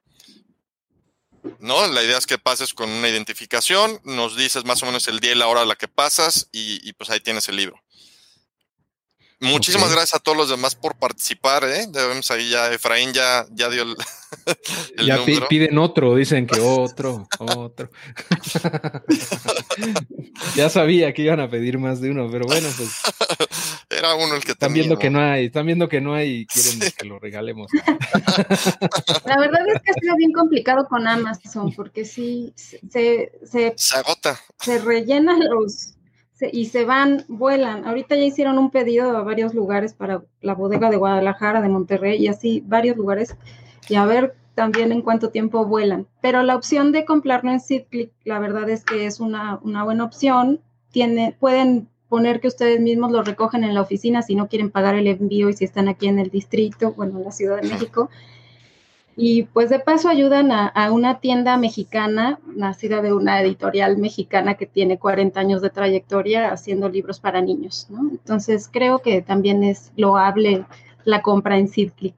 ¿No? 1.59 1.87
La 1.87 2.03
idea 2.03 2.17
es 2.17 2.25
que 2.25 2.37
pases 2.37 2.73
con 2.73 2.89
una 2.89 3.09
identificación, 3.09 3.99
nos 4.03 4.35
dices 4.35 4.65
más 4.65 4.81
o 4.83 4.85
menos 4.85 5.07
el 5.07 5.19
día 5.19 5.31
y 5.31 5.35
la 5.35 5.47
hora 5.47 5.61
a 5.61 5.65
la 5.65 5.75
que 5.75 5.87
pasas 5.87 6.49
y, 6.51 6.79
y 6.87 6.93
pues 6.93 7.09
ahí 7.09 7.19
tienes 7.19 7.47
el 7.49 7.55
libro. 7.55 7.81
Muchísimas 9.39 9.91
gracias 9.91 10.15
a 10.15 10.19
todos 10.19 10.35
los 10.35 10.49
demás 10.49 10.73
por 10.73 10.95
participar, 10.95 11.63
¿eh? 11.65 11.85
Ya 11.91 12.07
vemos 12.07 12.31
ahí 12.31 12.49
ya, 12.49 12.73
Efraín 12.73 13.13
ya, 13.13 13.45
ya 13.51 13.69
dio 13.69 13.83
el, 13.83 13.95
Ya 15.05 15.19
piden 15.47 15.77
otro, 15.77 16.15
dicen 16.15 16.47
que 16.47 16.59
otro, 16.59 17.27
otro. 17.39 17.91
ya 20.55 20.69
sabía 20.69 21.13
que 21.13 21.21
iban 21.21 21.39
a 21.39 21.49
pedir 21.49 21.77
más 21.77 22.01
de 22.01 22.09
uno, 22.09 22.27
pero 22.31 22.47
bueno, 22.47 22.67
pues. 22.75 22.89
Era 23.89 24.15
uno 24.15 24.35
el 24.35 24.43
que 24.43 24.53
Están 24.53 24.73
viendo 24.73 24.97
que 24.97 25.09
no 25.09 25.19
hay, 25.19 25.45
están 25.45 25.67
viendo 25.67 25.87
que 25.87 26.01
no 26.01 26.15
hay 26.15 26.29
y 26.29 26.45
quieren 26.47 26.79
que 26.97 27.05
lo 27.05 27.19
regalemos. 27.19 27.69
La 29.25 29.39
verdad 29.39 29.61
es 29.73 29.81
que 29.81 29.91
ha 29.91 29.93
sido 30.01 30.15
bien 30.15 30.33
complicado 30.33 30.87
con 30.87 31.07
Amazon, 31.07 31.71
porque 31.73 32.05
sí, 32.05 32.53
se, 32.55 33.31
se, 33.45 33.73
se 33.77 33.95
agota. 33.95 34.39
Se 34.59 34.79
rellenan 34.79 35.39
los 35.47 35.93
y 36.51 36.65
se 36.65 36.85
van, 36.85 37.23
vuelan. 37.27 37.85
Ahorita 37.85 38.15
ya 38.15 38.23
hicieron 38.23 38.57
un 38.57 38.69
pedido 38.69 39.15
a 39.17 39.23
varios 39.23 39.53
lugares 39.53 39.93
para 39.93 40.23
la 40.41 40.53
bodega 40.53 40.89
de 40.89 40.97
Guadalajara, 40.97 41.61
de 41.61 41.69
Monterrey 41.69 42.21
y 42.21 42.27
así 42.27 42.63
varios 42.65 42.97
lugares. 42.97 43.35
Y 43.89 43.95
a 43.95 44.05
ver 44.05 44.35
también 44.53 44.91
en 44.91 45.01
cuánto 45.01 45.29
tiempo 45.29 45.65
vuelan. 45.65 46.07
Pero 46.21 46.43
la 46.43 46.55
opción 46.55 46.91
de 46.91 47.05
comprarlo 47.05 47.51
en 47.51 47.59
SeedClick, 47.59 48.11
la 48.23 48.39
verdad 48.39 48.69
es 48.69 48.83
que 48.83 49.05
es 49.05 49.19
una, 49.19 49.59
una 49.63 49.83
buena 49.83 50.03
opción. 50.03 50.61
Tiene, 50.91 51.35
pueden 51.39 51.89
poner 52.09 52.39
que 52.39 52.47
ustedes 52.47 52.79
mismos 52.79 53.11
lo 53.11 53.23
recogen 53.23 53.63
en 53.63 53.73
la 53.73 53.81
oficina 53.81 54.21
si 54.21 54.35
no 54.35 54.47
quieren 54.47 54.71
pagar 54.71 54.95
el 54.95 55.07
envío 55.07 55.49
y 55.49 55.53
si 55.53 55.65
están 55.65 55.87
aquí 55.87 56.07
en 56.07 56.19
el 56.19 56.29
distrito, 56.29 56.93
bueno, 56.93 57.17
en 57.17 57.25
la 57.25 57.31
Ciudad 57.31 57.61
de 57.61 57.67
México. 57.67 58.09
Y 59.19 59.43
pues 59.43 59.71
de 59.71 59.79
paso 59.79 60.09
ayudan 60.09 60.51
a, 60.51 60.91
una 60.91 61.19
tienda 61.19 61.57
mexicana, 61.57 62.39
nacida 62.55 63.01
de 63.01 63.13
una 63.13 63.41
editorial 63.41 63.97
mexicana 63.97 64.53
que 64.53 64.67
tiene 64.67 64.99
40 64.99 65.39
años 65.39 65.63
de 65.63 65.71
trayectoria 65.71 66.51
haciendo 66.51 66.87
libros 66.87 67.19
para 67.19 67.41
niños, 67.41 67.87
¿no? 67.89 68.11
Entonces 68.11 68.69
creo 68.71 68.99
que 68.99 69.23
también 69.23 69.63
es 69.63 69.91
loable 69.95 70.65
la 71.03 71.23
compra 71.23 71.57
en 71.57 71.67
SeedClick. 71.67 72.15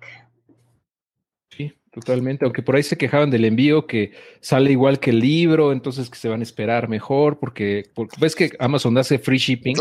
Totalmente, 1.99 2.45
aunque 2.45 2.61
por 2.61 2.75
ahí 2.75 2.83
se 2.83 2.97
quejaban 2.97 3.29
del 3.29 3.45
envío 3.45 3.87
que 3.87 4.13
sale 4.41 4.71
igual 4.71 4.99
que 4.99 5.09
el 5.09 5.19
libro, 5.19 5.71
entonces 5.71 6.09
que 6.09 6.17
se 6.17 6.29
van 6.29 6.39
a 6.39 6.43
esperar 6.43 6.87
mejor, 6.89 7.39
porque, 7.39 7.89
ves 8.19 8.35
que 8.35 8.51
Amazon 8.59 8.97
hace 8.97 9.19
free 9.19 9.37
shipping 9.37 9.75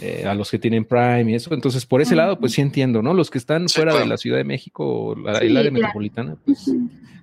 eh, 0.00 0.24
a 0.26 0.34
los 0.34 0.50
que 0.50 0.58
tienen 0.58 0.84
Prime 0.84 1.30
y 1.30 1.34
eso, 1.34 1.52
entonces 1.54 1.86
por 1.86 2.00
ese 2.00 2.14
lado, 2.14 2.38
pues 2.38 2.52
sí 2.52 2.60
entiendo, 2.60 3.02
¿no? 3.02 3.14
Los 3.14 3.30
que 3.30 3.38
están 3.38 3.68
fuera 3.68 3.98
de 3.98 4.06
la 4.06 4.16
Ciudad 4.16 4.38
de 4.38 4.44
México, 4.44 5.14
la, 5.16 5.38
el 5.38 5.56
área 5.56 5.70
metropolitana, 5.70 6.36
pues 6.44 6.70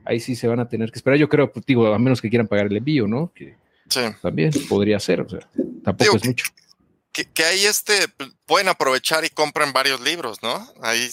ahí 0.05 0.19
sí 0.19 0.35
se 0.35 0.47
van 0.47 0.59
a 0.59 0.67
tener 0.67 0.91
que 0.91 0.99
esperar. 0.99 1.17
Yo 1.17 1.29
creo, 1.29 1.51
pues, 1.51 1.65
digo, 1.65 1.93
a 1.93 1.99
menos 1.99 2.21
que 2.21 2.29
quieran 2.29 2.47
pagar 2.47 2.67
el 2.67 2.77
envío, 2.77 3.07
¿no? 3.07 3.31
Que 3.33 3.55
también 4.21 4.51
podría 4.69 4.99
ser, 4.99 5.21
o 5.21 5.29
sea, 5.29 5.47
tampoco 5.83 6.17
es 6.17 6.25
mucho. 6.25 6.45
Que, 7.11 7.25
que, 7.25 7.43
ahí 7.43 7.65
este, 7.65 7.93
pueden 8.45 8.69
aprovechar 8.69 9.23
y 9.23 9.29
compren 9.29 9.71
varios 9.71 10.01
libros, 10.01 10.41
¿no? 10.41 10.67
Ahí 10.81 11.07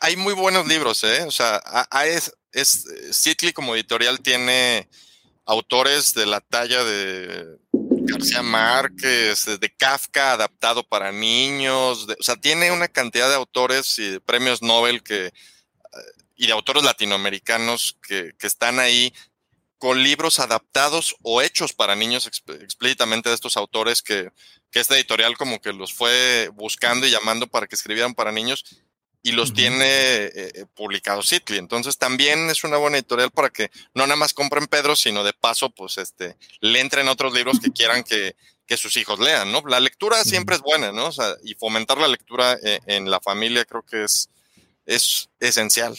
hay 0.00 0.16
muy 0.16 0.34
buenos 0.34 0.66
libros, 0.66 1.02
¿eh? 1.04 1.24
O 1.26 1.30
sea, 1.30 1.60
es, 2.52 2.86
es, 2.86 3.52
como 3.54 3.74
editorial 3.74 4.20
tiene 4.20 4.88
autores 5.44 6.14
de 6.14 6.26
la 6.26 6.40
talla 6.40 6.84
de 6.84 7.58
García 7.72 8.42
Márquez, 8.42 9.46
de 9.60 9.74
Kafka 9.76 10.32
adaptado 10.32 10.86
para 10.86 11.12
niños, 11.12 12.06
o 12.18 12.22
sea, 12.22 12.36
tiene 12.36 12.70
una 12.70 12.88
cantidad 12.88 13.28
de 13.28 13.34
autores 13.34 13.98
y 13.98 14.10
de 14.10 14.20
premios 14.20 14.62
Nobel 14.62 15.02
que, 15.02 15.32
y 16.36 16.46
de 16.46 16.52
autores 16.52 16.84
latinoamericanos 16.84 17.98
que, 18.06 18.32
que 18.38 18.46
están 18.46 18.78
ahí 18.78 19.12
con 19.78 20.02
libros 20.02 20.38
adaptados 20.38 21.16
o 21.22 21.42
hechos 21.42 21.72
para 21.72 21.96
niños 21.96 22.26
explícitamente 22.26 23.28
de 23.28 23.34
estos 23.34 23.56
autores 23.56 24.00
que, 24.02 24.30
que 24.70 24.78
esta 24.78 24.94
editorial 24.94 25.36
como 25.36 25.60
que 25.60 25.72
los 25.72 25.92
fue 25.92 26.50
buscando 26.54 27.06
y 27.06 27.10
llamando 27.10 27.48
para 27.48 27.66
que 27.66 27.74
escribieran 27.74 28.14
para 28.14 28.30
niños 28.30 28.64
y 29.22 29.32
los 29.32 29.54
tiene 29.54 29.84
eh, 29.86 30.30
eh, 30.34 30.66
publicados 30.74 31.28
Citly. 31.28 31.58
Entonces 31.58 31.96
también 31.96 32.50
es 32.50 32.64
una 32.64 32.76
buena 32.76 32.98
editorial 32.98 33.30
para 33.30 33.50
que 33.50 33.70
no 33.94 34.04
nada 34.06 34.16
más 34.16 34.34
compren 34.34 34.66
Pedro, 34.66 34.96
sino 34.96 35.22
de 35.22 35.32
paso, 35.32 35.70
pues 35.70 35.98
este, 35.98 36.36
le 36.60 36.80
entren 36.80 37.08
otros 37.08 37.32
libros 37.32 37.60
que 37.60 37.70
quieran 37.70 38.02
que, 38.02 38.34
que 38.66 38.76
sus 38.76 38.96
hijos 38.96 39.20
lean, 39.20 39.52
¿no? 39.52 39.62
La 39.66 39.80
lectura 39.80 40.24
siempre 40.24 40.56
es 40.56 40.62
buena, 40.62 40.92
¿no? 40.92 41.06
O 41.06 41.12
sea, 41.12 41.36
y 41.44 41.54
fomentar 41.54 41.98
la 41.98 42.08
lectura 42.08 42.58
eh, 42.62 42.80
en 42.86 43.10
la 43.10 43.20
familia 43.20 43.64
creo 43.64 43.82
que 43.82 44.04
es, 44.04 44.28
es 44.86 45.28
esencial. 45.38 45.96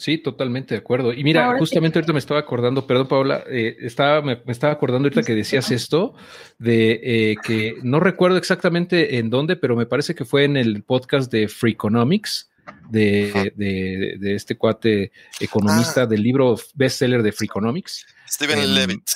Sí, 0.00 0.16
totalmente 0.16 0.74
de 0.74 0.78
acuerdo. 0.78 1.12
Y 1.12 1.22
mira, 1.22 1.58
justamente 1.58 1.98
ahorita 1.98 2.14
me 2.14 2.20
estaba 2.20 2.40
acordando, 2.40 2.86
perdón, 2.86 3.06
Paula, 3.06 3.44
eh, 3.50 3.76
estaba, 3.80 4.22
me, 4.22 4.40
estaba 4.46 4.72
acordando 4.72 5.08
ahorita 5.08 5.22
que 5.22 5.34
decías 5.34 5.70
esto, 5.70 6.14
de 6.58 7.00
eh, 7.02 7.36
que 7.44 7.74
no 7.82 8.00
recuerdo 8.00 8.38
exactamente 8.38 9.18
en 9.18 9.28
dónde, 9.28 9.56
pero 9.56 9.76
me 9.76 9.84
parece 9.84 10.14
que 10.14 10.24
fue 10.24 10.44
en 10.44 10.56
el 10.56 10.84
podcast 10.84 11.30
de 11.30 11.48
Freakonomics, 11.48 12.50
de, 12.88 13.52
de, 13.56 14.16
de 14.18 14.34
este 14.34 14.56
cuate 14.56 15.12
economista 15.38 16.02
ah. 16.02 16.06
del 16.06 16.22
libro 16.22 16.56
bestseller 16.72 17.22
de 17.22 17.32
Freakonomics. 17.32 18.06
Steven 18.26 18.74
Levitt. 18.74 19.06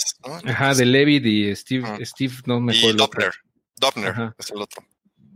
Ajá, 0.45 0.75
de 0.75 0.85
Levitt 0.85 1.25
y 1.25 1.57
Steve, 1.57 2.05
Steve 2.05 2.35
no 2.45 2.61
me 2.61 2.77
acuerdo. 2.77 3.09
Y 3.11 3.81
Dopner, 3.81 4.35
es 4.37 4.51
el 4.51 4.61
otro. 4.61 4.85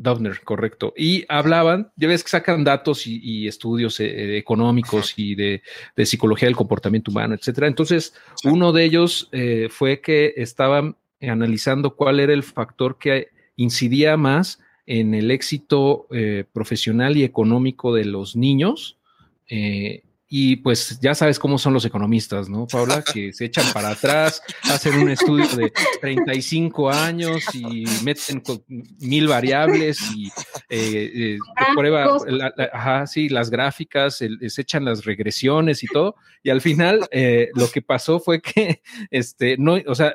Dovner, 0.01 0.41
correcto. 0.45 0.95
Y 0.97 1.25
hablaban, 1.29 1.91
ya 1.97 2.07
ves 2.07 2.23
que 2.23 2.31
sacan 2.31 2.63
datos 2.63 3.05
y, 3.05 3.49
estudios 3.49 3.99
eh, 3.99 4.39
económicos 4.39 5.15
y 5.17 5.35
de, 5.35 5.61
psicología 6.07 6.47
del 6.47 6.55
comportamiento 6.55 7.11
humano, 7.11 7.35
etcétera. 7.35 7.67
Entonces, 7.67 8.15
uno 8.45 8.73
de 8.73 8.85
ellos 8.85 9.29
eh, 9.33 9.67
fue 9.69 10.01
que 10.01 10.35
estaban 10.37 10.97
analizando 11.21 11.97
cuál 11.97 12.21
era 12.21 12.33
el 12.33 12.45
factor 12.45 12.97
que 12.97 13.29
incidía 13.57 14.17
más 14.17 14.61
en 14.87 15.15
el 15.15 15.33
éxito 15.33 16.07
eh, 16.13 16.45
profesional 16.53 17.17
y 17.17 17.25
económico 17.25 17.93
de 17.93 18.05
los 18.05 18.37
niños 18.37 18.95
y 20.31 20.57
pues 20.57 21.01
ya 21.01 21.15
sabes 21.15 21.39
cómo 21.39 21.57
son 21.57 21.73
los 21.73 21.87
economistas, 21.87 22.51
¿no, 22.51 22.67
Paula? 22.67 23.03
Que 23.15 23.33
se 23.33 23.47
echan 23.47 23.65
para 23.73 23.91
atrás, 23.91 24.43
hacen 24.65 25.01
un 25.01 25.11
estudio 25.11 25.49
de 25.57 25.73
35 26.03 26.91
años 26.91 27.43
y 27.55 27.85
meten 28.05 28.43
mil 29.01 29.27
variables 29.27 29.99
y 30.15 30.29
eh, 30.69 31.37
eh 31.37 31.39
prueba, 31.75 32.19
ajá, 32.73 33.07
sí, 33.07 33.31
las 33.31 33.49
gráficas, 33.49 34.19
se 34.19 34.61
echan 34.61 34.85
las 34.85 35.05
regresiones 35.07 35.83
y 35.83 35.87
todo. 35.87 36.17
Y 36.43 36.51
al 36.51 36.61
final 36.61 37.09
eh, 37.11 37.49
lo 37.55 37.71
que 37.71 37.81
pasó 37.81 38.21
fue 38.21 38.43
que, 38.43 38.83
este, 39.11 39.57
no, 39.57 39.79
o 39.87 39.95
sea, 39.95 40.13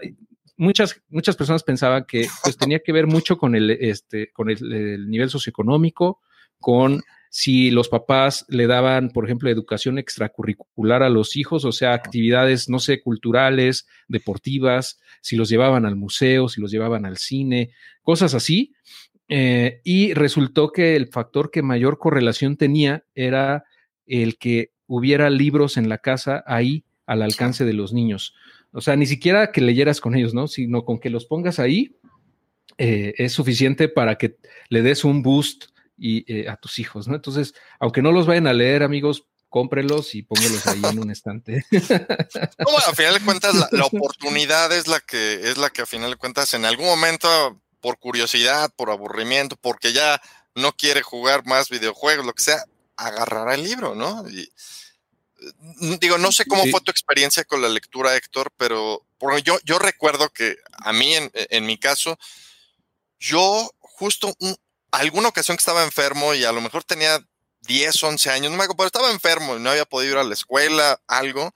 muchas, 0.58 1.02
muchas 1.10 1.36
personas 1.36 1.64
pensaban 1.64 2.06
que 2.08 2.28
pues 2.44 2.56
tenía 2.56 2.80
que 2.80 2.92
ver 2.92 3.08
mucho 3.08 3.40
con 3.40 3.56
el, 3.56 3.72
este, 3.72 4.32
con 4.32 4.52
el 4.52 5.10
nivel 5.10 5.32
socioeconómico, 5.32 6.22
con 6.60 7.02
si 7.36 7.72
los 7.72 7.90
papás 7.90 8.46
le 8.48 8.68
daban, 8.68 9.10
por 9.10 9.26
ejemplo, 9.26 9.50
educación 9.50 9.98
extracurricular 9.98 11.02
a 11.02 11.10
los 11.10 11.36
hijos, 11.36 11.66
o 11.66 11.72
sea, 11.72 11.94
actividades, 11.94 12.70
no 12.70 12.78
sé, 12.78 13.02
culturales, 13.02 13.88
deportivas, 14.08 15.00
si 15.20 15.36
los 15.36 15.50
llevaban 15.50 15.88
al 15.88 15.96
museo, 15.96 16.48
si 16.48 16.62
los 16.62 16.70
llevaban 16.70 17.08
al 17.08 17.18
cine, 17.18 17.72
cosas 18.04 18.36
así. 18.36 18.76
Eh, 19.30 19.82
y 19.84 20.14
resultó 20.14 20.72
que 20.72 20.96
el 20.96 21.08
factor 21.08 21.50
que 21.50 21.64
mayor 21.64 21.98
correlación 21.98 22.56
tenía 22.56 23.04
era 23.16 23.64
el 24.06 24.38
que 24.38 24.70
hubiera 24.86 25.32
libros 25.32 25.78
en 25.78 25.90
la 25.90 25.98
casa 25.98 26.44
ahí 26.46 26.86
al 27.08 27.24
alcance 27.24 27.66
de 27.66 27.74
los 27.74 27.94
niños. 27.94 28.36
O 28.74 28.82
sea, 28.82 28.96
ni 28.96 29.08
siquiera 29.08 29.52
que 29.52 29.62
leyeras 29.62 30.02
con 30.02 30.14
ellos, 30.14 30.36
¿no? 30.36 30.48
Sino 30.48 30.86
con 30.86 31.00
que 31.00 31.10
los 31.10 31.26
pongas 31.26 31.58
ahí 31.58 31.96
eh, 32.78 33.16
es 33.18 33.32
suficiente 33.32 33.90
para 33.90 34.20
que 34.20 34.38
le 34.70 34.84
des 34.84 35.04
un 35.04 35.24
boost 35.24 35.73
y 35.98 36.32
eh, 36.32 36.50
a 36.50 36.58
tus 36.58 36.80
hijos, 36.80 37.08
¿no? 37.08 37.16
Entonces, 37.16 37.54
aunque 37.80 38.02
no 38.02 38.12
los 38.12 38.26
vayan 38.26 38.48
a 38.48 38.54
leer, 38.54 38.84
amigos, 38.84 39.26
cómprelos 39.54 40.16
y 40.16 40.24
póngelos 40.24 40.66
ahí 40.66 40.82
en 40.84 41.00
un 41.00 41.12
estante. 41.12 41.64
No, 41.72 42.78
a 42.78 42.94
final 42.96 43.14
de 43.14 43.20
cuentas, 43.20 43.54
la, 43.54 43.68
oportunidad 43.86 44.72
es 44.72 44.88
la 44.88 45.00
que 45.00 45.48
es 45.48 45.58
la 45.58 45.70
que 45.70 45.84
a 45.84 45.86
final 45.86 46.10
de 46.10 46.18
cuentas, 46.18 46.56
en 46.56 46.66
algún 46.66 46.88
momento, 46.88 47.62
por 47.80 48.00
curiosidad, 48.00 48.72
por 48.76 48.90
aburrimiento, 48.90 49.56
porque 49.56 49.94
ya 49.94 50.20
no 50.56 50.74
quiere 50.76 51.04
jugar 51.04 51.46
más 51.46 51.70
videojuegos, 51.70 52.26
lo 52.26 52.34
que 52.34 52.44
sea, 52.44 52.64
agarrará 52.96 53.54
el 53.54 53.64
libro, 53.64 53.94
¿no? 53.94 54.28
Y, 54.28 54.52
mm, 55.60 55.96
digo, 56.00 56.18
no 56.18 56.32
sé 56.32 56.46
cómo 56.46 56.66
fue 56.72 56.82
tu 56.82 56.90
experiencia 56.90 57.44
con 57.44 57.62
la 57.62 57.70
lectura, 57.70 58.16
Héctor, 58.16 58.52
pero 58.58 59.06
yo, 59.44 59.60
yo 59.64 59.78
recuerdo 59.78 60.30
que 60.30 60.58
a 60.72 60.94
mí, 60.94 61.14
en, 61.14 61.30
en 61.34 61.66
mi 61.68 61.78
caso, 61.78 62.18
yo 63.20 63.70
justo 63.80 64.34
un, 64.40 64.56
alguna 64.94 65.30
ocasión 65.30 65.58
que 65.58 65.62
estaba 65.62 65.84
enfermo 65.84 66.34
y 66.36 66.44
a 66.44 66.52
lo 66.52 66.62
mejor 66.62 66.84
tenía 66.84 67.20
10, 67.62 68.04
11 68.04 68.30
años, 68.30 68.52
no 68.52 68.58
me 68.58 68.64
acuerdo, 68.64 68.78
pero 68.78 68.88
estaba 68.88 69.12
enfermo 69.12 69.58
y 69.58 69.60
no 69.60 69.72
había 69.72 69.86
podido 69.86 70.14
ir 70.14 70.18
a 70.20 70.24
la 70.24 70.34
escuela, 70.34 71.02
algo, 71.08 71.54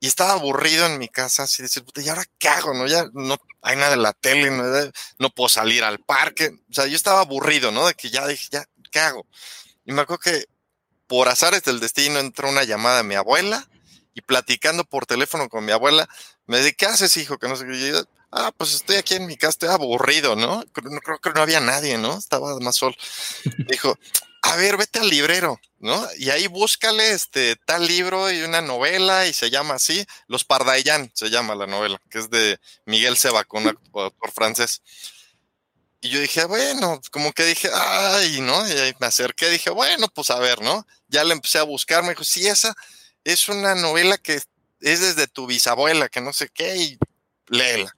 y 0.00 0.06
estaba 0.06 0.32
aburrido 0.32 0.86
en 0.86 0.98
mi 0.98 1.08
casa, 1.08 1.42
así 1.42 1.62
decir, 1.62 1.84
puta, 1.84 2.00
¿y 2.00 2.08
ahora 2.08 2.24
qué 2.38 2.48
hago? 2.48 2.72
No, 2.72 2.86
ya 2.86 3.06
no 3.12 3.36
hay 3.60 3.76
nada 3.76 3.94
en 3.94 4.02
la 4.02 4.14
tele, 4.14 4.50
no, 5.18 5.30
puedo 5.30 5.48
salir 5.48 5.84
al 5.84 5.98
parque, 5.98 6.58
o 6.70 6.72
sea, 6.72 6.86
yo 6.86 6.96
estaba 6.96 7.20
aburrido, 7.20 7.72
¿no? 7.72 7.86
De 7.86 7.94
que 7.94 8.08
ya 8.08 8.26
dije, 8.26 8.48
ya, 8.50 8.64
¿qué 8.90 9.00
hago? 9.00 9.26
Y 9.84 9.92
me 9.92 10.02
acuerdo 10.02 10.20
que 10.20 10.46
por 11.06 11.28
azares 11.28 11.62
del 11.62 11.78
destino 11.78 12.18
entró 12.18 12.48
una 12.48 12.64
llamada 12.64 12.98
de 12.98 13.04
mi 13.04 13.16
abuela 13.16 13.68
y 14.14 14.22
platicando 14.22 14.84
por 14.84 15.04
teléfono 15.04 15.48
con 15.50 15.64
mi 15.64 15.72
abuela, 15.72 16.08
me 16.46 16.58
dije, 16.58 16.74
¿qué 16.74 16.86
haces, 16.86 17.16
hijo? 17.18 17.38
Que 17.38 17.48
no 17.48 17.56
sé 17.56 17.66
qué 17.66 18.02
ah, 18.36 18.52
pues 18.56 18.74
estoy 18.74 18.96
aquí 18.96 19.14
en 19.14 19.26
mi 19.26 19.36
casa, 19.36 19.50
estoy 19.50 19.68
aburrido, 19.70 20.36
¿no? 20.36 20.62
Creo, 20.72 21.18
que 21.20 21.30
no 21.30 21.42
había 21.42 21.60
nadie, 21.60 21.98
¿no? 21.98 22.18
Estaba 22.18 22.58
más 22.60 22.76
sol. 22.76 22.96
Dijo, 23.70 23.98
a 24.42 24.56
ver, 24.56 24.76
vete 24.76 25.00
al 25.00 25.08
librero, 25.08 25.58
¿no? 25.78 26.06
Y 26.18 26.30
ahí 26.30 26.46
búscale 26.46 27.12
este 27.12 27.56
tal 27.56 27.86
libro 27.86 28.30
y 28.30 28.42
una 28.42 28.60
novela 28.60 29.26
y 29.26 29.32
se 29.32 29.50
llama 29.50 29.74
así, 29.74 30.06
Los 30.28 30.44
Pardaillán 30.44 31.10
se 31.14 31.30
llama 31.30 31.54
la 31.54 31.66
novela, 31.66 32.00
que 32.10 32.18
es 32.18 32.30
de 32.30 32.60
Miguel 32.84 33.16
Seba, 33.16 33.44
un 33.50 33.68
actor 33.94 34.12
francés. 34.32 34.82
Y 36.02 36.10
yo 36.10 36.20
dije, 36.20 36.44
bueno, 36.44 37.00
como 37.10 37.32
que 37.32 37.44
dije, 37.44 37.70
ay, 37.74 38.40
¿no? 38.40 38.68
Y 38.68 38.72
ahí 38.72 38.94
me 39.00 39.06
acerqué, 39.06 39.48
dije, 39.48 39.70
bueno, 39.70 40.08
pues 40.08 40.30
a 40.30 40.38
ver, 40.38 40.60
¿no? 40.60 40.86
Ya 41.08 41.24
le 41.24 41.32
empecé 41.32 41.58
a 41.58 41.64
buscar, 41.64 42.02
me 42.02 42.10
dijo, 42.10 42.22
sí, 42.22 42.46
esa 42.46 42.74
es 43.24 43.48
una 43.48 43.74
novela 43.74 44.18
que 44.18 44.34
es 44.34 45.00
desde 45.00 45.26
tu 45.26 45.46
bisabuela, 45.46 46.08
que 46.08 46.20
no 46.20 46.32
sé 46.32 46.48
qué, 46.50 46.76
y 46.76 46.98
léela. 47.48 47.96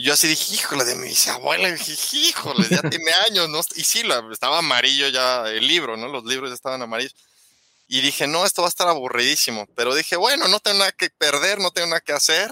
Y 0.00 0.04
yo 0.04 0.12
así 0.12 0.28
dije, 0.28 0.54
híjole, 0.54 0.84
de 0.84 0.94
mi 0.94 1.08
bisabuela, 1.08 1.72
dije, 1.72 2.16
híjole, 2.16 2.68
ya 2.70 2.80
tiene 2.88 3.12
años, 3.26 3.48
¿no? 3.48 3.60
Y 3.74 3.82
sí, 3.82 4.04
estaba 4.30 4.58
amarillo 4.58 5.08
ya 5.08 5.48
el 5.48 5.66
libro, 5.66 5.96
¿no? 5.96 6.06
Los 6.06 6.24
libros 6.24 6.52
estaban 6.52 6.80
amarillos. 6.80 7.16
Y 7.88 8.00
dije, 8.00 8.28
no, 8.28 8.46
esto 8.46 8.62
va 8.62 8.68
a 8.68 8.70
estar 8.70 8.86
aburridísimo. 8.86 9.66
Pero 9.74 9.96
dije, 9.96 10.14
bueno, 10.14 10.46
no 10.46 10.60
tengo 10.60 10.78
nada 10.78 10.92
que 10.92 11.10
perder, 11.10 11.58
no 11.58 11.72
tengo 11.72 11.88
nada 11.88 12.00
que 12.00 12.12
hacer. 12.12 12.48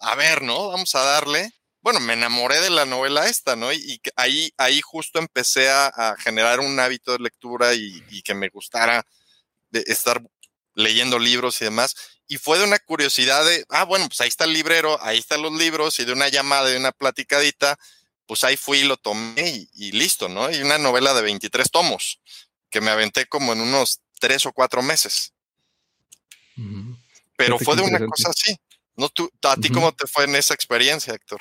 A 0.00 0.14
ver, 0.14 0.40
¿no? 0.40 0.68
Vamos 0.68 0.94
a 0.94 1.02
darle. 1.04 1.52
Bueno, 1.82 2.00
me 2.00 2.14
enamoré 2.14 2.58
de 2.62 2.70
la 2.70 2.86
novela 2.86 3.28
esta, 3.28 3.56
¿no? 3.56 3.70
Y, 3.74 4.00
ahí, 4.16 4.50
ahí 4.56 4.80
justo 4.80 5.18
empecé 5.18 5.68
a, 5.68 6.16
generar 6.18 6.60
un 6.60 6.80
hábito 6.80 7.12
de 7.12 7.18
lectura 7.18 7.74
y, 7.74 8.02
y 8.08 8.22
que 8.22 8.32
me 8.32 8.48
gustara 8.48 9.04
de 9.68 9.84
estar 9.86 10.22
leyendo 10.74 11.18
libros 11.18 11.60
y 11.60 11.66
demás 11.66 11.94
y 12.30 12.38
fue 12.38 12.58
de 12.58 12.64
una 12.64 12.78
curiosidad 12.78 13.44
de, 13.44 13.64
ah, 13.70 13.84
bueno, 13.84 14.06
pues 14.06 14.20
ahí 14.20 14.28
está 14.28 14.44
el 14.44 14.52
librero, 14.52 15.02
ahí 15.02 15.18
están 15.18 15.42
los 15.42 15.52
libros 15.52 15.98
y 15.98 16.04
de 16.04 16.12
una 16.12 16.28
llamada, 16.28 16.68
de 16.68 16.76
una 16.76 16.92
platicadita, 16.92 17.76
pues 18.24 18.44
ahí 18.44 18.56
fui 18.56 18.78
y 18.78 18.84
lo 18.84 18.96
tomé 18.96 19.66
y, 19.74 19.90
listo, 19.90 20.28
¿no? 20.28 20.48
Y 20.48 20.62
una 20.62 20.78
novela 20.78 21.12
de 21.12 21.22
23 21.22 21.68
tomos 21.72 22.20
que 22.70 22.80
me 22.80 22.92
aventé 22.92 23.26
como 23.26 23.52
en 23.52 23.60
unos 23.60 24.00
tres 24.20 24.46
o 24.46 24.52
cuatro 24.52 24.80
meses. 24.80 25.34
Pero 27.36 27.58
fue 27.58 27.74
de 27.74 27.82
una 27.82 27.98
cosa 28.06 28.30
así. 28.30 28.56
¿No? 28.94 29.08
¿Tú, 29.08 29.28
¿A 29.42 29.56
ti 29.56 29.68
cómo 29.68 29.90
te 29.90 30.06
fue 30.06 30.22
en 30.22 30.36
esa 30.36 30.54
experiencia, 30.54 31.12
Héctor? 31.12 31.40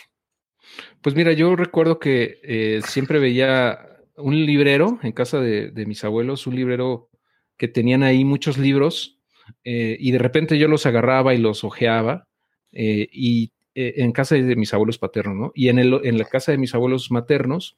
Pues 1.04 1.14
mira, 1.14 1.34
yo 1.34 1.56
recuerdo 1.56 2.00
que 2.00 2.40
eh, 2.42 2.82
siempre 2.88 3.20
veía 3.20 3.78
un 4.16 4.44
librero 4.44 4.98
en 5.04 5.12
casa 5.12 5.40
de, 5.40 5.70
de 5.70 5.86
mis 5.86 6.04
abuelos, 6.04 6.48
un 6.48 6.56
librero 6.56 7.12
que 7.58 7.68
tenían 7.68 8.02
ahí 8.02 8.26
muchos 8.26 8.58
libros 8.58 9.19
eh, 9.64 9.98
y 10.00 10.12
de 10.12 10.18
repente 10.18 10.58
yo 10.58 10.68
los 10.68 10.86
agarraba 10.86 11.34
y 11.34 11.38
los 11.38 11.64
ojeaba 11.64 12.28
eh, 12.72 13.08
y 13.12 13.52
eh, 13.76 13.96
en 13.98 14.12
casa 14.12 14.36
de 14.36 14.56
mis 14.56 14.74
abuelos 14.74 14.98
paternos, 14.98 15.36
¿no? 15.36 15.52
Y 15.56 15.70
en, 15.70 15.80
el, 15.80 16.00
en 16.04 16.18
la 16.18 16.26
casa 16.26 16.52
de 16.52 16.58
mis 16.58 16.74
abuelos 16.74 17.12
maternos 17.12 17.76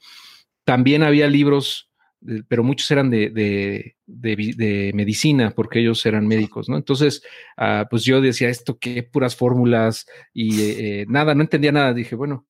también 0.63 1.03
había 1.03 1.27
libros, 1.27 1.89
pero 2.47 2.63
muchos 2.63 2.89
eran 2.91 3.09
de, 3.09 3.29
de, 3.31 3.95
de, 4.05 4.91
medicina, 4.93 5.51
porque 5.55 5.79
ellos 5.79 6.05
eran 6.05 6.27
médicos, 6.27 6.69
¿no? 6.69 6.77
Entonces, 6.77 7.23
ah, 7.57 7.87
pues 7.89 8.03
yo 8.03 8.21
decía, 8.21 8.49
esto 8.49 8.77
qué 8.77 9.01
puras 9.01 9.35
fórmulas 9.35 10.05
y 10.33 11.05
nada, 11.07 11.33
no 11.33 11.41
entendía 11.41 11.71
nada. 11.71 11.93
Dije, 11.93 12.15
bueno, 12.15 12.47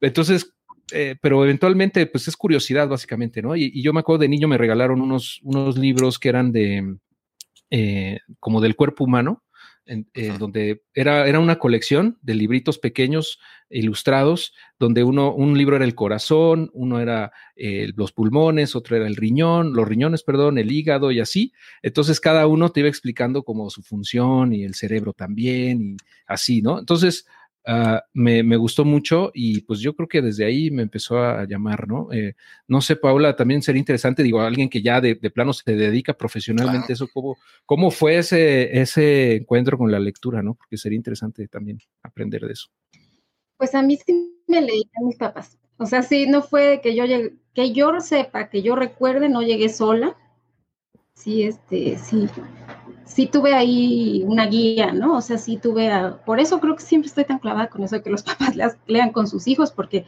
entonces 0.00 0.52
pero 1.20 1.42
eventualmente, 1.42 2.06
pues 2.06 2.28
es 2.28 2.36
curiosidad, 2.36 2.88
básicamente, 2.88 3.42
¿no? 3.42 3.56
Y, 3.56 3.72
y, 3.74 3.82
yo 3.82 3.92
me 3.92 3.98
acuerdo 3.98 4.20
de 4.20 4.28
niño 4.28 4.46
me 4.46 4.56
regalaron 4.56 5.00
unos, 5.00 5.40
unos 5.42 5.76
libros 5.76 6.16
que 6.20 6.28
eran 6.28 6.52
de, 6.52 6.96
eh, 7.70 8.20
como 8.40 8.60
del 8.60 8.76
cuerpo 8.76 9.04
humano, 9.04 9.42
en, 9.86 10.08
donde 10.38 10.82
era, 10.94 11.26
era 11.28 11.38
una 11.38 11.58
colección 11.60 12.18
de 12.20 12.34
libritos 12.34 12.78
pequeños 12.78 13.38
ilustrados, 13.70 14.52
donde 14.78 15.04
uno, 15.04 15.32
un 15.32 15.56
libro 15.56 15.76
era 15.76 15.84
el 15.84 15.94
corazón, 15.94 16.70
uno 16.72 17.00
era 17.00 17.32
eh, 17.54 17.92
los 17.94 18.12
pulmones, 18.12 18.74
otro 18.74 18.96
era 18.96 19.06
el 19.06 19.16
riñón, 19.16 19.74
los 19.74 19.86
riñones, 19.86 20.24
perdón, 20.24 20.58
el 20.58 20.72
hígado 20.72 21.12
y 21.12 21.20
así. 21.20 21.52
Entonces 21.82 22.20
cada 22.20 22.46
uno 22.48 22.70
te 22.70 22.80
iba 22.80 22.88
explicando 22.88 23.44
como 23.44 23.70
su 23.70 23.82
función 23.82 24.52
y 24.52 24.64
el 24.64 24.74
cerebro 24.74 25.12
también 25.12 25.82
y 25.82 25.96
así, 26.26 26.62
¿no? 26.62 26.80
Entonces 26.80 27.26
ah, 27.66 28.04
me, 28.14 28.42
me, 28.42 28.56
gustó 28.56 28.84
mucho 28.84 29.30
y 29.34 29.60
pues 29.62 29.80
yo 29.80 29.94
creo 29.94 30.08
que 30.08 30.22
desde 30.22 30.44
ahí 30.44 30.70
me 30.70 30.82
empezó 30.82 31.18
a 31.18 31.44
llamar, 31.46 31.88
¿no? 31.88 32.08
Eh, 32.12 32.34
no 32.68 32.80
sé, 32.80 32.96
Paula, 32.96 33.36
también 33.36 33.62
sería 33.62 33.80
interesante, 33.80 34.22
digo, 34.22 34.40
alguien 34.40 34.68
que 34.68 34.82
ya 34.82 35.00
de, 35.00 35.14
de 35.14 35.30
plano 35.30 35.52
se 35.52 35.74
dedica 35.74 36.14
profesionalmente 36.14 36.92
a 36.92 36.94
eso, 36.94 37.08
¿cómo, 37.12 37.36
¿cómo 37.64 37.90
fue 37.90 38.18
ese, 38.18 38.80
ese 38.80 39.36
encuentro 39.36 39.76
con 39.76 39.90
la 39.90 39.98
lectura, 39.98 40.42
¿no? 40.42 40.54
Porque 40.54 40.76
sería 40.76 40.96
interesante 40.96 41.48
también 41.48 41.78
aprender 42.02 42.42
de 42.42 42.52
eso. 42.52 42.68
Pues 43.56 43.74
a 43.74 43.82
mí 43.82 43.96
sí 43.96 44.42
me 44.46 44.60
leían 44.60 45.06
mis 45.06 45.16
papás. 45.16 45.58
O 45.78 45.86
sea, 45.86 46.02
sí, 46.02 46.26
no 46.26 46.42
fue 46.42 46.80
que 46.82 46.94
yo 46.94 47.04
llegué, 47.04 47.34
que 47.54 47.72
yo 47.72 48.00
sepa, 48.00 48.48
que 48.48 48.62
yo 48.62 48.76
recuerde, 48.76 49.28
no 49.28 49.42
llegué 49.42 49.68
sola. 49.68 50.16
Sí, 51.14 51.42
este, 51.44 51.98
sí, 51.98 52.28
sí 53.06 53.26
tuve 53.26 53.54
ahí 53.54 54.22
una 54.26 54.46
guía, 54.46 54.92
¿no? 54.92 55.16
O 55.16 55.20
sea, 55.22 55.38
sí 55.38 55.56
tuve, 55.56 55.90
por 56.26 56.40
eso 56.40 56.60
creo 56.60 56.76
que 56.76 56.82
siempre 56.82 57.08
estoy 57.08 57.24
tan 57.24 57.38
clavada 57.38 57.68
con 57.68 57.82
eso 57.82 57.96
de 57.96 58.02
que 58.02 58.10
los 58.10 58.22
papás 58.24 58.54
lean 58.86 59.12
con 59.12 59.26
sus 59.26 59.46
hijos, 59.46 59.70
porque 59.72 60.04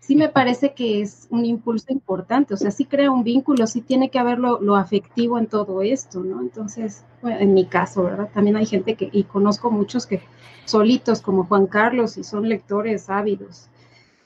sí 0.00 0.14
me 0.14 0.28
parece 0.28 0.74
que 0.74 1.00
es 1.00 1.26
un 1.30 1.46
impulso 1.46 1.86
importante, 1.88 2.52
o 2.52 2.56
sea, 2.58 2.70
sí 2.70 2.84
crea 2.84 3.10
un 3.10 3.24
vínculo, 3.24 3.66
sí 3.66 3.80
tiene 3.80 4.10
que 4.10 4.18
haber 4.18 4.38
lo, 4.38 4.76
afectivo 4.76 5.38
en 5.38 5.46
todo 5.46 5.80
esto, 5.80 6.20
¿no? 6.20 6.42
Entonces, 6.42 7.04
en 7.22 7.54
mi 7.54 7.64
caso, 7.64 8.04
¿verdad? 8.04 8.28
También 8.32 8.56
hay 8.56 8.66
gente 8.66 8.96
que, 8.96 9.08
y 9.10 9.24
conozco 9.24 9.70
muchos 9.70 10.06
que 10.06 10.20
solitos, 10.66 11.22
como 11.22 11.44
Juan 11.44 11.66
Carlos, 11.66 12.18
y 12.18 12.24
son 12.24 12.48
lectores 12.48 13.08
ávidos. 13.08 13.68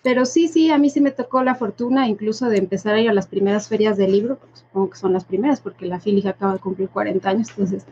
Pero 0.09 0.25
sí, 0.25 0.49
sí, 0.49 0.71
a 0.71 0.79
mí 0.79 0.89
sí 0.89 1.03
me 1.03 1.11
tocó 1.11 1.43
la 1.43 1.55
fortuna 1.55 2.09
incluso 2.09 2.49
de 2.49 2.57
empezar 2.57 2.95
a 2.95 3.01
ir 3.03 3.11
a 3.11 3.13
las 3.13 3.27
primeras 3.27 3.69
ferias 3.69 3.99
del 3.99 4.13
libro, 4.13 4.39
supongo 4.55 4.89
que 4.89 4.97
son 4.97 5.13
las 5.13 5.27
primeras, 5.27 5.61
porque 5.61 5.85
la 5.85 6.01
Fili 6.01 6.27
acaba 6.27 6.55
de 6.55 6.61
cumplir 6.61 6.89
40 6.89 7.29
años, 7.29 7.51
entonces 7.51 7.85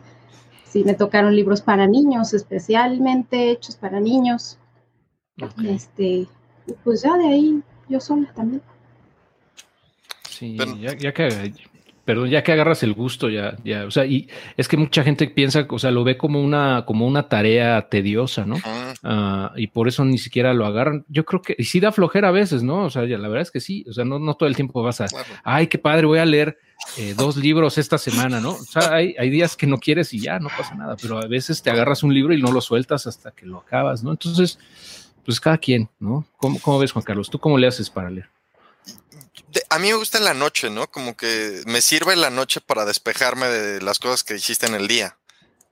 sí 0.65 0.83
me 0.83 0.95
tocaron 0.95 1.35
libros 1.35 1.61
para 1.61 1.85
niños, 1.85 2.33
especialmente 2.33 3.51
hechos 3.51 3.75
para 3.75 3.99
niños. 3.99 4.57
Este, 5.63 6.25
pues 6.83 7.03
ya 7.03 7.15
de 7.17 7.27
ahí 7.27 7.61
yo 7.87 7.99
sola 7.99 8.33
también. 8.35 8.63
Sí, 10.27 10.57
ya, 10.81 10.97
ya, 10.97 11.13
que 11.13 11.53
perdón, 12.03 12.29
ya 12.31 12.41
que 12.41 12.51
agarras 12.51 12.81
el 12.81 12.95
gusto, 12.95 13.29
ya, 13.29 13.57
ya, 13.63 13.85
o 13.85 13.91
sea, 13.91 14.07
y 14.07 14.27
es 14.55 14.67
que 14.67 14.77
mucha 14.77 15.03
gente 15.03 15.27
piensa, 15.27 15.67
o 15.69 15.77
sea, 15.77 15.91
lo 15.91 16.03
ve 16.03 16.17
como 16.17 16.41
una, 16.41 16.83
como 16.87 17.05
una 17.05 17.29
tarea 17.29 17.89
tediosa, 17.89 18.43
¿no? 18.43 18.55
Ah, 19.03 19.53
y 19.55 19.67
por 19.67 19.87
eso 19.87 20.03
ni 20.05 20.17
siquiera 20.17 20.53
lo 20.53 20.65
agarran. 20.65 21.05
Yo 21.07 21.25
creo 21.25 21.41
que, 21.41 21.55
y 21.57 21.65
sí 21.65 21.79
da 21.79 21.91
flojera 21.91 22.29
a 22.29 22.31
veces, 22.31 22.63
¿no? 22.63 22.85
O 22.85 22.89
sea, 22.89 23.05
ya, 23.05 23.17
la 23.17 23.27
verdad 23.27 23.43
es 23.43 23.51
que 23.51 23.59
sí, 23.59 23.85
o 23.89 23.93
sea, 23.93 24.05
no, 24.05 24.19
no 24.19 24.35
todo 24.35 24.49
el 24.49 24.55
tiempo 24.55 24.81
vas 24.81 25.01
a, 25.01 25.07
ay, 25.43 25.67
qué 25.67 25.77
padre, 25.77 26.07
voy 26.07 26.19
a 26.19 26.25
leer 26.25 26.57
eh, 26.97 27.13
dos 27.15 27.37
libros 27.37 27.77
esta 27.77 27.97
semana, 27.97 28.39
¿no? 28.41 28.51
O 28.51 28.63
sea, 28.63 28.93
hay, 28.93 29.15
hay 29.17 29.29
días 29.29 29.55
que 29.55 29.67
no 29.67 29.77
quieres 29.77 30.13
y 30.13 30.19
ya, 30.19 30.39
no 30.39 30.49
pasa 30.49 30.75
nada, 30.75 30.95
pero 31.01 31.19
a 31.19 31.27
veces 31.27 31.61
te 31.61 31.69
agarras 31.69 32.03
un 32.03 32.13
libro 32.13 32.33
y 32.33 32.41
no 32.41 32.51
lo 32.51 32.61
sueltas 32.61 33.07
hasta 33.07 33.31
que 33.31 33.45
lo 33.45 33.59
acabas, 33.59 34.03
¿no? 34.03 34.11
Entonces, 34.11 34.59
pues 35.25 35.39
cada 35.39 35.57
quien, 35.57 35.89
¿no? 35.99 36.25
¿Cómo, 36.37 36.59
cómo 36.59 36.79
ves, 36.79 36.91
Juan 36.91 37.03
Carlos? 37.03 37.29
¿Tú 37.29 37.39
cómo 37.39 37.57
le 37.57 37.67
haces 37.67 37.89
para 37.89 38.09
leer? 38.09 38.29
a 39.69 39.79
mí 39.79 39.87
me 39.87 39.95
gusta 39.95 40.17
en 40.17 40.25
la 40.25 40.33
noche, 40.33 40.69
¿no? 40.69 40.87
Como 40.87 41.15
que 41.15 41.61
me 41.65 41.81
sirve 41.81 42.15
la 42.15 42.29
noche 42.29 42.61
para 42.61 42.85
despejarme 42.85 43.47
de 43.47 43.81
las 43.81 43.99
cosas 43.99 44.23
que 44.23 44.35
hiciste 44.35 44.65
en 44.65 44.75
el 44.75 44.87
día. 44.87 45.17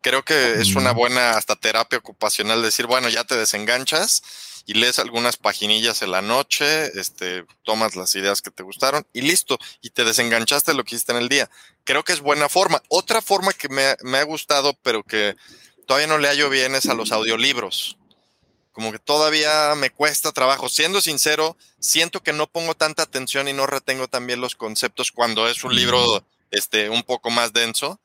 Creo 0.06 0.24
que 0.24 0.62
es 0.62 0.76
una 0.76 0.92
buena 0.92 1.32
hasta 1.32 1.56
terapia 1.56 1.98
ocupacional 1.98 2.62
decir, 2.62 2.86
bueno, 2.86 3.10
ya 3.10 3.24
te 3.24 3.36
desenganchas 3.36 4.22
y 4.68 4.76
lees 4.76 5.00
algunas 5.00 5.36
paginillas 5.36 6.04
en 6.04 6.12
la 6.12 6.22
noche, 6.22 6.92
este, 7.00 7.44
tomas 7.64 7.96
las 7.96 8.14
ideas 8.14 8.44
que 8.44 8.52
te 8.52 8.62
gustaron 8.62 9.08
y 9.14 9.22
listo, 9.22 9.58
y 9.82 9.90
te 9.90 10.04
desenganchaste 10.04 10.74
de 10.74 10.78
lo 10.78 10.84
que 10.84 10.94
hiciste 10.94 11.12
en 11.12 11.18
el 11.18 11.28
día. 11.28 11.50
Creo 11.86 12.04
que 12.04 12.14
es 12.14 12.20
buena 12.20 12.50
forma. 12.50 12.84
Otra 12.88 13.20
forma 13.20 13.52
que 13.52 13.68
me, 13.68 13.96
me 14.04 14.20
ha 14.20 14.24
gustado, 14.26 14.78
pero 14.84 15.02
que 15.02 15.36
todavía 15.88 16.06
no 16.06 16.20
le 16.20 16.28
hallo 16.28 16.52
bien, 16.52 16.76
es 16.76 16.86
a 16.86 16.94
los 16.94 17.12
audiolibros 17.12 17.98
como 18.74 18.92
que 18.92 19.00
todavía 19.00 19.74
me 19.76 19.90
cuesta 19.90 20.34
trabajo. 20.34 20.70
Siendo 20.70 21.02
sincero, 21.02 21.58
siento 21.80 22.22
que 22.22 22.34
no 22.34 22.46
pongo 22.46 22.76
tanta 22.76 23.02
atención 23.02 23.48
y 23.48 23.54
no 23.54 23.66
retengo 23.66 24.08
también 24.08 24.40
los 24.40 24.54
conceptos 24.54 25.12
cuando 25.12 25.48
es 25.48 25.64
un 25.64 25.74
libro 25.74 26.24
este, 26.52 26.92
un 26.92 27.02
poco 27.02 27.32
más 27.32 27.54
denso. 27.54 28.00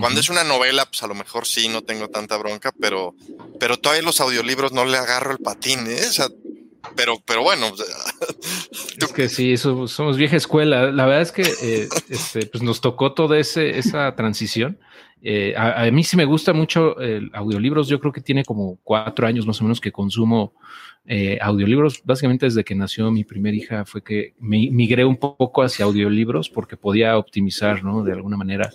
Cuando 0.00 0.20
es 0.20 0.30
una 0.30 0.44
novela, 0.44 0.86
pues 0.86 1.02
a 1.02 1.06
lo 1.06 1.14
mejor 1.14 1.46
sí, 1.46 1.68
no 1.68 1.82
tengo 1.82 2.08
tanta 2.08 2.36
bronca, 2.36 2.72
pero, 2.80 3.14
pero 3.58 3.76
todavía 3.76 4.02
los 4.02 4.20
audiolibros 4.20 4.72
no 4.72 4.84
le 4.84 4.96
agarro 4.96 5.32
el 5.32 5.38
patín, 5.38 5.86
¿eh? 5.86 6.06
O 6.08 6.12
sea, 6.12 6.28
pero, 6.96 7.20
pero 7.24 7.42
bueno. 7.42 7.66
Es 9.00 9.12
que 9.12 9.28
sí, 9.28 9.56
somos 9.56 10.16
vieja 10.16 10.36
escuela. 10.36 10.90
La 10.90 11.06
verdad 11.06 11.22
es 11.22 11.32
que 11.32 11.42
eh, 11.42 11.88
este, 12.08 12.46
pues 12.46 12.62
nos 12.62 12.80
tocó 12.80 13.12
toda 13.14 13.38
ese, 13.38 13.78
esa 13.78 14.14
transición 14.14 14.78
eh, 15.22 15.54
a, 15.56 15.90
mí 15.90 16.02
sí 16.02 16.16
me 16.16 16.24
gusta 16.24 16.52
mucho 16.52 16.98
el 16.98 17.30
audiolibros. 17.34 17.88
Yo 17.88 18.00
creo 18.00 18.12
que 18.12 18.20
tiene 18.20 18.44
como 18.44 18.78
cuatro 18.82 19.26
años 19.26 19.46
más 19.46 19.60
o 19.60 19.64
menos 19.64 19.80
que 19.80 19.92
consumo 19.92 20.54
eh, 21.06 21.38
audiolibros. 21.40 22.02
Básicamente 22.04 22.46
desde 22.46 22.64
que 22.64 22.74
nació 22.74 23.10
mi 23.10 23.24
primera 23.24 23.56
hija 23.56 23.84
fue 23.84 24.02
que 24.02 24.34
me 24.38 24.70
migré 24.70 25.04
un 25.04 25.16
poco 25.16 25.62
hacia 25.62 25.84
audiolibros 25.84 26.48
porque 26.48 26.76
podía 26.76 27.16
optimizar, 27.18 27.84
¿no? 27.84 28.02
De 28.02 28.12
alguna 28.12 28.36
manera 28.36 28.70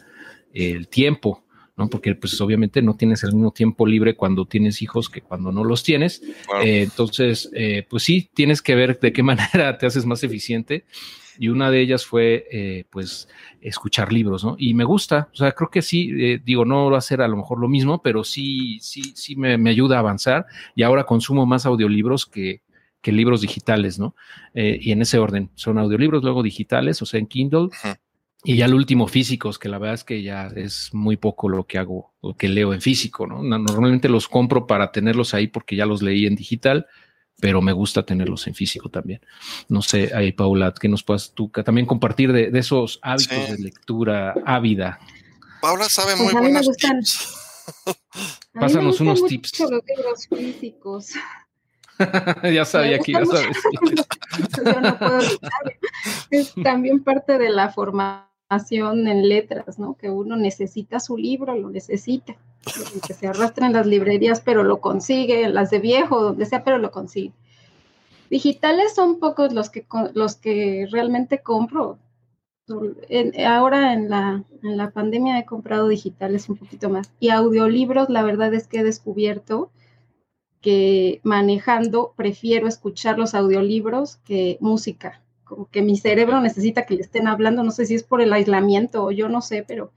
el 0.55 0.87
tiempo. 0.87 1.43
¿no? 1.77 1.89
Porque 1.89 2.15
pues 2.15 2.39
obviamente 2.39 2.81
no 2.81 2.95
tienes 2.95 3.23
el 3.23 3.33
mismo 3.33 3.51
tiempo 3.51 3.85
libre 3.85 4.15
cuando 4.15 4.45
tienes 4.45 4.81
hijos 4.81 5.09
que 5.09 5.21
cuando 5.21 5.51
no 5.51 5.63
los 5.65 5.83
tienes. 5.83 6.23
Eh, 6.63 6.83
entonces, 6.83 7.51
pues 7.89 8.01
sí, 8.03 8.29
tienes 8.33 8.61
que 8.61 8.75
ver 8.75 8.97
de 8.97 9.11
qué 9.11 9.23
manera 9.23 9.77
te 9.77 9.85
haces 9.85 10.05
más 10.05 10.23
eficiente 10.23 10.85
y 11.37 11.49
una 11.49 11.71
de 11.71 11.81
ellas 11.81 12.05
fue, 12.05 12.47
eh, 12.51 12.85
pues, 12.89 13.27
escuchar 13.61 14.11
libros, 14.13 14.43
¿no? 14.43 14.55
Y 14.57 14.73
me 14.73 14.83
gusta, 14.83 15.29
o 15.33 15.35
sea, 15.35 15.51
creo 15.51 15.69
que 15.69 15.81
sí, 15.81 16.11
eh, 16.17 16.41
digo, 16.43 16.65
no 16.65 16.89
va 16.89 16.97
a 16.97 17.01
ser 17.01 17.21
a 17.21 17.27
lo 17.27 17.37
mejor 17.37 17.59
lo 17.59 17.67
mismo, 17.67 18.01
pero 18.01 18.23
sí, 18.23 18.79
sí, 18.81 19.13
sí 19.15 19.35
me, 19.35 19.57
me 19.57 19.69
ayuda 19.69 19.97
a 19.97 19.99
avanzar 19.99 20.45
y 20.75 20.83
ahora 20.83 21.05
consumo 21.05 21.45
más 21.45 21.65
audiolibros 21.65 22.25
que, 22.25 22.61
que 23.01 23.11
libros 23.11 23.41
digitales, 23.41 23.99
¿no? 23.99 24.15
Eh, 24.53 24.79
y 24.81 24.91
en 24.91 25.01
ese 25.01 25.19
orden, 25.19 25.49
son 25.55 25.77
audiolibros, 25.77 26.23
luego 26.23 26.43
digitales, 26.43 27.01
o 27.01 27.05
sea, 27.05 27.19
en 27.19 27.27
Kindle. 27.27 27.69
Y 28.45 28.57
ya 28.57 28.65
el 28.65 28.75
último 28.75 29.07
físicos, 29.07 29.57
que 29.57 29.69
la 29.69 29.79
verdad 29.79 29.95
es 29.95 30.03
que 30.03 30.21
ya 30.21 30.47
es 30.55 30.93
muy 30.93 31.17
poco 31.17 31.49
lo 31.49 31.65
que 31.65 31.79
hago, 31.79 32.13
lo 32.21 32.35
que 32.35 32.47
leo 32.47 32.73
en 32.73 32.81
físico, 32.81 33.25
¿no? 33.25 33.41
Normalmente 33.41 34.07
los 34.07 34.27
compro 34.27 34.67
para 34.67 34.91
tenerlos 34.91 35.33
ahí 35.33 35.47
porque 35.47 35.75
ya 35.75 35.87
los 35.87 36.01
leí 36.03 36.27
en 36.27 36.35
digital, 36.35 36.85
pero 37.39 37.61
me 37.61 37.73
gusta 37.73 38.05
tenerlos 38.05 38.45
en 38.45 38.53
físico 38.53 38.89
también. 38.89 39.21
No 39.67 39.81
sé, 39.81 40.11
ahí 40.13 40.31
Paula, 40.31 40.73
que 40.79 40.87
nos 40.87 41.03
puedas 41.03 41.33
tú 41.33 41.49
también 41.49 41.87
compartir 41.87 42.31
de, 42.31 42.51
esos 42.53 42.99
hábitos 43.01 43.49
de 43.49 43.57
lectura 43.57 44.35
ávida. 44.45 44.99
Paula 45.59 45.89
sabe 45.89 46.13
pues 46.15 46.33
muy 46.33 46.41
buenos 46.41 46.69
tips. 46.77 47.35
Pásanos 48.53 49.01
unos 49.01 49.25
tips. 49.25 49.59
Los 49.59 50.27
físicos. 50.29 51.13
ya 52.53 52.65
sabía 52.65 52.99
que 52.99 53.13
ya 53.13 53.25
sabes. 53.25 53.57
Yo 54.63 54.81
no 54.81 54.99
puedo 54.99 55.19
es 56.29 56.53
también 56.63 57.03
parte 57.03 57.37
de 57.37 57.49
la 57.49 57.71
formación 57.71 58.34
en 58.49 59.27
letras, 59.27 59.79
¿no? 59.79 59.95
Que 59.95 60.09
uno 60.09 60.35
necesita 60.35 60.99
su 60.99 61.17
libro, 61.17 61.55
lo 61.55 61.69
necesita 61.69 62.35
que 63.05 63.13
se 63.13 63.27
arrastra 63.27 63.67
en 63.67 63.73
las 63.73 63.85
librerías, 63.85 64.41
pero 64.41 64.63
lo 64.63 64.81
consigue, 64.81 65.49
las 65.49 65.69
de 65.69 65.79
viejo, 65.79 66.21
donde 66.21 66.45
sea, 66.45 66.63
pero 66.63 66.77
lo 66.77 66.91
consigue. 66.91 67.33
Digitales 68.29 68.95
son 68.95 69.19
pocos 69.19 69.53
los 69.53 69.69
que, 69.69 69.85
los 70.13 70.35
que 70.35 70.87
realmente 70.91 71.41
compro. 71.41 71.99
ahora 73.45 73.93
en 73.93 74.09
la, 74.09 74.43
en 74.63 74.77
la 74.77 74.91
pandemia 74.91 75.37
he 75.39 75.45
comprado 75.45 75.87
digitales 75.87 76.49
un 76.49 76.57
poquito 76.57 76.89
más. 76.89 77.11
Y 77.19 77.29
audiolibros, 77.29 78.09
la 78.09 78.23
verdad 78.23 78.53
es 78.53 78.67
que 78.67 78.79
he 78.79 78.83
descubierto 78.83 79.71
que 80.61 81.21
manejando 81.23 82.13
prefiero 82.15 82.67
escuchar 82.67 83.19
los 83.19 83.35
audiolibros 83.35 84.17
que 84.17 84.57
música. 84.59 85.21
Como 85.45 85.69
que 85.69 85.81
mi 85.81 85.97
cerebro 85.97 86.41
necesita 86.41 86.85
que 86.85 86.95
le 86.95 87.01
estén 87.01 87.27
hablando, 87.27 87.63
no 87.63 87.71
sé 87.71 87.85
si 87.85 87.95
es 87.95 88.03
por 88.03 88.21
el 88.21 88.33
aislamiento 88.33 89.05
o 89.05 89.11
yo 89.11 89.29
no 89.29 89.41
sé, 89.41 89.63
pero 89.65 89.91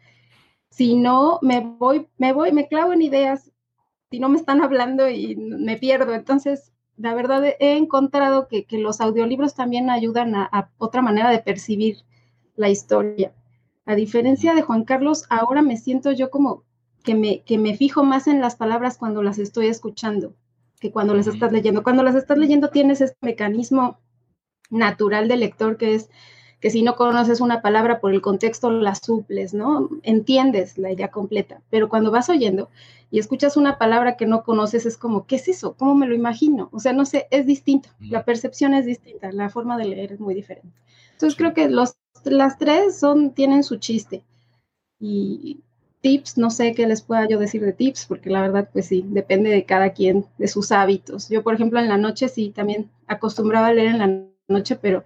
si 0.70 0.94
no, 0.94 1.40
me 1.42 1.60
voy, 1.60 2.06
me 2.18 2.32
voy, 2.32 2.52
me 2.52 2.68
clavo 2.68 2.92
en 2.92 3.02
ideas, 3.02 3.50
si 4.10 4.20
no 4.20 4.28
me 4.28 4.38
están 4.38 4.62
hablando 4.62 5.08
y 5.08 5.34
me 5.36 5.76
pierdo. 5.76 6.14
Entonces, 6.14 6.72
la 6.96 7.14
verdad 7.14 7.44
he 7.44 7.76
encontrado 7.76 8.48
que, 8.48 8.66
los 8.70 9.00
audiolibros 9.00 9.54
también 9.54 9.90
ayudan 9.90 10.34
a, 10.34 10.70
otra 10.78 11.02
manera 11.02 11.30
de 11.30 11.40
percibir 11.40 11.98
la 12.56 12.68
historia. 12.68 13.32
A 13.86 13.94
diferencia 13.94 14.54
de 14.54 14.62
Juan 14.62 14.84
Carlos, 14.84 15.24
ahora 15.30 15.62
me 15.62 15.76
siento 15.76 16.12
yo 16.12 16.30
como 16.30 16.64
que 17.02 17.14
me, 17.14 17.42
que 17.42 17.58
me 17.58 17.74
fijo 17.74 18.04
más 18.04 18.26
en 18.26 18.40
las 18.40 18.56
palabras 18.56 18.98
cuando 18.98 19.22
las 19.22 19.38
estoy 19.38 19.66
escuchando 19.66 20.34
que 20.80 20.92
cuando 20.92 21.14
las 21.14 21.26
estás 21.26 21.52
leyendo. 21.52 21.82
Cuando 21.82 22.02
las 22.02 22.14
estás 22.14 22.38
leyendo 22.38 22.70
tienes 22.70 23.00
este 23.00 23.16
mecanismo 23.20 23.98
natural 24.70 25.28
del 25.28 25.40
lector 25.40 25.76
que 25.76 25.94
es 25.94 26.10
que 26.60 26.70
si 26.70 26.82
no 26.82 26.96
conoces 26.96 27.40
una 27.40 27.62
palabra 27.62 28.00
por 28.00 28.12
el 28.12 28.20
contexto 28.20 28.70
la 28.70 28.94
suples, 28.94 29.54
¿no? 29.54 29.88
Entiendes 30.02 30.76
la 30.76 30.90
idea 30.90 31.08
completa, 31.08 31.62
pero 31.70 31.88
cuando 31.88 32.10
vas 32.10 32.28
oyendo 32.28 32.68
y 33.10 33.20
escuchas 33.20 33.56
una 33.56 33.78
palabra 33.78 34.16
que 34.16 34.26
no 34.26 34.42
conoces 34.42 34.84
es 34.84 34.96
como, 34.96 35.26
¿qué 35.26 35.36
es 35.36 35.48
eso? 35.48 35.74
¿Cómo 35.74 35.94
me 35.94 36.06
lo 36.06 36.14
imagino? 36.14 36.68
O 36.72 36.80
sea, 36.80 36.92
no 36.92 37.04
sé, 37.04 37.28
es 37.30 37.46
distinto, 37.46 37.90
la 38.00 38.24
percepción 38.24 38.74
es 38.74 38.86
distinta, 38.86 39.30
la 39.32 39.50
forma 39.50 39.78
de 39.78 39.84
leer 39.84 40.12
es 40.12 40.20
muy 40.20 40.34
diferente. 40.34 40.76
Entonces 41.12 41.36
creo 41.36 41.54
que 41.54 41.68
los, 41.68 41.96
las 42.24 42.58
tres 42.58 42.98
son, 42.98 43.32
tienen 43.34 43.62
su 43.62 43.76
chiste 43.76 44.24
y 44.98 45.60
tips, 46.00 46.38
no 46.38 46.50
sé 46.50 46.74
qué 46.74 46.86
les 46.86 47.02
pueda 47.02 47.28
yo 47.28 47.38
decir 47.38 47.62
de 47.62 47.72
tips, 47.72 48.06
porque 48.06 48.30
la 48.30 48.40
verdad, 48.40 48.68
pues 48.72 48.86
sí, 48.86 49.04
depende 49.08 49.50
de 49.50 49.64
cada 49.64 49.92
quien, 49.92 50.26
de 50.38 50.48
sus 50.48 50.72
hábitos. 50.72 51.28
Yo, 51.28 51.42
por 51.42 51.54
ejemplo, 51.54 51.78
en 51.80 51.88
la 51.88 51.96
noche 51.98 52.28
sí, 52.28 52.50
también 52.50 52.90
acostumbraba 53.06 53.68
a 53.68 53.72
leer 53.72 53.88
en 53.88 53.98
la 53.98 54.06
noche, 54.06 54.27
pero 54.80 55.04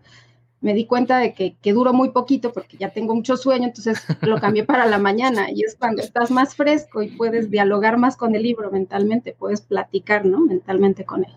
me 0.62 0.74
di 0.74 0.86
cuenta 0.86 1.18
de 1.18 1.34
que, 1.34 1.56
que 1.60 1.72
duró 1.72 1.92
muy 1.92 2.10
poquito 2.10 2.52
porque 2.52 2.76
ya 2.76 2.92
tengo 2.92 3.14
mucho 3.14 3.36
sueño, 3.36 3.66
entonces 3.66 4.00
lo 4.22 4.40
cambié 4.40 4.64
para 4.64 4.86
la 4.86 4.98
mañana 4.98 5.50
y 5.50 5.64
es 5.64 5.76
cuando 5.76 6.02
estás 6.02 6.30
más 6.30 6.54
fresco 6.54 7.02
y 7.02 7.08
puedes 7.08 7.50
dialogar 7.50 7.98
más 7.98 8.16
con 8.16 8.34
el 8.34 8.44
libro 8.44 8.70
mentalmente, 8.70 9.34
puedes 9.36 9.60
platicar, 9.60 10.24
¿no? 10.24 10.40
Mentalmente 10.40 11.04
con 11.04 11.24
él. 11.24 11.32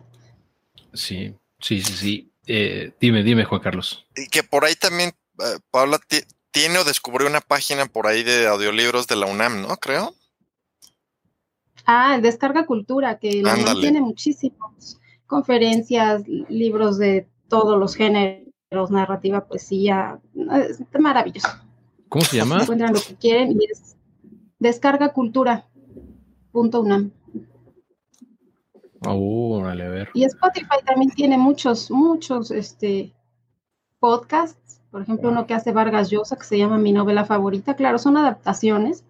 Sí, 0.93 1.36
sí, 1.60 1.82
sí, 1.82 1.93
sí. 1.93 2.32
Eh, 2.47 2.93
dime, 3.01 3.24
dime, 3.24 3.43
Juan 3.45 3.62
Carlos. 3.62 4.06
Y 4.16 4.28
que 4.28 4.43
por 4.43 4.64
ahí 4.64 4.76
también, 4.76 5.12
uh, 5.39 5.60
Paula, 5.72 5.99
tiene 6.51 6.78
o 6.78 6.84
descubrió 6.84 7.28
una 7.28 7.41
página 7.41 7.88
por 7.88 8.06
ahí 8.06 8.24
de 8.24 8.47
audiolibros 8.47 9.08
de 9.08 9.16
la 9.16 9.26
UNAM, 9.26 9.64
¿no? 9.64 9.76
Creo. 9.78 10.14
Ah, 11.88 12.20
Descarga 12.22 12.68
Cultura, 12.68 13.18
que 13.18 13.41
la 13.41 13.56
UNAM 13.56 13.82
tiene 13.82 14.01
muchísimos 14.01 14.99
conferencias, 15.26 16.24
libros 16.28 16.99
de 16.99 17.28
todos 17.48 17.80
los 17.80 17.96
géneros 17.96 18.91
narrativa, 18.91 19.46
poesía, 19.46 20.20
es 20.70 20.82
maravilloso. 21.00 21.48
¿Cómo 22.10 22.26
se 22.26 22.38
llama? 22.38 22.62
Encuentran 22.62 22.93
lo 22.93 23.00
que 23.00 23.16
quieren 23.16 23.52
y 23.52 23.66
es 23.66 23.96
descarga 24.60 25.14
cultura. 25.14 25.68
Oh, 29.08 29.62
vale, 29.62 29.86
a 29.86 29.89
ver. 29.89 30.10
Y 30.14 30.24
Spotify 30.24 30.78
también 30.86 31.12
tiene 31.12 31.38
muchos, 31.38 31.91
muchos 31.91 32.52
este, 32.52 33.14
podcasts. 34.00 34.82
Por 34.91 35.02
ejemplo, 35.02 35.30
uno 35.30 35.46
que 35.46 35.54
hace 35.54 35.74
Vargas 35.74 36.10
Llosa, 36.10 36.38
que 36.38 36.46
se 36.46 36.58
llama 36.58 36.78
Mi 36.78 36.93
novela 36.93 37.26
favorita. 37.26 37.76
Claro, 37.76 37.98
son 38.00 38.18
adaptaciones, 38.18 39.04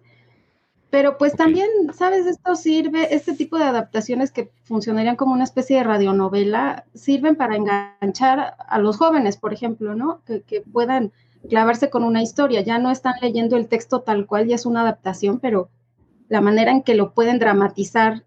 pero 0.90 1.18
pues 1.18 1.34
también, 1.34 1.68
¿sabes? 1.94 2.26
Esto 2.26 2.54
sirve, 2.54 3.14
este 3.14 3.34
tipo 3.34 3.58
de 3.58 3.64
adaptaciones 3.64 4.30
que 4.30 4.50
funcionarían 4.62 5.16
como 5.16 5.32
una 5.32 5.44
especie 5.44 5.78
de 5.78 5.84
radionovela, 5.84 6.84
sirven 6.94 7.34
para 7.34 7.56
enganchar 7.56 8.54
a 8.58 8.78
los 8.78 8.96
jóvenes, 8.96 9.36
por 9.36 9.52
ejemplo, 9.52 9.94
¿no? 9.94 10.22
Que, 10.24 10.62
puedan 10.72 11.12
clavarse 11.48 11.90
con 11.90 12.04
una 12.04 12.22
historia. 12.22 12.60
Ya 12.60 12.78
no 12.78 12.90
están 12.90 13.14
leyendo 13.20 13.56
el 13.56 13.66
texto 13.66 14.00
tal 14.00 14.26
cual, 14.26 14.46
ya 14.46 14.54
es 14.54 14.64
una 14.64 14.82
adaptación, 14.82 15.40
pero 15.40 15.70
la 16.28 16.40
manera 16.40 16.70
en 16.70 16.82
que 16.82 16.94
lo 16.94 17.14
pueden 17.14 17.38
dramatizar 17.38 18.24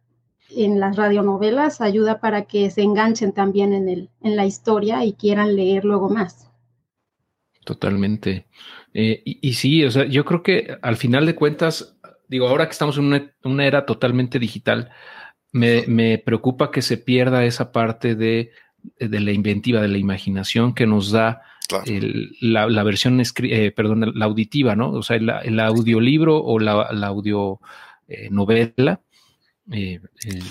en 0.50 0.80
las 0.80 0.98
radionovelas 0.98 1.80
ayuda 1.80 2.20
para 2.20 2.44
que 2.44 2.72
se 2.72 2.82
enganchen 2.82 3.32
también 3.32 3.72
en, 3.72 3.88
el, 3.88 4.10
en 4.22 4.36
la 4.36 4.46
historia 4.46 5.06
y 5.06 5.14
quieran 5.14 5.56
leer 5.56 5.86
luego 5.86 6.10
más. 6.10 6.50
Totalmente. 7.64 8.48
Eh, 8.94 9.22
y, 9.24 9.48
y, 9.48 9.54
sí, 9.54 9.84
o 9.86 9.92
sea, 9.92 10.06
yo 10.06 10.26
creo 10.26 10.42
que 10.42 10.78
al 10.82 10.98
final 10.98 11.28
de 11.28 11.36
cuentas 11.36 11.99
digo, 12.30 12.48
ahora 12.48 12.68
que 12.68 12.72
estamos 12.72 12.98
en 12.98 13.32
una, 13.44 13.66
era 13.66 13.86
totalmente 13.86 14.40
digital, 14.40 14.92
me, 15.52 16.18
preocupa 16.20 16.72
que 16.72 16.82
se 16.82 16.98
pierda 16.98 17.44
esa 17.44 17.72
parte 17.72 18.16
de, 18.16 18.52
la 19.00 19.32
inventiva, 19.32 19.82
de 19.82 19.88
la 19.88 19.98
imaginación 19.98 20.74
que 20.74 20.86
nos 20.86 21.12
da 21.12 21.42
la, 22.40 22.84
versión, 22.84 23.22
eh, 23.22 23.72
perdón, 23.76 24.14
la 24.16 24.26
auditiva, 24.26 24.76
¿no? 24.76 24.92
O 24.92 25.04
sea, 25.04 25.18
el, 25.18 25.60
audiolibro 25.60 26.38
o 26.42 26.60
la, 26.60 26.84
audio 27.08 27.60
eh, 28.08 28.30
novela, 28.30 29.02
eh, 29.72 30.00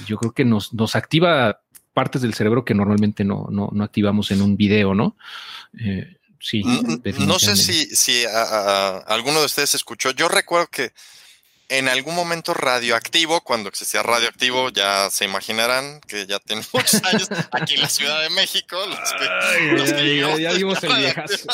yo 0.06 0.16
creo 0.16 0.32
que 0.32 0.44
nos, 0.44 0.74
nos 0.74 0.96
activa 0.96 1.60
partes 1.94 2.22
del 2.22 2.34
cerebro 2.34 2.64
que 2.64 2.74
normalmente 2.74 3.24
no, 3.24 3.46
no, 3.50 3.70
no 3.72 3.84
activamos 3.84 4.30
en 4.32 4.42
un 4.42 4.56
video, 4.56 4.94
¿no? 4.94 5.16
sí. 6.40 6.62
No 7.26 7.38
sé 7.38 7.56
si, 7.56 7.86
si 7.86 8.24
alguno 9.06 9.40
de 9.40 9.46
ustedes 9.46 9.74
escuchó. 9.74 10.10
Yo 10.12 10.28
recuerdo 10.28 10.68
que 10.68 10.92
en 11.68 11.88
algún 11.88 12.14
momento 12.14 12.54
radioactivo, 12.54 13.42
cuando 13.42 13.68
existía 13.68 14.02
radioactivo, 14.02 14.70
ya 14.70 15.10
se 15.10 15.26
imaginarán 15.26 16.00
que 16.00 16.26
ya 16.26 16.38
tiene 16.38 16.62
muchos 16.72 17.02
años 17.04 17.28
aquí 17.52 17.74
en 17.74 17.82
la 17.82 17.88
Ciudad 17.88 18.22
de 18.22 18.30
México. 18.30 18.76
ya, 20.38 20.52
vimos 20.52 20.82
el 20.82 20.96
viejas. 20.96 21.46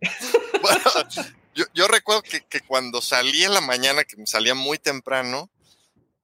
bueno, 0.62 0.80
yo, 1.72 1.88
recuerdo 1.88 2.22
que, 2.22 2.60
cuando 2.66 3.00
salí 3.00 3.44
en 3.44 3.54
la 3.54 3.60
mañana, 3.60 4.04
que 4.04 4.16
salía 4.26 4.54
muy 4.54 4.78
temprano, 4.78 5.50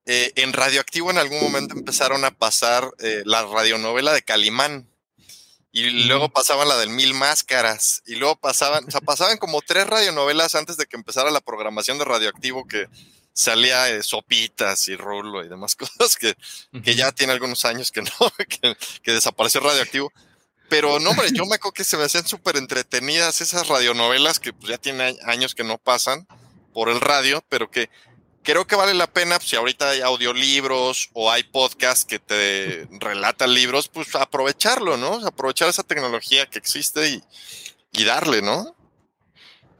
eh, 0.06 0.32
en 0.34 0.52
radioactivo 0.52 1.10
en 1.10 1.18
algún 1.18 1.40
momento 1.40 1.74
empezaron 1.74 2.24
a 2.24 2.32
pasar 2.32 2.90
eh, 2.98 3.22
la 3.24 3.44
radionovela 3.44 4.12
de 4.12 4.22
Calimán. 4.22 4.88
Y 5.72 5.88
luego 6.08 6.28
pasaban 6.30 6.66
la 6.66 6.76
del 6.78 6.90
Mil 6.90 7.14
Máscaras. 7.14 8.02
Y 8.04 8.16
luego 8.16 8.34
pasaban, 8.34 8.86
o 8.88 8.90
sea, 8.90 9.00
pasaban 9.00 9.38
como 9.38 9.62
tres 9.62 9.86
radionovelas 9.86 10.56
antes 10.56 10.76
de 10.76 10.86
que 10.86 10.96
empezara 10.96 11.30
la 11.30 11.40
programación 11.40 11.96
de 11.96 12.04
Radioactivo 12.04 12.66
que 12.66 12.88
salía 13.32 13.88
eh, 13.88 14.02
sopitas 14.02 14.88
y 14.88 14.96
rulo 14.96 15.44
y 15.44 15.48
demás 15.48 15.76
cosas 15.76 16.16
que, 16.16 16.34
que, 16.82 16.94
ya 16.94 17.12
tiene 17.12 17.32
algunos 17.32 17.64
años 17.64 17.90
que 17.90 18.02
no, 18.02 18.10
que, 19.02 19.12
desapareció 19.12 19.60
radioactivo. 19.60 20.12
Pero 20.68 21.00
no, 21.00 21.10
hombre, 21.10 21.30
yo 21.32 21.44
me 21.46 21.56
acuerdo 21.56 21.74
que 21.74 21.84
se 21.84 21.96
me 21.96 22.04
hacían 22.04 22.26
súper 22.26 22.56
entretenidas 22.56 23.40
esas 23.40 23.66
radionovelas 23.66 24.38
que 24.38 24.52
pues, 24.52 24.70
ya 24.70 24.78
tienen 24.78 25.16
años 25.24 25.54
que 25.54 25.64
no 25.64 25.78
pasan 25.78 26.28
por 26.72 26.88
el 26.88 27.00
radio, 27.00 27.44
pero 27.48 27.68
que 27.68 27.90
creo 28.44 28.68
que 28.68 28.76
vale 28.76 28.94
la 28.94 29.08
pena, 29.08 29.38
pues, 29.38 29.50
si 29.50 29.56
ahorita 29.56 29.90
hay 29.90 30.00
audiolibros 30.00 31.10
o 31.12 31.28
hay 31.28 31.42
podcasts 31.42 32.04
que 32.04 32.20
te 32.20 32.86
relatan 33.00 33.52
libros, 33.52 33.88
pues 33.88 34.14
aprovecharlo, 34.14 34.96
¿no? 34.96 35.26
Aprovechar 35.26 35.68
esa 35.68 35.82
tecnología 35.82 36.46
que 36.46 36.60
existe 36.60 37.10
y, 37.10 37.22
y 37.90 38.04
darle, 38.04 38.40
¿no? 38.40 38.76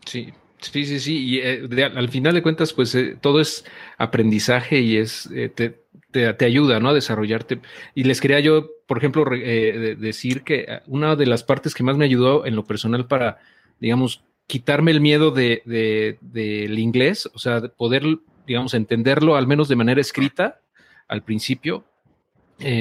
Sí, 0.04 0.34
Sí, 0.60 0.84
sí, 0.84 1.00
sí. 1.00 1.24
Y 1.24 1.38
eh, 1.38 1.90
al 1.94 2.08
final 2.08 2.34
de 2.34 2.42
cuentas, 2.42 2.72
pues 2.72 2.94
eh, 2.94 3.16
todo 3.20 3.40
es 3.40 3.64
aprendizaje 3.96 4.80
y 4.80 4.96
es 4.96 5.28
eh, 5.34 5.48
te, 5.48 5.80
te, 6.10 6.44
ayuda, 6.44 6.80
¿no? 6.80 6.90
A 6.90 6.94
desarrollarte. 6.94 7.60
Y 7.94 8.04
les 8.04 8.20
quería 8.20 8.40
yo, 8.40 8.70
por 8.86 8.98
ejemplo, 8.98 9.24
decir 9.24 10.42
que 10.42 10.80
una 10.86 11.16
de 11.16 11.26
las 11.26 11.44
partes 11.44 11.74
que 11.74 11.82
más 11.82 11.96
me 11.96 12.04
ayudó 12.04 12.46
en 12.46 12.56
lo 12.56 12.64
personal 12.64 13.06
para, 13.06 13.38
digamos, 13.78 14.22
quitarme 14.46 14.90
el 14.90 15.00
miedo 15.00 15.30
de, 15.30 16.18
del 16.20 16.78
inglés, 16.78 17.30
o 17.32 17.38
sea, 17.38 17.60
poder, 17.60 18.02
digamos, 18.46 18.74
entenderlo 18.74 19.36
al 19.36 19.46
menos 19.46 19.68
de 19.68 19.76
manera 19.76 20.00
escrita 20.00 20.60
al 21.06 21.22
principio, 21.22 21.84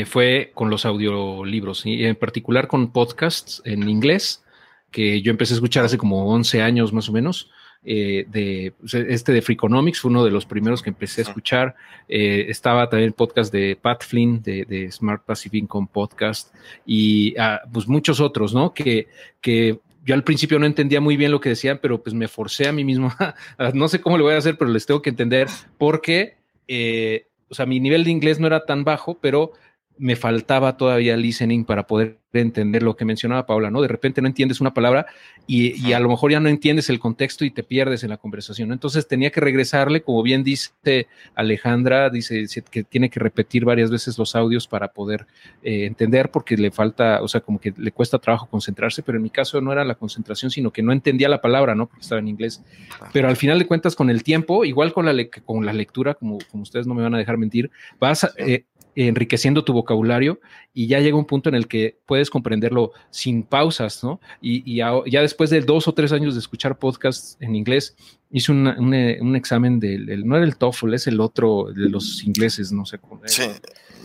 fue 0.07 0.51
con 0.55 0.69
los 0.71 0.86
audiolibros 0.86 1.86
y 1.86 2.03
en 2.03 2.15
particular 2.15 2.67
con 2.67 2.91
podcasts 2.91 3.61
en 3.63 3.88
inglés 3.88 4.43
que 4.91 5.21
yo 5.21 5.32
empecé 5.32 5.53
a 5.53 5.57
escuchar 5.57 5.86
hace 5.86 5.97
como 5.97 6.27
11 6.34 6.61
años 6.61 6.91
más 6.91 7.07
o 7.07 7.13
menos 7.13 7.49
eh, 7.84 8.25
de 8.27 8.73
este 8.91 9.32
de 9.32 9.41
Freakonomics, 9.41 10.01
fue 10.01 10.11
uno 10.11 10.25
de 10.25 10.32
los 10.32 10.45
primeros 10.45 10.82
que 10.82 10.89
empecé 10.89 11.21
a 11.21 11.23
escuchar. 11.23 11.75
Eh, 12.07 12.45
estaba 12.49 12.89
también 12.89 13.07
el 13.07 13.13
podcast 13.13 13.53
de 13.53 13.77
Pat 13.82 14.03
Flynn 14.03 14.41
de, 14.41 14.89
Smart 14.91 15.23
Passive 15.23 15.57
Income 15.57 15.88
Podcast 15.91 16.53
y 16.86 17.38
ah, 17.38 17.61
pues 17.71 17.88
muchos 17.88 18.19
otros, 18.19 18.53
¿no? 18.53 18.73
Que, 18.73 19.07
que 19.41 19.80
yo 20.05 20.15
al 20.15 20.23
principio 20.23 20.59
no 20.59 20.65
entendía 20.65 21.01
muy 21.01 21.17
bien 21.17 21.32
lo 21.32 21.39
que 21.39 21.49
decían, 21.49 21.80
pero 21.82 22.01
pues 22.01 22.13
me 22.13 22.27
forcé 22.27 22.67
a 22.67 22.71
mí 22.71 22.84
mismo, 22.84 23.13
no 23.73 23.88
sé 23.88 24.01
cómo 24.01 24.17
lo 24.17 24.23
voy 24.25 24.34
a 24.34 24.38
hacer, 24.38 24.57
pero 24.57 24.71
les 24.71 24.86
tengo 24.86 25.01
que 25.01 25.11
entender 25.11 25.47
porque, 25.77 26.38
eh, 26.67 27.27
o 27.49 27.55
sea, 27.55 27.65
mi 27.65 27.80
nivel 27.80 28.03
de 28.03 28.11
inglés 28.11 28.39
no 28.39 28.47
era 28.47 28.65
tan 28.65 28.84
bajo, 28.84 29.19
pero 29.19 29.53
me 29.99 30.15
faltaba 30.15 30.77
todavía 30.77 31.17
listening 31.17 31.65
para 31.65 31.85
poder 31.85 32.19
entender 32.31 32.83
lo 32.83 32.95
que 32.95 33.05
mencionaba 33.05 33.45
Paula, 33.45 33.69
¿no? 33.69 33.81
De 33.81 33.87
repente 33.87 34.21
no 34.21 34.27
entiendes 34.27 34.61
una 34.61 34.73
palabra 34.73 35.07
y, 35.45 35.91
a 35.93 35.99
lo 35.99 36.09
mejor 36.09 36.31
ya 36.31 36.39
no 36.39 36.47
entiendes 36.47 36.89
el 36.89 36.99
contexto 36.99 37.43
y 37.43 37.51
te 37.51 37.63
pierdes 37.63 38.03
en 38.03 38.11
la 38.11 38.17
conversación. 38.17 38.71
Entonces 38.71 39.07
tenía 39.07 39.31
que 39.31 39.41
regresarle, 39.41 40.01
como 40.01 40.21
bien 40.23 40.43
dice 40.43 41.07
Alejandra, 41.35 42.09
dice 42.09 42.45
que 42.69 42.83
tiene 42.83 43.09
que 43.09 43.19
repetir 43.19 43.65
varias 43.65 43.89
veces 43.89 44.17
los 44.17 44.35
audios 44.35 44.67
para 44.67 44.89
poder 44.89 45.25
eh, 45.63 45.85
entender 45.85 46.29
porque 46.29 46.55
le 46.55 46.71
falta, 46.71 47.21
o 47.21 47.27
sea, 47.27 47.41
como 47.41 47.59
que 47.59 47.73
le 47.75 47.91
cuesta 47.91 48.19
trabajo 48.19 48.45
concentrarse, 48.45 49.01
pero 49.01 49.17
en 49.17 49.23
mi 49.23 49.31
caso 49.31 49.59
no 49.59 49.73
era 49.73 49.83
la 49.83 49.95
concentración, 49.95 50.51
sino 50.51 50.71
que 50.71 50.83
no 50.83 50.93
entendía 50.93 51.27
la 51.27 51.41
palabra, 51.41 51.75
¿no? 51.75 51.87
Porque 51.87 52.01
estaba 52.01 52.19
en 52.19 52.27
inglés. 52.27 52.63
Pero 53.11 53.27
al 53.27 53.35
final 53.35 53.59
de 53.59 53.65
cuentas, 53.65 53.95
con 53.95 54.09
el 54.09 54.23
tiempo, 54.23 54.63
igual 54.65 54.93
con 54.93 55.05
la, 55.05 55.15
con 55.45 55.65
la 55.65 55.73
lectura, 55.73 56.13
como, 56.13 56.37
como 56.51 56.63
ustedes 56.63 56.87
no 56.87 56.93
me 56.93 57.01
van 57.01 57.15
a 57.15 57.17
dejar 57.17 57.37
mentir, 57.37 57.71
vas 57.99 58.23
a, 58.23 58.31
eh, 58.37 58.65
enriqueciendo 58.95 59.63
tu 59.63 59.73
vocabulario 59.73 60.39
y 60.73 60.87
ya 60.87 60.99
llega 60.99 61.17
un 61.17 61.25
punto 61.25 61.49
en 61.49 61.55
el 61.55 61.67
que 61.67 61.97
puedes 62.05 62.29
comprenderlo 62.29 62.91
sin 63.11 63.43
pausas, 63.43 64.03
¿no? 64.03 64.19
Y, 64.41 64.75
ya, 64.77 65.21
después 65.21 65.49
de 65.49 65.61
dos 65.61 65.87
o 65.87 65.93
tres 65.93 66.11
años 66.11 66.35
de 66.35 66.39
escuchar 66.39 66.77
podcasts 66.77 67.37
en 67.39 67.55
inglés, 67.55 67.95
hice 68.31 68.51
un, 68.51 69.35
examen 69.35 69.79
del, 69.79 70.25
no 70.25 70.35
era 70.37 70.45
el 70.45 70.57
TOEFL, 70.57 70.93
es 70.93 71.07
el 71.07 71.19
otro 71.19 71.67
de 71.73 71.89
los 71.89 72.23
ingleses, 72.23 72.71
no 72.71 72.85
sé 72.85 72.97
cómo. 72.99 73.21
Sí, 73.25 73.43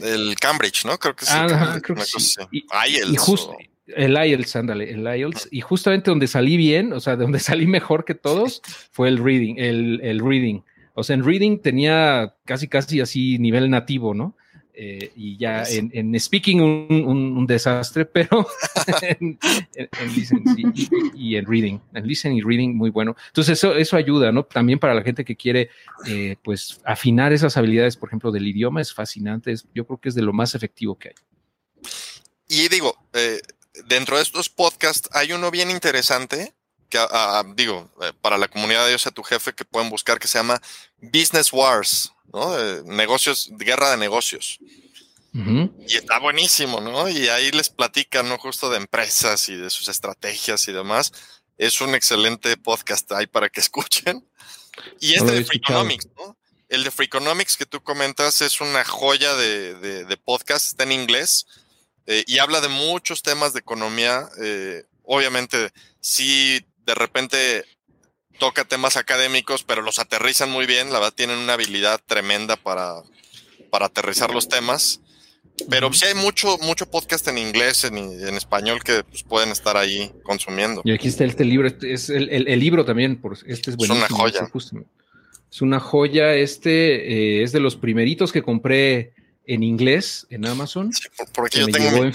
el 0.02 0.34
Cambridge, 0.40 0.84
¿no? 0.84 0.98
Creo 0.98 1.14
que 1.14 1.24
sí. 1.24 1.34
Y, 2.50 3.16
justo, 3.16 3.56
el 3.86 4.16
IELTS, 4.16 4.56
ándale, 4.56 4.90
el 4.90 5.06
IELTS. 5.06 5.48
Y 5.50 5.60
justamente 5.60 6.10
donde 6.10 6.26
salí 6.26 6.56
bien, 6.56 6.92
o 6.92 7.00
sea, 7.00 7.16
donde 7.16 7.38
salí 7.40 7.66
mejor 7.66 8.04
que 8.04 8.14
todos, 8.14 8.62
fue 8.90 9.08
el 9.08 9.18
reading, 9.18 9.56
el, 9.58 10.00
el 10.02 10.20
reading. 10.20 10.60
O 10.94 11.02
sea, 11.02 11.14
en 11.14 11.24
reading 11.24 11.58
tenía 11.58 12.34
casi, 12.44 12.68
casi 12.68 13.00
así 13.00 13.38
nivel 13.38 13.68
nativo, 13.68 14.14
¿no? 14.14 14.36
Eh, 14.76 15.12
y 15.14 15.36
ya 15.36 15.62
en, 15.62 16.18
speaking 16.18 16.60
un, 16.60 17.46
desastre, 17.46 18.06
pero 18.06 18.44
en, 19.02 19.38
listening 20.16 20.72
y, 21.14 21.36
en 21.36 21.46
reading, 21.46 21.78
en 21.92 22.06
listening 22.06 22.38
y 22.38 22.42
reading 22.42 22.74
muy 22.74 22.90
bueno. 22.90 23.14
Entonces 23.28 23.56
eso, 23.56 23.76
eso 23.76 23.96
ayuda, 23.96 24.32
¿no? 24.32 24.42
También 24.42 24.80
para 24.80 24.94
la 24.94 25.02
gente 25.02 25.24
que 25.24 25.36
quiere, 25.36 25.70
eh, 26.06 26.36
pues, 26.42 26.80
afinar 26.84 27.32
esas 27.32 27.56
habilidades, 27.56 27.96
por 27.96 28.08
ejemplo, 28.08 28.32
del 28.32 28.48
idioma 28.48 28.80
es 28.80 28.92
fascinante, 28.92 29.54
yo 29.74 29.86
creo 29.86 30.00
que 30.00 30.08
es 30.08 30.16
de 30.16 30.22
lo 30.22 30.32
más 30.32 30.56
efectivo 30.56 30.98
que 30.98 31.10
hay. 31.10 31.14
Y 32.48 32.68
digo, 32.68 32.96
eh, 33.12 33.40
dentro 33.86 34.16
de 34.16 34.24
estos 34.24 34.48
podcasts 34.48 35.08
hay 35.12 35.32
uno 35.32 35.52
bien 35.52 35.70
interesante 35.70 36.52
que, 36.88 36.98
ah, 36.98 37.08
ah, 37.10 37.44
digo, 37.54 37.92
para 38.20 38.38
la 38.38 38.48
comunidad 38.48 38.82
de 38.84 38.90
Dios 38.90 39.06
a 39.06 39.12
tu 39.12 39.22
jefe 39.22 39.52
que 39.52 39.64
pueden 39.64 39.88
buscar 39.88 40.18
que 40.18 40.26
se 40.26 40.38
llama 40.38 40.60
Business 41.00 41.52
Wars. 41.52 42.13
¿No? 42.34 42.82
negocios, 42.82 43.50
guerra 43.52 43.92
de 43.92 43.96
negocios. 43.96 44.58
Y 45.34 45.96
está 45.96 46.20
buenísimo, 46.20 46.80
¿no? 46.80 47.08
Y 47.08 47.28
ahí 47.28 47.50
les 47.50 47.68
platican, 47.68 48.28
¿no? 48.28 48.38
Justo 48.38 48.70
de 48.70 48.76
empresas 48.76 49.48
y 49.48 49.56
de 49.56 49.68
sus 49.68 49.88
estrategias 49.88 50.68
y 50.68 50.72
demás. 50.72 51.12
Es 51.58 51.80
un 51.80 51.96
excelente 51.96 52.56
podcast 52.56 53.10
ahí 53.10 53.26
para 53.26 53.48
que 53.48 53.58
escuchen. 53.66 54.24
Y 55.00 55.14
este 55.14 55.32
de 55.32 55.44
Freakonomics, 55.44 56.06
¿no? 56.16 56.36
El 56.68 56.84
de 56.84 56.90
Freakonomics 56.92 57.56
que 57.56 57.66
tú 57.66 57.82
comentas 57.82 58.42
es 58.42 58.60
una 58.60 58.84
joya 58.84 59.34
de, 59.34 60.18
podcast, 60.24 60.66
está 60.66 60.84
en 60.84 60.92
inglés 60.92 61.46
eh, 62.06 62.24
y 62.26 62.38
habla 62.38 62.60
de 62.60 62.68
muchos 62.68 63.22
temas 63.22 63.52
de 63.52 63.60
economía. 63.60 64.28
Eh, 64.40 64.84
obviamente, 65.02 65.72
si 66.00 66.64
de 66.86 66.94
repente 66.94 67.64
toca 68.38 68.64
temas 68.64 68.96
académicos, 68.96 69.64
pero 69.64 69.82
los 69.82 69.98
aterrizan 69.98 70.50
muy 70.50 70.66
bien. 70.66 70.92
La 70.92 70.98
verdad, 70.98 71.14
tienen 71.14 71.38
una 71.38 71.54
habilidad 71.54 72.00
tremenda 72.06 72.56
para, 72.56 73.02
para 73.70 73.86
aterrizar 73.86 74.32
los 74.32 74.48
temas. 74.48 75.00
Pero 75.70 75.92
sí 75.92 76.04
hay 76.06 76.14
mucho, 76.14 76.58
mucho 76.58 76.90
podcast 76.90 77.28
en 77.28 77.38
inglés, 77.38 77.84
en, 77.84 77.96
en 77.96 78.34
español 78.34 78.82
que 78.82 79.04
pues, 79.04 79.22
pueden 79.22 79.50
estar 79.50 79.76
ahí 79.76 80.10
consumiendo. 80.24 80.82
Y 80.84 80.90
aquí 80.90 81.06
está 81.06 81.24
este 81.24 81.44
libro, 81.44 81.68
este 81.68 81.92
es 81.92 82.10
el, 82.10 82.48
el, 82.48 82.58
libro 82.58 82.84
también, 82.84 83.20
por, 83.20 83.38
este 83.46 83.70
es 83.70 83.76
buenísimo. 83.76 84.04
Es 84.04 84.10
una 84.10 84.18
joya. 84.18 84.48
es 85.50 85.62
una 85.62 85.78
joya, 85.78 86.34
este 86.34 87.38
eh, 87.38 87.42
es 87.44 87.52
de 87.52 87.60
los 87.60 87.76
primeritos 87.76 88.32
que 88.32 88.42
compré 88.42 89.12
en 89.46 89.62
inglés 89.62 90.26
en 90.30 90.44
Amazon. 90.44 90.92
Sí, 90.92 91.06
porque 91.32 91.60
yo 91.60 91.68
tengo 91.68 92.02
mi 92.02 92.12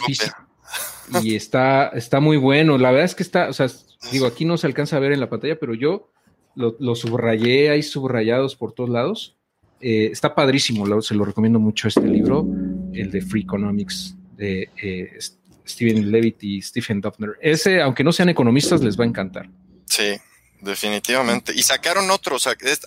Y 1.23 1.35
está, 1.35 1.87
está 1.89 2.19
muy 2.19 2.37
bueno. 2.37 2.77
La 2.77 2.91
verdad 2.91 3.05
es 3.05 3.15
que 3.15 3.23
está, 3.23 3.49
o 3.49 3.53
sea, 3.53 3.67
digo, 4.11 4.25
aquí 4.27 4.45
no 4.45 4.57
se 4.57 4.67
alcanza 4.67 4.97
a 4.97 4.99
ver 4.99 5.11
en 5.11 5.19
la 5.19 5.29
pantalla, 5.29 5.59
pero 5.59 5.73
yo 5.73 6.11
lo, 6.55 6.95
subrayé, 6.95 7.69
hay 7.69 7.83
subrayados 7.83 8.55
por 8.55 8.73
todos 8.73 8.89
lados. 8.89 9.35
Eh, 9.81 10.09
está 10.11 10.35
padrísimo, 10.35 11.01
se 11.01 11.15
lo 11.15 11.23
recomiendo 11.23 11.59
mucho 11.59 11.87
este 11.87 12.05
libro, 12.05 12.45
el 12.93 13.11
de 13.11 13.21
Free 13.21 13.43
Economics 13.43 14.15
de 14.35 14.69
eh, 14.81 15.17
Steven 15.65 16.11
Levitt 16.11 16.43
y 16.43 16.61
Stephen 16.61 16.99
Duffner. 16.99 17.31
Ese, 17.41 17.81
aunque 17.81 18.03
no 18.03 18.11
sean 18.11 18.29
economistas, 18.29 18.81
les 18.81 18.99
va 18.99 19.05
a 19.05 19.07
encantar. 19.07 19.49
Sí, 19.85 20.15
definitivamente. 20.61 21.53
Y 21.55 21.63
sacaron 21.63 22.09
otro, 22.11 22.37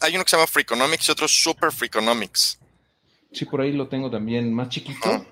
hay 0.00 0.14
uno 0.14 0.24
que 0.24 0.30
se 0.30 0.36
llama 0.36 0.46
Free 0.46 0.62
Economics 0.62 1.08
y 1.08 1.12
otro 1.12 1.28
Super 1.28 1.72
Free 1.72 1.86
Economics. 1.86 2.58
Sí, 3.32 3.46
por 3.46 3.62
ahí 3.62 3.72
lo 3.72 3.88
tengo 3.88 4.10
también 4.10 4.52
más 4.52 4.68
chiquito. 4.68 5.26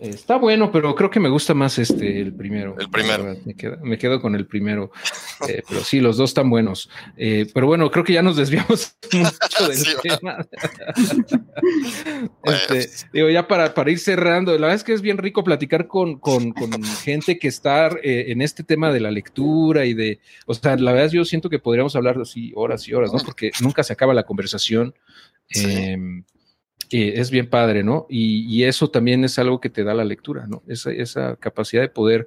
Está 0.00 0.36
bueno, 0.36 0.70
pero 0.70 0.94
creo 0.94 1.10
que 1.10 1.18
me 1.18 1.28
gusta 1.28 1.54
más 1.54 1.78
este, 1.78 2.20
el 2.20 2.32
primero. 2.32 2.76
El 2.78 2.88
primero. 2.88 3.36
Me 3.82 3.98
quedo, 3.98 4.20
con 4.20 4.36
el 4.36 4.46
primero. 4.46 4.92
Eh, 5.48 5.62
pero 5.68 5.82
sí, 5.82 6.00
los 6.00 6.16
dos 6.16 6.30
están 6.30 6.48
buenos. 6.48 6.88
Eh, 7.16 7.46
pero 7.52 7.66
bueno, 7.66 7.90
creo 7.90 8.04
que 8.04 8.12
ya 8.12 8.22
nos 8.22 8.36
desviamos 8.36 8.96
mucho 9.12 9.68
del 9.68 10.00
tema. 10.02 10.46
Este, 12.44 12.88
digo, 13.12 13.28
ya 13.28 13.46
para, 13.46 13.74
para, 13.74 13.90
ir 13.90 13.98
cerrando, 13.98 14.52
la 14.52 14.68
verdad 14.68 14.76
es 14.76 14.84
que 14.84 14.94
es 14.94 15.02
bien 15.02 15.18
rico 15.18 15.44
platicar 15.44 15.86
con, 15.86 16.18
con, 16.18 16.54
gente 17.04 17.38
que 17.38 17.48
está 17.48 17.88
eh, 18.02 18.26
en 18.28 18.40
este 18.40 18.64
tema 18.64 18.90
de 18.90 19.00
la 19.00 19.10
lectura 19.10 19.84
y 19.84 19.92
de, 19.92 20.20
o 20.46 20.54
sea, 20.54 20.76
la 20.76 20.92
verdad 20.92 21.10
yo 21.10 21.24
siento 21.24 21.50
que 21.50 21.58
podríamos 21.58 21.94
hablar 21.94 22.18
así 22.18 22.52
horas 22.54 22.88
y 22.88 22.94
horas, 22.94 23.12
¿no? 23.12 23.18
Porque 23.18 23.50
nunca 23.60 23.82
se 23.82 23.92
acaba 23.92 24.14
la 24.14 24.22
conversación. 24.22 24.94
Em, 26.90 27.20
es 27.20 27.30
bien 27.30 27.48
padre, 27.48 27.82
¿no? 27.82 28.06
Y, 28.08 28.62
eso 28.64 28.90
también 28.90 29.24
es 29.24 29.38
algo 29.38 29.60
que 29.60 29.70
te 29.70 29.84
da 29.84 29.94
la 29.94 30.04
lectura, 30.04 30.46
¿no? 30.46 30.62
Esa, 30.66 30.90
esa 30.90 31.36
capacidad 31.36 31.82
de 31.82 31.88
poder, 31.88 32.26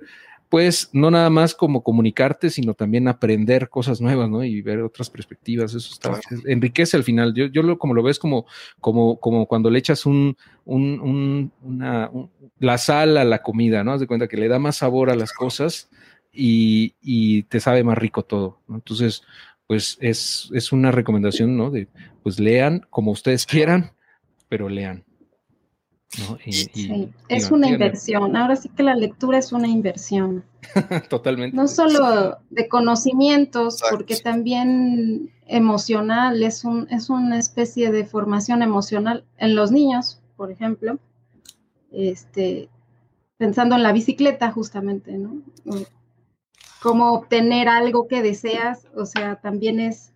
pues, 0.50 0.90
no 0.94 1.12
nada 1.12 1.30
más 1.30 1.56
como 1.56 1.84
comunicarte, 1.84 2.50
sino 2.50 2.74
también 2.74 3.08
aprender 3.08 3.70
cosas 3.70 4.02
nuevas, 4.02 4.30
¿no? 4.30 4.44
Y 4.44 4.62
ver 4.62 4.82
otras 4.82 5.10
perspectivas, 5.10 5.74
eso 5.74 5.94
está, 5.94 6.20
enriquece 6.46 6.98
al 6.98 7.04
final. 7.04 7.34
Yo, 7.34 7.46
yo 7.46 7.64
lo, 7.64 7.78
como 7.78 7.94
lo 7.94 8.04
ves 8.04 8.20
como, 8.20 8.46
como, 8.80 9.20
como 9.20 9.46
cuando 9.46 9.70
le 9.70 9.80
echas 9.80 10.06
un, 10.06 10.36
un, 10.66 11.52
una, 11.62 12.12
la 12.60 12.78
sal 12.78 13.18
a 13.18 13.24
la 13.24 13.42
comida, 13.42 13.84
¿no? 13.84 13.94
Haz 13.94 14.02
de 14.02 14.08
cuenta 14.08 14.28
que 14.28 14.38
le 14.38 14.48
da 14.48 14.60
más 14.60 14.78
sabor 14.78 15.10
a 15.10 15.16
las 15.16 15.34
cosas 15.34 15.90
y, 16.32 16.96
y 17.02 17.44
te 17.44 17.60
sabe 17.60 17.84
más 17.84 17.98
rico 17.98 18.24
todo, 18.24 18.60
¿no? 18.68 18.76
Entonces, 18.76 19.24
pues 19.68 19.98
es, 20.02 20.50
es 20.54 20.72
una 20.72 20.92
recomendación, 20.92 21.56
¿no? 21.56 21.72
De, 21.72 21.88
pues 22.24 22.40
lean 22.40 22.86
como 22.90 23.12
ustedes 23.12 23.46
quieran, 23.46 23.92
pero 24.52 24.68
lean. 24.68 25.06
sí, 26.44 27.10
es 27.30 27.52
una 27.52 27.70
inversión. 27.70 28.36
Ahora 28.36 28.58
sí 28.58 28.68
que 28.68 28.84
la 28.84 28.96
lectura 28.96 29.38
es 29.38 29.54
una 29.54 29.70
inversión. 29.70 30.44
Totalmente. 31.10 31.56
No 31.56 31.70
solo 31.70 32.38
de 32.50 32.68
conocimientos, 32.68 33.82
porque 33.90 34.18
también 34.18 35.32
emocional, 35.48 36.44
es, 36.44 36.66
un, 36.66 36.86
es 36.92 37.10
una 37.10 37.40
especie 37.40 37.94
de 37.94 38.04
formación 38.04 38.62
emocional 38.62 39.24
en 39.38 39.56
los 39.56 39.72
niños, 39.72 40.22
por 40.36 40.52
ejemplo. 40.52 41.00
Este, 41.94 42.68
pensando 43.38 43.78
en 43.78 43.84
la 43.84 43.94
bicicleta, 43.94 44.52
justamente, 44.52 45.18
¿no? 45.18 45.42
Cómo 46.82 47.14
obtener 47.14 47.70
algo 47.70 48.10
que 48.10 48.22
deseas, 48.22 48.86
o 48.98 49.06
sea, 49.06 49.38
también 49.38 49.80
es 49.80 50.12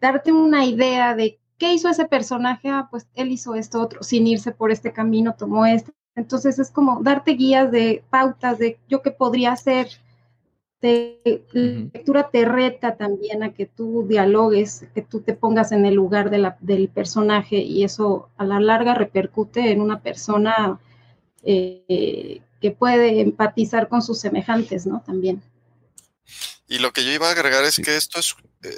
darte 0.00 0.32
una 0.32 0.64
idea 0.64 1.14
de 1.14 1.38
¿qué 1.58 1.72
hizo 1.72 1.88
ese 1.88 2.06
personaje? 2.06 2.68
Ah, 2.68 2.88
pues 2.90 3.06
él 3.14 3.30
hizo 3.30 3.54
esto 3.54 3.80
otro, 3.80 4.02
sin 4.02 4.26
irse 4.26 4.52
por 4.52 4.70
este 4.70 4.92
camino, 4.92 5.34
tomó 5.36 5.66
este. 5.66 5.92
Entonces 6.14 6.58
es 6.58 6.70
como 6.70 7.02
darte 7.02 7.32
guías 7.32 7.70
de 7.70 8.02
pautas 8.10 8.58
de 8.58 8.78
yo 8.88 9.02
qué 9.02 9.10
podría 9.10 9.52
hacer. 9.52 9.88
La 10.80 11.42
lectura 11.52 12.30
te 12.30 12.44
reta 12.44 12.96
también 12.96 13.42
a 13.42 13.52
que 13.52 13.66
tú 13.66 14.06
dialogues, 14.08 14.86
que 14.94 15.02
tú 15.02 15.20
te 15.20 15.34
pongas 15.34 15.72
en 15.72 15.84
el 15.84 15.94
lugar 15.94 16.30
del 16.30 16.88
personaje 16.88 17.56
y 17.56 17.82
eso 17.82 18.28
a 18.36 18.44
la 18.44 18.60
larga 18.60 18.94
repercute 18.94 19.72
en 19.72 19.80
una 19.80 20.00
persona 20.00 20.78
eh, 21.42 22.40
que 22.60 22.70
puede 22.70 23.20
empatizar 23.20 23.88
con 23.88 24.02
sus 24.02 24.20
semejantes, 24.20 24.86
¿no? 24.86 25.02
También. 25.04 25.42
Y 26.68 26.78
lo 26.78 26.92
que 26.92 27.04
yo 27.04 27.12
iba 27.12 27.28
a 27.28 27.32
agregar 27.32 27.64
es 27.64 27.76
que 27.76 27.96
esto 27.96 28.18
es, 28.18 28.34
eh, 28.62 28.76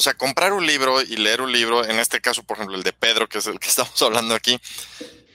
o 0.00 0.02
sea, 0.02 0.14
comprar 0.14 0.54
un 0.54 0.66
libro 0.66 1.02
y 1.02 1.18
leer 1.18 1.42
un 1.42 1.52
libro, 1.52 1.84
en 1.84 1.98
este 1.98 2.22
caso, 2.22 2.42
por 2.42 2.56
ejemplo, 2.56 2.74
el 2.74 2.82
de 2.82 2.94
Pedro, 2.94 3.28
que 3.28 3.36
es 3.36 3.46
el 3.46 3.60
que 3.60 3.68
estamos 3.68 4.00
hablando 4.00 4.34
aquí, 4.34 4.58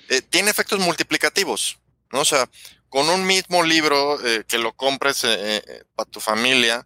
eh, 0.09 0.22
tiene 0.24 0.49
efectos 0.49 0.80
multiplicativos, 0.80 1.78
¿no? 2.11 2.22
O 2.22 2.26
sea, 2.26 2.49
con 2.89 3.07
un 3.09 3.28
mismo 3.28 3.61
libro 3.61 4.20
eh, 4.26 4.43
que 4.47 4.57
lo 4.57 4.74
compres 4.74 5.24
eh, 5.24 5.86
para 5.93 6.09
tu 6.09 6.20
familia, 6.20 6.84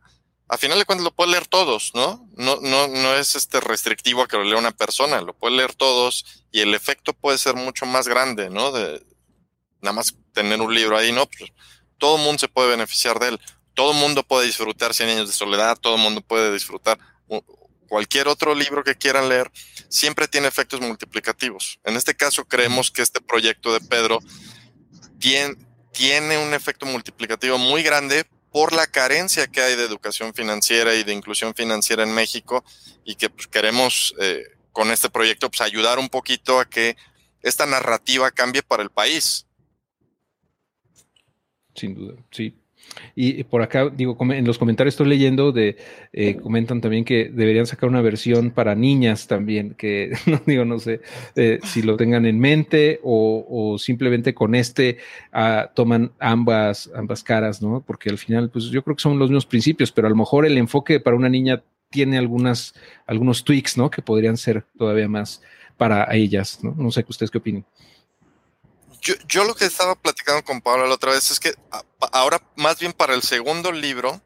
a 0.50 0.58
final 0.58 0.78
de 0.78 0.84
cuentas 0.84 1.06
lo 1.06 1.16
puedes 1.16 1.32
leer 1.32 1.48
todos, 1.48 1.92
¿no? 1.94 2.28
No, 2.36 2.58
no, 2.58 2.90
no 2.90 3.16
es 3.16 3.36
este 3.36 3.62
restrictivo 3.62 4.24
a 4.24 4.28
que 4.28 4.36
lo 4.36 4.44
lea 4.44 4.58
una 4.58 4.72
persona, 4.72 5.22
lo 5.22 5.34
puedes 5.34 5.56
leer 5.56 5.74
todos 5.74 6.44
y 6.52 6.60
el 6.60 6.76
efecto 6.76 7.14
puede 7.14 7.38
ser 7.38 7.56
mucho 7.56 7.86
más 7.86 8.10
grande, 8.10 8.50
¿no? 8.50 8.74
De 8.74 9.02
nada 9.80 9.94
más 9.94 10.16
tener 10.34 10.60
un 10.60 10.76
libro 10.76 10.98
ahí, 10.98 11.14
¿no? 11.14 11.28
Pues, 11.28 11.54
todo 11.98 12.18
el 12.18 12.24
mundo 12.24 12.40
se 12.40 12.50
puede 12.50 12.72
beneficiar 12.72 13.20
de 13.20 13.30
él. 13.30 13.40
Todo 13.74 13.94
el 13.94 14.00
mundo 14.00 14.24
puede 14.24 14.48
disfrutar 14.48 14.94
Cien 14.94 15.08
años 15.08 15.28
de 15.28 15.34
soledad, 15.34 15.78
todo 15.80 15.96
el 15.96 16.02
mundo 16.02 16.20
puede 16.20 16.52
disfrutar 16.52 17.00
cualquier 17.90 18.28
otro 18.28 18.56
libro 18.56 18.84
que 18.84 18.96
quieran 18.96 19.28
leer, 19.28 19.52
siempre 19.90 20.28
tiene 20.28 20.48
efectos 20.48 20.80
multiplicativos. 20.80 21.80
En 21.84 21.98
este 21.98 22.16
caso, 22.16 22.46
creemos 22.46 22.92
que 22.92 23.02
este 23.02 23.20
proyecto 23.20 23.74
de 23.74 23.82
Pedro 23.82 24.20
tiene, 25.20 26.38
un 26.38 26.54
efecto 26.54 26.86
multiplicativo 26.86 27.58
muy 27.58 27.84
grande 27.84 28.26
por 28.52 28.74
la 28.74 28.88
carencia 28.88 29.48
que 29.48 29.62
hay 29.62 29.76
de 29.76 29.84
educación 29.84 30.34
financiera 30.34 30.96
y 30.96 31.04
de 31.04 31.14
inclusión 31.14 31.54
financiera 31.54 32.04
en 32.04 32.14
México 32.14 32.64
y 33.04 33.16
que 33.16 33.30
pues, 33.30 33.48
queremos 33.48 34.16
eh, 34.20 34.44
con 34.72 34.92
este 34.92 35.10
proyecto 35.10 35.50
pues, 35.50 35.62
ayudar 35.62 36.00
un 36.00 36.10
poquito 36.10 36.60
a 36.60 36.70
que 36.70 36.96
esta 37.42 37.66
narrativa 37.66 38.32
cambie 38.32 38.64
para 38.64 38.84
el 38.84 38.90
país. 38.90 39.46
Sin 41.76 41.96
duda, 41.96 42.16
sí. 42.32 42.56
Y 43.16 43.44
por 43.44 43.62
acá, 43.62 43.90
digo, 43.90 44.18
en 44.20 44.46
los 44.46 44.58
comentarios 44.58 44.94
estoy 44.94 45.08
leyendo 45.08 45.52
de, 45.52 45.78
eh, 46.14 46.36
comentan 46.36 46.82
también 46.82 47.06
que 47.06 47.30
deberían 47.30 47.66
sacar 47.66 47.90
una 47.90 48.02
versión 48.02 48.52
para 48.52 48.76
niñas 48.76 49.28
también, 49.28 49.76
que 49.76 50.12
no 50.26 50.42
digo, 50.46 50.66
no 50.66 50.80
sé 50.80 51.02
eh, 51.36 51.60
si 51.64 51.82
lo 51.82 51.98
tengan 51.98 52.26
en 52.26 52.40
mente 52.40 53.00
o, 53.04 53.78
simplemente 53.78 54.34
con 54.34 54.56
este 54.56 54.98
ah, 55.32 55.72
toman 55.74 56.12
ambas, 56.20 56.90
ambas 56.96 57.24
caras, 57.24 57.62
¿no? 57.62 57.84
Porque 57.86 58.10
al 58.10 58.18
final, 58.18 58.50
pues 58.50 58.66
yo 58.66 58.84
creo 58.84 58.96
que 58.96 59.02
son 59.02 59.20
los 59.20 59.30
mismos 59.30 59.46
principios, 59.46 59.92
pero 59.92 60.08
a 60.08 60.10
lo 60.10 60.16
mejor 60.16 60.46
el 60.46 60.58
enfoque 60.58 61.00
para 61.00 61.16
una 61.16 61.30
niña 61.30 61.64
tiene 61.90 62.18
algunas, 62.18 62.74
algunos 63.06 63.44
tweaks, 63.44 63.78
¿no? 63.78 63.90
Que 63.90 64.02
podrían 64.02 64.38
ser 64.38 64.64
todavía 64.78 65.08
más 65.08 65.42
para 65.78 66.08
ellas, 66.14 66.60
¿no? 66.64 66.76
No 66.78 66.92
sé, 66.92 67.06
¿ustedes 67.08 67.32
qué 67.32 67.38
opinan? 67.38 67.66
Yo, 69.02 69.44
lo 69.44 69.56
que 69.56 69.66
estaba 69.66 69.96
platicando 69.96 70.44
con 70.44 70.62
Pablo 70.62 70.88
la 70.88 70.96
otra 70.96 71.12
vez 71.12 71.32
es 71.32 71.40
que 71.40 71.54
ahora, 72.12 72.42
más 72.56 72.80
bien 72.80 72.94
para 72.94 73.14
el 73.14 73.24
segundo 73.24 73.72
libro, 73.72 74.22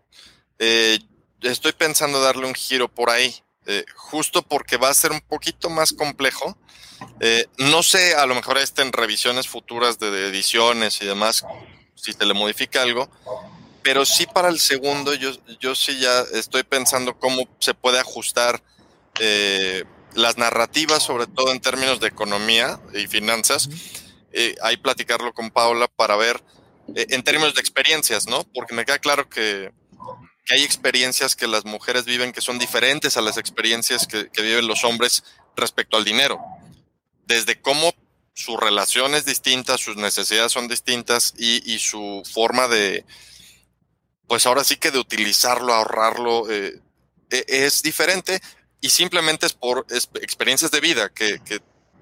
eh, 0.60 1.00
estoy 1.42 1.74
pensando 1.74 2.22
darle 2.22 2.48
un 2.48 2.56
giro 2.56 2.88
por 2.88 3.10
ahí, 3.10 3.36
eh, 3.66 3.86
justo 3.96 4.42
porque 4.42 4.78
va 4.78 4.90
a 4.90 4.94
ser 4.94 5.12
un 5.12 5.22
poquito 5.22 5.70
más 5.70 5.94
complejo. 5.94 6.58
Eh, 7.20 7.46
no 7.58 7.84
sé, 7.84 8.16
a 8.16 8.26
lo 8.26 8.34
mejor 8.34 8.58
estén 8.58 8.92
revisiones 8.92 9.48
futuras 9.48 10.00
de, 10.00 10.28
ediciones 10.28 11.02
y 11.02 11.06
demás, 11.06 11.46
si 11.96 12.14
se 12.14 12.26
le 12.26 12.34
modifica 12.34 12.82
algo, 12.82 13.10
pero 13.84 14.06
sí 14.06 14.26
para 14.26 14.50
el 14.50 14.60
segundo, 14.60 15.14
yo, 15.14 15.32
yo 15.60 15.76
sí 15.76 16.00
ya 16.00 16.22
estoy 16.34 16.64
pensando 16.64 17.20
cómo 17.20 17.48
se 17.60 17.74
puede 17.74 18.00
ajustar 18.00 18.64
las 20.16 20.38
narrativas, 20.38 21.04
sobre 21.04 21.28
todo 21.28 21.52
en 21.52 21.60
términos 21.60 22.00
de 22.00 22.08
economía 22.08 22.80
y 22.94 23.08
finanzas 23.08 23.70
eh, 24.34 24.56
ahí 24.64 24.78
platicarlo 24.78 25.32
con 25.34 25.52
Paula 25.52 25.88
para 25.88 26.16
ver 26.16 26.44
eh, 26.96 27.06
en 27.10 27.24
términos 27.24 27.54
de 27.54 27.62
experiencias, 27.62 28.28
¿no? 28.28 28.44
Porque 28.54 28.74
me 28.74 28.84
queda 28.84 29.00
claro 29.00 29.30
que, 29.30 29.72
hay 30.50 30.64
experiencias 30.64 31.38
que 31.38 31.48
las 31.48 31.64
mujeres 31.64 32.04
viven 32.04 32.34
que 32.34 32.42
son 32.42 32.60
diferentes 32.60 33.16
a 33.16 33.22
las 33.22 33.38
experiencias 33.38 34.06
que, 34.08 34.30
viven 34.42 34.68
los 34.68 34.84
hombres 34.84 35.24
respecto 35.56 35.96
al 35.96 36.04
dinero. 36.04 36.42
Desde 37.26 37.62
cómo 37.62 37.94
su 38.34 38.58
relación 38.58 39.16
es 39.16 39.24
distinta, 39.24 39.78
sus 39.78 39.96
necesidades 39.96 40.52
son 40.52 40.68
distintas 40.68 41.34
y, 41.38 41.80
su 41.80 42.24
forma 42.30 42.68
de, 42.68 43.06
pues 44.28 44.46
ahora 44.46 44.66
sí 44.66 44.76
que 44.76 44.92
de 44.92 45.00
utilizarlo, 45.00 45.74
ahorrarlo, 45.74 46.52
eh, 46.52 46.82
e, 47.30 47.46
es 47.48 47.82
diferente 47.82 48.42
y 48.82 48.90
simplemente 48.90 49.46
es 49.46 49.54
por 49.54 49.86
experiencias 49.90 50.72
de 50.72 50.82
vida 50.82 51.10
que, 51.10 51.40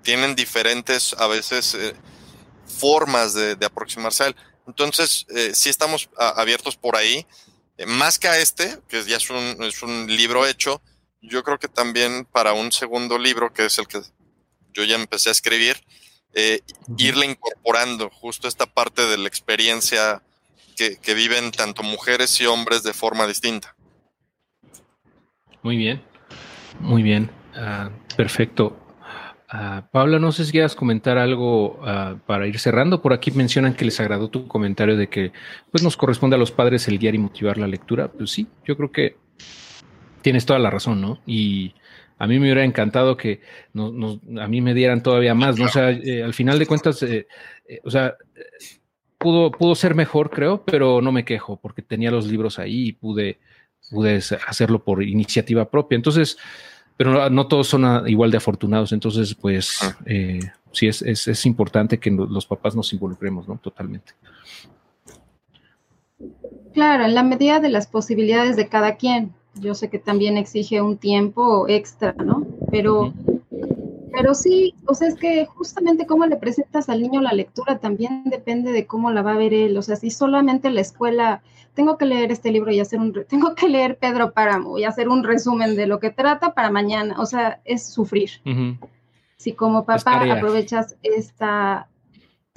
tienen 0.02 0.34
diferentes 0.34 1.14
a 1.20 1.28
veces 1.28 1.78
formas 2.72 3.34
de, 3.34 3.58
aproximarse 3.66 4.24
a 4.24 4.28
él. 4.28 4.36
Entonces, 4.68 5.26
eh, 5.36 5.52
sí 5.54 5.70
estamos 5.70 6.10
abiertos 6.18 6.78
por 6.78 6.96
ahí. 6.96 7.26
Eh, 7.78 7.86
más 7.86 8.20
que 8.20 8.28
a 8.28 8.40
este, 8.40 8.80
que 8.88 9.04
ya 9.04 9.18
es 9.18 9.30
un, 9.30 9.64
es 9.64 9.82
un 9.84 10.08
libro 10.08 10.46
hecho, 10.46 10.82
yo 11.22 11.44
creo 11.44 11.60
que 11.60 11.68
también 11.68 12.26
para 12.26 12.54
un 12.54 12.72
segundo 12.72 13.18
libro, 13.18 13.54
que 13.54 13.66
es 13.66 13.78
el 13.78 13.88
que 13.88 14.02
yo 14.74 14.84
ya 14.84 14.96
empecé 14.96 15.30
a 15.30 15.34
escribir, 15.34 15.78
eh, 16.34 16.62
irle 16.98 17.26
incorporando 17.26 18.10
justo 18.10 18.48
esta 18.48 18.66
parte 18.66 19.06
de 19.06 19.18
la 19.18 19.28
experiencia 19.28 20.22
que, 20.76 20.98
que, 20.98 21.14
viven 21.14 21.52
tanto 21.52 21.84
mujeres 21.84 22.40
y 22.40 22.46
hombres 22.46 22.84
de 22.84 22.94
forma 22.94 23.28
distinta. 23.28 23.76
Muy 25.62 25.76
bien, 25.78 26.02
muy 26.80 27.04
bien, 27.04 27.30
ah, 27.56 27.92
perfecto. 28.16 28.81
Uh, 29.54 29.82
Paula, 29.92 30.18
no 30.18 30.32
sé 30.32 30.46
si 30.46 30.52
quieras 30.52 30.76
comentar 30.76 31.18
algo 31.18 31.82
ah, 31.84 32.16
para 32.26 32.48
ir 32.48 32.58
cerrando. 32.58 33.02
Por 33.02 33.12
aquí 33.12 33.32
mencionan 33.32 33.74
que 33.74 33.84
les 33.84 34.00
agradó 34.00 34.30
tu 34.30 34.48
comentario 34.48 34.96
de 34.96 35.10
que 35.10 35.34
pues 35.72 35.84
nos 35.84 35.98
corresponde 35.98 36.38
a 36.38 36.40
los 36.40 36.52
padres 36.52 36.88
el 36.88 36.98
guiar 36.98 37.16
y 37.16 37.18
motivar 37.18 37.58
la 37.58 37.68
lectura. 37.68 38.08
Pues 38.10 38.32
sí, 38.32 38.48
yo 38.66 38.78
creo 38.78 38.92
que 38.92 39.18
tienes 40.22 40.46
toda 40.46 40.60
la 40.60 40.70
razón, 40.70 41.02
¿no? 41.02 41.20
Y 41.26 41.74
a 42.18 42.28
mí 42.28 42.36
me 42.40 42.46
hubiera 42.46 42.64
encantado 42.64 43.18
que 43.18 43.42
a 43.76 44.48
mí 44.48 44.62
me 44.62 44.74
dieran 44.74 45.04
todavía 45.04 45.34
más, 45.34 45.58
¿no? 45.58 45.66
O 45.66 45.70
sea, 45.70 45.90
eh, 45.90 46.24
al 46.24 46.34
final 46.34 46.60
de 46.60 46.68
cuentas, 46.68 47.02
eh, 47.04 47.28
eh, 47.68 47.82
o 47.84 47.90
sea, 47.90 48.16
pudo, 49.18 49.52
pudo 49.52 49.76
ser 49.76 49.96
mejor, 49.96 50.30
creo, 50.30 50.64
pero 50.64 51.02
no 51.02 51.12
me 51.12 51.26
quejo 51.26 51.60
porque 51.60 51.82
tenía 51.82 52.12
los 52.12 52.28
libros 52.28 52.60
ahí 52.60 52.90
y 52.90 52.94
pude, 52.94 53.40
pude 53.90 54.22
hacerlo 54.48 54.84
por 54.84 55.04
iniciativa 55.04 55.70
propia. 55.70 55.96
Entonces, 55.96 56.38
pero 56.98 57.30
no, 57.30 57.48
todos 57.48 57.68
son 57.68 58.08
igual 58.08 58.32
de 58.32 58.38
afortunados, 58.38 58.92
entonces 58.92 59.34
pues 59.34 59.80
eh, 60.06 60.40
sí 60.72 60.88
es, 60.88 61.02
es, 61.02 61.46
importante 61.46 62.00
que 62.00 62.12
los 62.12 62.46
papás 62.46 62.76
nos 62.76 62.94
involucremos, 62.94 63.48
¿no? 63.48 63.58
Totalmente. 63.58 64.14
Claro, 66.74 67.06
en 67.06 67.16
la 67.16 67.24
medida 67.24 67.60
de 67.60 67.70
las 67.70 67.88
posibilidades 67.88 68.56
de 68.56 68.68
cada 68.68 68.96
quien. 68.96 69.34
Yo 69.56 69.74
sé 69.74 69.90
que 69.90 70.00
también 70.00 70.38
exige 70.38 70.82
un 70.82 70.98
tiempo 70.98 71.68
extra, 71.68 72.14
¿no? 72.14 72.48
Pero 72.72 73.14
pero 74.12 74.34
sí, 74.34 74.76
o 74.86 74.94
sea, 74.94 75.08
es 75.08 75.16
que 75.16 75.46
justamente 75.46 76.06
cómo 76.06 76.26
le 76.26 76.36
presentas 76.36 76.90
al 76.90 77.02
niño 77.02 77.22
la 77.22 77.34
lectura 77.34 77.80
también 77.80 78.24
depende 78.26 78.72
de 78.72 78.86
cómo 78.86 79.12
la 79.12 79.22
va 79.22 79.34
a 79.34 79.38
ver 79.38 79.54
él. 79.54 79.78
O 79.78 79.82
sea, 79.82 79.96
si 79.96 80.10
solamente 80.10 80.70
la 80.70 80.82
escuela, 80.82 81.42
tengo 81.74 81.98
que 81.98 82.06
leer 82.06 82.32
este 82.32 82.52
libro 82.52 82.72
y 82.72 82.80
hacer 82.80 83.00
un, 83.00 83.14
tengo 83.28 83.56
que 83.56 83.70
leer 83.70 83.98
Pedro 83.98 84.34
Páramo 84.34 84.78
y 84.78 84.84
hacer 84.84 85.10
un 85.10 85.24
resumen 85.24 85.76
de 85.76 85.88
lo 85.88 86.00
que 86.00 86.12
trata 86.12 86.54
para 86.54 86.72
mañana, 86.72 87.16
o 87.20 87.26
sea, 87.26 87.62
es 87.66 87.86
sufrir. 87.86 88.30
Si 89.38 89.54
como 89.54 89.86
papá 89.86 90.22
aprovechas 90.32 90.96
esta, 91.02 91.88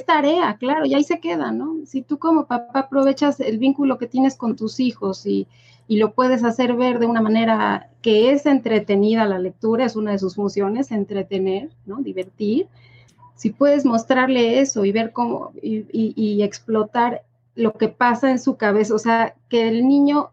tarea, 0.02 0.56
claro, 0.58 0.84
y 0.84 0.94
ahí 0.94 1.04
se 1.04 1.20
queda, 1.20 1.52
¿no? 1.52 1.86
Si 1.86 2.02
tú 2.02 2.18
como 2.18 2.46
papá 2.46 2.80
aprovechas 2.80 3.38
el 3.38 3.58
vínculo 3.58 3.96
que 3.96 4.08
tienes 4.08 4.36
con 4.36 4.56
tus 4.56 4.80
hijos 4.80 5.24
y 5.24 5.46
y 5.86 5.98
lo 5.98 6.14
puedes 6.14 6.44
hacer 6.44 6.74
ver 6.74 6.98
de 6.98 7.06
una 7.06 7.20
manera 7.20 7.90
que 8.02 8.32
es 8.32 8.46
entretenida 8.46 9.26
la 9.26 9.38
lectura, 9.38 9.84
es 9.84 9.96
una 9.96 10.12
de 10.12 10.18
sus 10.18 10.34
funciones, 10.34 10.90
entretener, 10.90 11.70
¿no? 11.86 11.98
Divertir. 11.98 12.68
Si 13.34 13.50
puedes 13.50 13.84
mostrarle 13.84 14.60
eso 14.60 14.84
y 14.84 14.92
ver 14.92 15.12
cómo 15.12 15.52
y, 15.62 16.42
explotar 16.42 17.22
lo 17.54 17.72
que 17.74 17.88
pasa 17.88 18.30
en 18.30 18.38
su 18.38 18.56
cabeza, 18.56 18.94
o 18.94 18.98
sea, 18.98 19.34
que 19.48 19.68
el 19.68 19.86
niño 19.86 20.30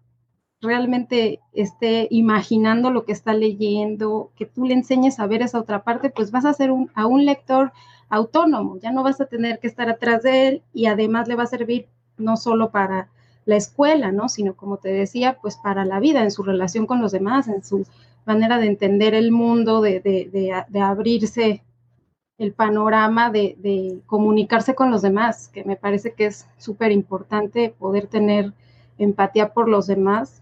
realmente 0.61 1.39
esté 1.53 2.07
imaginando 2.11 2.91
lo 2.91 3.05
que 3.05 3.11
está 3.11 3.33
leyendo, 3.33 4.31
que 4.35 4.45
tú 4.45 4.65
le 4.65 4.75
enseñes 4.75 5.19
a 5.19 5.27
ver 5.27 5.41
esa 5.41 5.59
otra 5.59 5.83
parte, 5.83 6.09
pues 6.09 6.31
vas 6.31 6.45
a 6.45 6.53
ser 6.53 6.71
un, 6.71 6.91
a 6.93 7.07
un 7.07 7.25
lector 7.25 7.73
autónomo, 8.09 8.77
ya 8.77 8.91
no 8.91 9.03
vas 9.03 9.19
a 9.21 9.25
tener 9.25 9.59
que 9.59 9.67
estar 9.67 9.89
atrás 9.89 10.23
de 10.23 10.47
él 10.47 10.63
y 10.73 10.85
además 10.85 11.27
le 11.27 11.35
va 11.35 11.43
a 11.43 11.47
servir 11.47 11.87
no 12.17 12.37
solo 12.37 12.71
para 12.71 13.09
la 13.51 13.57
escuela, 13.57 14.13
¿no? 14.13 14.29
Sino 14.29 14.55
como 14.55 14.77
te 14.77 14.87
decía, 14.87 15.37
pues 15.41 15.57
para 15.57 15.83
la 15.83 15.99
vida, 15.99 16.23
en 16.23 16.31
su 16.31 16.41
relación 16.41 16.85
con 16.87 17.01
los 17.01 17.11
demás, 17.11 17.49
en 17.49 17.65
su 17.65 17.85
manera 18.25 18.57
de 18.57 18.67
entender 18.67 19.13
el 19.13 19.31
mundo, 19.33 19.81
de, 19.81 19.99
de, 19.99 20.81
abrirse 20.81 21.61
el 22.37 22.53
panorama, 22.53 23.29
de, 23.29 23.99
comunicarse 24.05 24.73
con 24.73 24.89
los 24.89 25.01
demás, 25.01 25.49
que 25.49 25.65
me 25.65 25.75
parece 25.75 26.13
que 26.13 26.27
es 26.27 26.47
súper 26.57 26.93
importante 26.93 27.75
poder 27.77 28.07
tener 28.07 28.53
empatía 28.97 29.53
por 29.53 29.67
los 29.67 29.85
demás. 29.85 30.41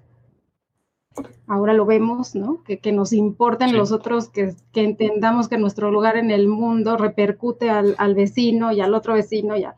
Ahora 1.47 1.73
lo 1.73 1.87
vemos, 1.87 2.35
¿no? 2.35 2.63
Que, 2.63 2.91
nos 2.91 3.11
importen 3.11 3.75
los 3.75 3.91
otros, 3.91 4.29
que, 4.29 4.53
entendamos 4.75 5.47
que 5.47 5.57
nuestro 5.57 5.89
lugar 5.89 6.15
en 6.15 6.29
el 6.29 6.47
mundo 6.47 6.95
repercute 6.95 7.71
al, 7.71 7.95
al 7.97 8.13
vecino 8.13 8.71
y 8.71 8.81
al 8.81 8.93
otro 8.93 9.15
vecino 9.15 9.57
y 9.57 9.63
a, 9.63 9.73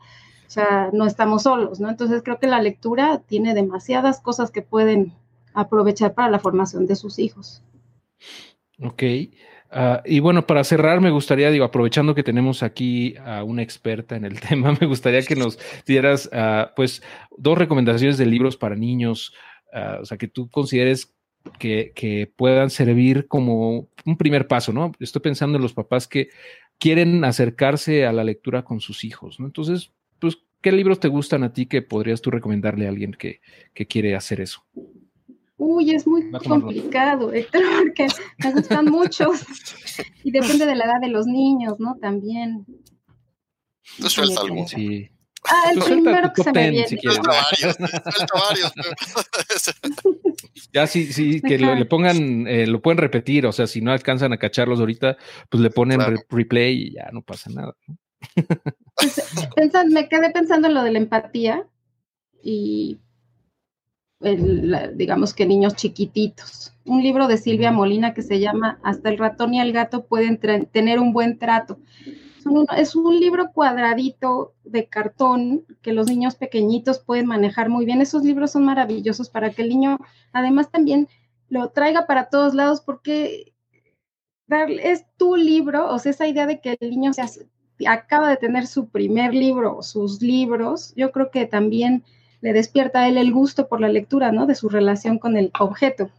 sea, 0.52 0.90
no 0.92 1.06
estamos 1.06 1.44
solos, 1.44 1.80
¿no? 1.80 1.88
Entonces 1.88 2.22
creo 2.22 2.38
que 2.38 2.46
la 2.46 2.60
lectura 2.60 3.22
tiene 3.26 3.54
demasiadas 3.54 4.20
cosas 4.20 4.50
que 4.50 4.62
pueden 4.62 5.12
aprovechar 5.54 6.14
para 6.14 6.30
la 6.30 6.38
formación 6.38 6.86
de 6.86 6.96
sus 6.96 7.18
hijos. 7.18 7.62
Ok. 8.82 9.02
Ah, 9.74 10.02
y 10.04 10.20
bueno, 10.20 10.46
para 10.46 10.64
cerrar, 10.64 11.00
me 11.00 11.10
gustaría, 11.10 11.50
digo, 11.50 11.64
aprovechando 11.64 12.14
que 12.14 12.22
tenemos 12.22 12.62
aquí 12.62 13.14
a 13.24 13.42
una 13.42 13.62
experta 13.62 14.16
en 14.16 14.26
el 14.26 14.38
tema, 14.48 14.76
me 14.78 14.86
gustaría 14.86 15.22
que 15.22 15.36
nos 15.36 15.58
dieras, 15.86 16.28
uh, 16.32 16.70
pues, 16.76 17.02
dos 17.36 17.56
recomendaciones 17.56 18.18
de 18.18 18.26
libros 18.26 18.58
para 18.58 18.76
niños, 18.76 19.32
ah, 19.72 19.98
o 20.02 20.04
sea, 20.04 20.18
que 20.18 20.28
tú 20.28 20.50
consideres 20.50 21.14
que, 21.58 21.92
que, 21.94 22.30
puedan 22.36 22.70
servir 22.70 23.26
como 23.26 23.88
un 24.04 24.16
primer 24.18 24.46
paso, 24.46 24.72
¿no? 24.72 24.92
Estoy 25.00 25.22
pensando 25.22 25.56
en 25.56 25.62
los 25.62 25.72
papás 25.72 26.06
que 26.06 26.28
quieren 26.78 27.24
acercarse 27.24 28.06
a 28.06 28.12
la 28.12 28.24
lectura 28.24 28.64
con 28.64 28.80
sus 28.80 29.04
hijos, 29.04 29.40
¿no? 29.40 29.46
Entonces, 29.46 29.90
¿qué 30.62 30.72
libros 30.72 31.00
te 31.00 31.08
gustan 31.08 31.42
a 31.42 31.52
ti 31.52 31.66
que 31.66 31.82
podrías 31.82 32.22
tú 32.22 32.30
recomendarle 32.30 32.86
a 32.86 32.90
alguien 32.90 33.12
que, 33.12 33.40
quiere 33.88 34.14
hacer 34.14 34.40
eso? 34.40 34.64
Uy, 35.58 35.90
es 35.90 36.06
muy 36.06 36.30
complicado, 36.30 37.32
Héctor, 37.32 37.62
porque 37.82 38.06
me 38.38 38.52
gustan 38.52 38.86
muchos 38.86 39.44
y 40.24 40.30
depende 40.30 40.64
de 40.64 40.74
la 40.74 40.84
edad 40.84 41.00
de 41.00 41.08
los 41.08 41.26
niños, 41.26 41.78
¿no? 41.78 41.96
También. 42.00 42.64
No 43.98 44.08
suelta 44.08 44.40
algo. 44.40 44.66
Sí. 44.66 45.10
Ah, 45.44 45.72
el 45.72 45.82
primero 45.82 46.32
que 46.32 46.42
se 46.44 46.52
me 46.52 46.70
viene. 46.70 46.88
Si 46.88 46.96
varios, 46.96 47.76
varios. 48.32 48.72
ya 50.72 50.86
sí, 50.86 51.12
sí, 51.12 51.40
que 51.40 51.58
le 51.58 51.84
pongan, 51.84 52.46
eh, 52.46 52.68
lo 52.68 52.80
pueden 52.80 52.98
repetir, 52.98 53.44
o 53.46 53.52
sea, 53.52 53.66
si 53.66 53.80
no 53.80 53.90
alcanzan 53.90 54.32
a 54.32 54.38
cacharlos 54.38 54.78
ahorita, 54.78 55.16
pues 55.50 55.60
le 55.60 55.70
ponen 55.70 56.00
replay 56.28 56.86
y 56.86 56.94
ya 56.94 57.10
no 57.12 57.22
pasa 57.22 57.50
nada. 57.50 57.74
¿no? 57.88 57.98
Me 59.90 60.08
quedé 60.08 60.30
pensando 60.30 60.68
en 60.68 60.74
lo 60.74 60.82
de 60.82 60.92
la 60.92 60.98
empatía 60.98 61.66
y 62.42 63.00
digamos 64.94 65.34
que 65.34 65.46
niños 65.46 65.74
chiquititos. 65.74 66.74
Un 66.84 67.02
libro 67.02 67.26
de 67.26 67.36
Silvia 67.36 67.72
Molina 67.72 68.14
que 68.14 68.22
se 68.22 68.40
llama 68.40 68.78
Hasta 68.82 69.08
el 69.08 69.18
ratón 69.18 69.54
y 69.54 69.60
el 69.60 69.72
gato 69.72 70.06
pueden 70.06 70.38
tener 70.38 71.00
un 71.00 71.12
buen 71.12 71.38
trato. 71.38 71.78
Es 72.76 72.96
un, 72.96 73.20
libro 73.20 73.52
cuadradito 73.52 74.54
de 74.64 74.88
cartón 74.88 75.64
que 75.80 75.92
los 75.92 76.08
niños 76.08 76.34
pequeñitos 76.34 76.98
pueden 76.98 77.26
manejar 77.26 77.68
muy 77.68 77.84
bien. 77.84 78.00
Esos 78.00 78.24
libros 78.24 78.52
son 78.52 78.64
maravillosos 78.64 79.30
para 79.30 79.50
que 79.50 79.62
el 79.62 79.68
niño 79.68 79.98
además 80.32 80.70
también 80.70 81.08
lo 81.48 81.70
traiga 81.70 82.06
para 82.06 82.30
todos 82.30 82.54
lados 82.54 82.80
porque 82.80 83.54
es 84.48 85.06
tu 85.16 85.36
libro, 85.36 85.88
o 85.88 85.98
sea, 85.98 86.10
esa 86.10 86.26
idea 86.26 86.46
de 86.46 86.60
que 86.60 86.76
el 86.80 86.90
niño 86.90 87.12
sea 87.12 87.28
acaba 87.86 88.28
de 88.30 88.36
tener 88.36 88.66
su 88.66 88.88
primer 88.88 89.34
libro, 89.34 89.82
sus 89.82 90.22
libros, 90.22 90.92
yo 90.96 91.12
creo 91.12 91.30
que 91.30 91.46
también 91.46 92.04
le 92.40 92.52
despierta 92.52 93.00
a 93.00 93.08
él 93.08 93.16
el 93.16 93.32
gusto 93.32 93.68
por 93.68 93.80
la 93.80 93.88
lectura, 93.88 94.32
¿no? 94.32 94.46
De 94.46 94.54
su 94.54 94.68
relación 94.68 95.18
con 95.18 95.36
el 95.36 95.50
objeto. 95.58 96.10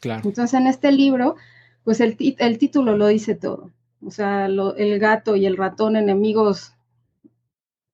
Claro. 0.00 0.22
Entonces, 0.24 0.58
en 0.58 0.66
este 0.66 0.90
libro, 0.90 1.36
pues 1.84 2.00
el, 2.00 2.16
el 2.38 2.58
título 2.58 2.96
lo 2.96 3.06
dice 3.06 3.34
todo. 3.34 3.70
O 4.04 4.10
sea, 4.10 4.46
el 4.46 4.98
gato 4.98 5.36
y 5.36 5.46
el 5.46 5.56
ratón 5.56 5.96
enemigos 5.96 6.72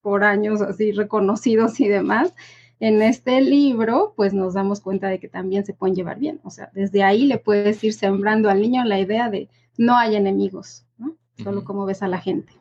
por 0.01 0.23
años 0.23 0.61
así 0.63 0.93
reconocidos 0.93 1.81
y 1.81 1.89
demás. 1.89 2.33
En 2.79 3.03
este 3.03 3.41
libro, 3.41 4.13
pues 4.15 4.33
nos 4.35 4.55
damos 4.55 4.81
cuenta 4.81 5.09
de 5.09 5.19
que 5.19 5.29
también 5.29 5.65
se 5.65 5.75
pueden 5.75 5.97
llevar 5.97 6.21
bien. 6.21 6.41
O 6.45 6.51
sea, 6.51 6.71
desde 6.75 7.03
ahí 7.03 7.27
le 7.27 7.39
puedes 7.39 7.83
ir 7.83 7.93
sembrando 7.93 8.49
al 8.49 8.61
niño 8.61 8.85
la 8.85 9.01
idea 9.01 9.29
de 9.31 9.49
no 9.77 9.97
hay 9.97 10.15
enemigos, 10.15 10.85
¿no? 10.99 11.17
Solo 11.43 11.65
como 11.65 11.87
ves 11.87 12.03
a 12.03 12.09
la 12.09 12.21
gente. 12.21 12.53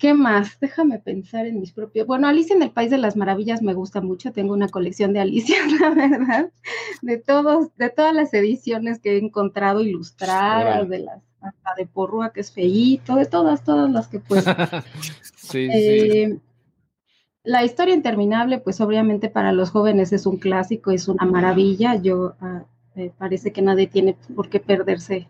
¿Qué 0.00 0.14
más? 0.14 0.58
Déjame 0.58 0.98
pensar 0.98 1.44
en 1.44 1.60
mis 1.60 1.72
propios. 1.72 2.06
Bueno, 2.06 2.26
Alicia 2.26 2.56
en 2.56 2.62
el 2.62 2.70
País 2.70 2.90
de 2.90 2.96
las 2.96 3.16
Maravillas 3.16 3.60
me 3.60 3.74
gusta 3.74 4.00
mucho. 4.00 4.32
Tengo 4.32 4.54
una 4.54 4.70
colección 4.70 5.12
de 5.12 5.20
Alicia, 5.20 5.58
la 5.80 5.90
verdad, 5.90 6.50
de 7.02 7.18
todos, 7.18 7.68
de 7.76 7.90
todas 7.90 8.14
las 8.14 8.32
ediciones 8.32 8.98
que 8.98 9.12
he 9.12 9.18
encontrado 9.18 9.82
ilustradas, 9.82 10.88
de 10.88 11.00
las 11.00 11.22
hasta 11.42 11.74
de 11.76 11.86
Porrúa 11.86 12.32
que 12.32 12.40
es 12.40 12.50
feíto, 12.50 13.14
de 13.16 13.26
todas, 13.26 13.62
todas 13.62 13.90
las 13.90 14.08
que 14.08 14.20
puedo. 14.20 14.42
sí, 15.36 15.68
eh, 15.70 16.38
La 17.42 17.62
historia 17.62 17.94
interminable, 17.94 18.58
pues 18.58 18.80
obviamente 18.80 19.28
para 19.28 19.52
los 19.52 19.70
jóvenes 19.70 20.12
es 20.14 20.24
un 20.24 20.38
clásico, 20.38 20.92
es 20.92 21.08
una 21.08 21.26
maravilla. 21.26 21.96
Yo 21.96 22.36
ah, 22.40 22.64
me 22.94 23.10
parece 23.10 23.52
que 23.52 23.60
nadie 23.60 23.86
tiene 23.86 24.16
por 24.34 24.48
qué 24.48 24.60
perderse 24.60 25.28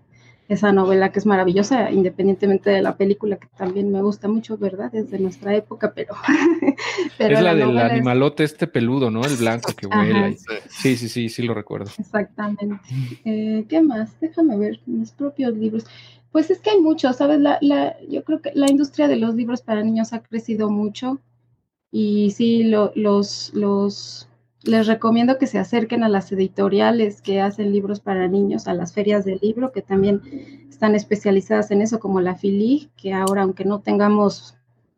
esa 0.51 0.73
novela 0.73 1.13
que 1.13 1.21
es 1.21 1.27
maravillosa, 1.27 1.93
independientemente 1.93 2.71
de 2.71 2.83
la 2.83 2.97
película, 2.97 3.37
que 3.37 3.47
también 3.57 3.93
me 3.93 4.03
gusta 4.03 4.27
mucho, 4.27 4.59
¿verdad? 4.59 4.93
Es 4.93 5.09
de 5.09 5.21
nuestra 5.21 5.55
época, 5.55 5.93
pero... 5.95 6.13
es 7.21 7.41
la, 7.41 7.55
del 7.55 7.79
animalote 7.79 8.43
este 8.43 8.67
peludo, 8.67 9.13
¿no? 9.13 9.23
El 9.25 9.37
blanco 9.37 9.73
que 9.77 9.87
vuela. 9.87 10.33
Sí, 10.69 10.97
sí, 10.97 11.09
sí, 11.09 11.29
sí 11.29 11.43
lo 11.45 11.55
recuerdo. 11.55 11.89
Exactamente. 11.97 12.81
Eh, 13.25 13.65
¿Qué 13.69 13.81
más? 13.81 14.19
Déjame 14.21 14.59
ver 14.59 14.81
mis 14.87 15.13
propios 15.13 15.57
libros. 15.57 15.87
Pues 16.33 16.51
es 16.51 16.59
que 16.59 16.71
hay 16.71 16.81
muchos, 16.81 17.19
¿sabes? 17.19 17.39
La, 17.39 17.59
la, 17.61 17.97
yo 18.09 18.25
creo 18.25 18.43
que 18.43 18.51
la 18.53 18.69
industria 18.69 19.07
de 19.07 19.17
los 19.17 19.37
libros 19.37 19.63
para 19.63 19.85
niños 19.85 20.13
ha 20.13 20.21
crecido 20.21 20.69
mucho 20.69 21.21
y 21.93 22.33
sí, 22.33 22.65
lo, 22.65 22.91
los, 22.97 23.53
los 23.55 24.29
les 24.63 24.87
recomiendo 24.87 25.39
que 25.39 25.47
se 25.47 25.59
acerquen 25.59 26.05
a 26.05 26.09
las 26.09 26.31
editoriales 26.33 27.23
que 27.23 27.41
hacen 27.41 27.73
libros 27.73 28.01
para 28.01 28.29
niños, 28.29 28.67
a 28.67 28.75
las 28.75 28.93
ferias 28.93 29.25
de 29.25 29.37
libro, 29.37 29.73
que 29.73 29.83
también 29.83 30.67
están 30.69 30.95
especializadas 30.95 31.71
en 31.71 31.83
eso, 31.83 31.99
como 31.99 32.21
la 32.21 32.37
FILI, 32.37 32.91
que 32.97 33.13
ahora, 33.13 33.43
aunque 33.43 33.65
no 33.65 33.81
tengamos 33.81 34.55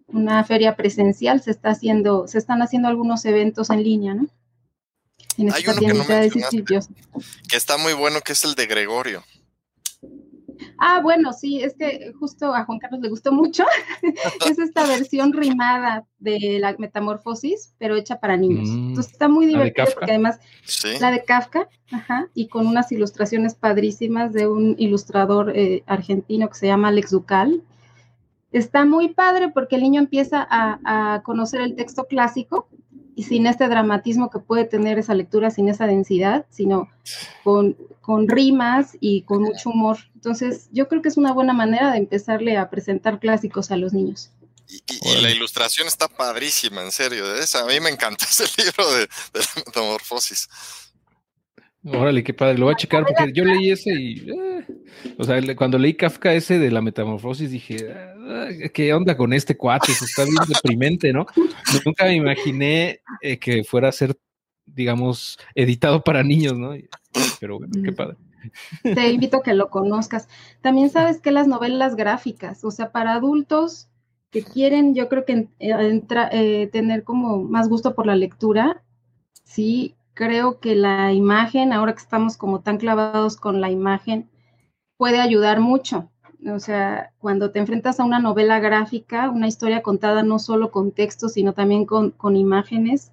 una 0.09 0.43
feria 0.45 0.77
presencial, 0.77 1.43
se 1.43 1.53
está 1.53 1.71
haciendo, 1.71 2.27
se 2.27 2.39
están 2.39 2.61
haciendo 2.61 2.89
algunos 2.89 3.25
eventos 3.25 3.71
en 3.71 3.83
línea, 3.83 4.15
¿no? 4.15 4.29
En 5.39 5.53
Hay 5.53 5.65
uno 5.67 6.05
que, 6.07 6.31
que 7.49 7.57
está 7.57 7.79
muy 7.79 7.95
bueno, 7.95 8.21
que 8.21 8.33
es 8.33 8.45
el 8.45 8.55
de 8.55 8.67
Gregorio. 8.67 9.23
Ah, 10.85 10.99
bueno, 11.01 11.33
sí, 11.33 11.63
es 11.63 11.77
que 11.77 12.13
justo 12.19 12.53
a 12.53 12.65
Juan 12.65 12.81
Carlos 12.81 13.01
le 13.01 13.09
gustó 13.09 13.31
mucho. 13.31 13.65
es 14.51 14.59
esta 14.59 14.85
versión 14.85 15.33
rimada 15.33 16.05
de 16.19 16.59
la 16.59 16.75
metamorfosis, 16.77 17.73
pero 17.79 17.95
hecha 17.95 18.19
para 18.19 18.37
niños. 18.37 18.69
Mm. 18.69 18.89
Entonces 18.89 19.13
está 19.13 19.29
muy 19.29 19.47
divertido 19.47 19.87
porque 19.95 20.11
además 20.11 20.41
la 21.01 21.13
de 21.13 21.25
Kafka, 21.25 21.69
ajá, 21.93 22.27
y 22.35 22.49
con 22.49 22.67
unas 22.67 22.91
ilustraciones 22.91 23.55
padrísimas 23.55 24.33
de 24.33 24.49
un 24.49 24.75
ilustrador 24.77 25.53
eh, 25.57 25.85
argentino 25.87 26.49
que 26.49 26.59
se 26.59 26.67
llama 26.67 26.89
Alex 26.89 27.13
Ducal. 27.13 27.63
Está 28.51 28.85
muy 28.85 29.11
padre 29.15 29.51
porque 29.51 29.77
el 29.77 29.83
niño 29.83 30.01
empieza 30.01 30.45
a 30.51 31.23
conocer 31.23 31.61
el 31.61 31.77
texto 31.77 32.07
clásico 32.07 32.67
y 33.15 33.25
sin 33.25 33.47
este 33.47 33.69
dramatismo 33.69 34.31
que 34.31 34.39
puede 34.39 34.65
tener 34.65 34.99
esa 34.99 35.15
lectura, 35.15 35.51
sin 35.51 35.69
esa 35.69 35.87
densidad, 35.87 36.47
sino 36.51 36.91
con, 37.45 37.77
con 38.01 38.29
rimas 38.29 38.97
y 39.01 39.23
con 39.23 39.43
mucho 39.43 39.71
humor. 39.71 39.99
Entonces, 40.15 40.69
yo 40.73 40.89
creo 40.89 41.03
que 41.03 41.09
es 41.09 41.17
una 41.17 41.33
buena 41.33 41.53
manera 41.53 41.93
de 41.93 41.99
empezarle 41.99 42.57
a 42.57 42.71
presentar 42.71 43.19
clásicos 43.19 43.71
a 43.71 43.77
los 43.77 43.93
niños. 43.93 44.31
Y, 44.69 45.21
la 45.21 45.31
ilustración 45.31 45.87
está 45.87 46.09
padrísima, 46.09 46.83
en 46.83 46.93
serio. 46.93 47.25
A 47.27 47.67
mí 47.67 47.81
me 47.81 47.91
encanta 47.91 48.25
ese 48.31 48.45
libro 48.63 48.91
de, 48.93 49.01
de 49.01 49.41
la 49.41 49.63
metamorfosis. 49.67 50.49
Órale, 51.85 52.23
qué 52.23 52.33
padre, 52.33 52.59
lo 52.59 52.67
voy 52.67 52.75
a 52.75 52.77
checar 52.77 53.05
porque 53.05 53.33
yo 53.33 53.45
leí 53.45 53.71
ese 53.71 53.93
y, 53.93 54.31
eh, 54.31 54.65
o 55.19 55.25
sea, 55.25 55.41
cuando 55.57 55.79
leí 55.79 55.95
Kafka 55.95 56.33
ese 56.33 56.61
de 56.61 56.71
la 56.71 56.81
metamorfosis 56.81 57.51
dije, 57.51 57.93
ah, 57.93 58.49
¿qué 58.73 58.95
onda 58.95 59.17
con 59.17 59.33
este 59.33 59.57
cuate? 59.57 59.93
Se 59.93 60.05
está 60.05 60.25
bien 60.25 60.37
deprimente, 60.47 61.13
¿no? 61.13 61.27
Nunca 61.85 62.05
me 62.05 62.15
imaginé 62.15 63.01
eh, 63.21 63.37
que 63.39 63.65
fuera 63.65 63.89
a 63.89 63.93
ser, 63.93 64.17
digamos, 64.65 65.39
editado 65.57 66.05
para 66.05 66.23
niños, 66.23 66.57
¿no? 66.57 66.73
Pero 67.41 67.59
bueno, 67.59 67.73
qué 67.83 67.93
padre. 67.93 68.17
Te 68.83 69.11
invito 69.11 69.39
a 69.39 69.43
que 69.43 69.55
lo 69.55 69.69
conozcas. 69.69 70.29
También 70.61 70.91
sabes 70.91 71.21
que 71.21 71.33
las 71.33 71.49
novelas 71.49 71.97
gráficas, 71.97 72.65
o 72.65 72.71
sea, 72.71 72.93
para 72.93 73.15
adultos 73.15 73.89
que 74.31 74.43
quieren, 74.43 74.95
yo 74.95 75.09
creo 75.09 75.25
que 75.25 75.49
eh, 75.59 76.69
tener 76.73 77.05
como 77.05 77.43
más 77.43 77.69
gusto 77.69 77.95
por 77.95 78.07
la 78.07 78.17
lectura, 78.17 78.83
sí, 79.45 79.97
creo 80.15 80.61
que 80.61 80.75
la 80.75 81.13
imagen, 81.13 81.73
ahora 81.73 81.93
que 81.95 82.01
estamos 82.01 82.37
como 82.37 82.61
tan 82.61 82.79
clavados 82.79 83.37
con 83.37 83.61
la 83.61 83.71
imagen, 83.71 84.29
puede 84.97 85.21
ayudar 85.21 85.61
mucho. 85.61 86.11
O 86.51 86.59
sea, 86.59 87.13
cuando 87.19 87.53
te 87.53 87.61
enfrentas 87.61 88.01
a 88.01 88.05
una 88.05 88.19
novela 88.19 88.59
gráfica, 88.59 89.31
una 89.31 89.47
historia 89.47 89.83
contada 89.83 90.23
no 90.23 90.39
solo 90.39 90.71
con 90.71 90.93
texto, 90.93 91.29
sino 91.29 91.55
también 91.55 91.87
con, 91.87 92.37
imágenes, 92.37 93.13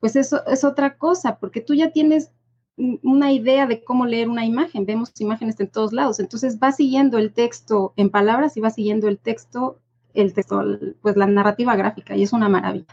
pues 0.00 0.16
eso 0.16 0.44
es 0.46 0.64
otra 0.64 0.98
cosa, 0.98 1.38
porque 1.38 1.60
tú 1.60 1.74
ya 1.74 1.92
tienes 1.92 2.32
una 2.76 3.32
idea 3.32 3.66
de 3.66 3.82
cómo 3.84 4.04
leer 4.04 4.28
una 4.28 4.44
imagen, 4.44 4.84
vemos 4.84 5.12
imágenes 5.20 5.58
en 5.60 5.68
todos 5.68 5.92
lados, 5.92 6.20
entonces 6.20 6.58
va 6.62 6.72
siguiendo 6.72 7.18
el 7.18 7.32
texto 7.32 7.94
en 7.96 8.10
palabras 8.10 8.56
y 8.56 8.60
va 8.60 8.70
siguiendo 8.70 9.08
el 9.08 9.18
texto, 9.18 9.80
el 10.12 10.34
texto, 10.34 10.62
pues 11.00 11.16
la 11.16 11.26
narrativa 11.26 11.74
gráfica, 11.76 12.16
y 12.16 12.24
es 12.24 12.32
una 12.32 12.48
maravilla. 12.48 12.86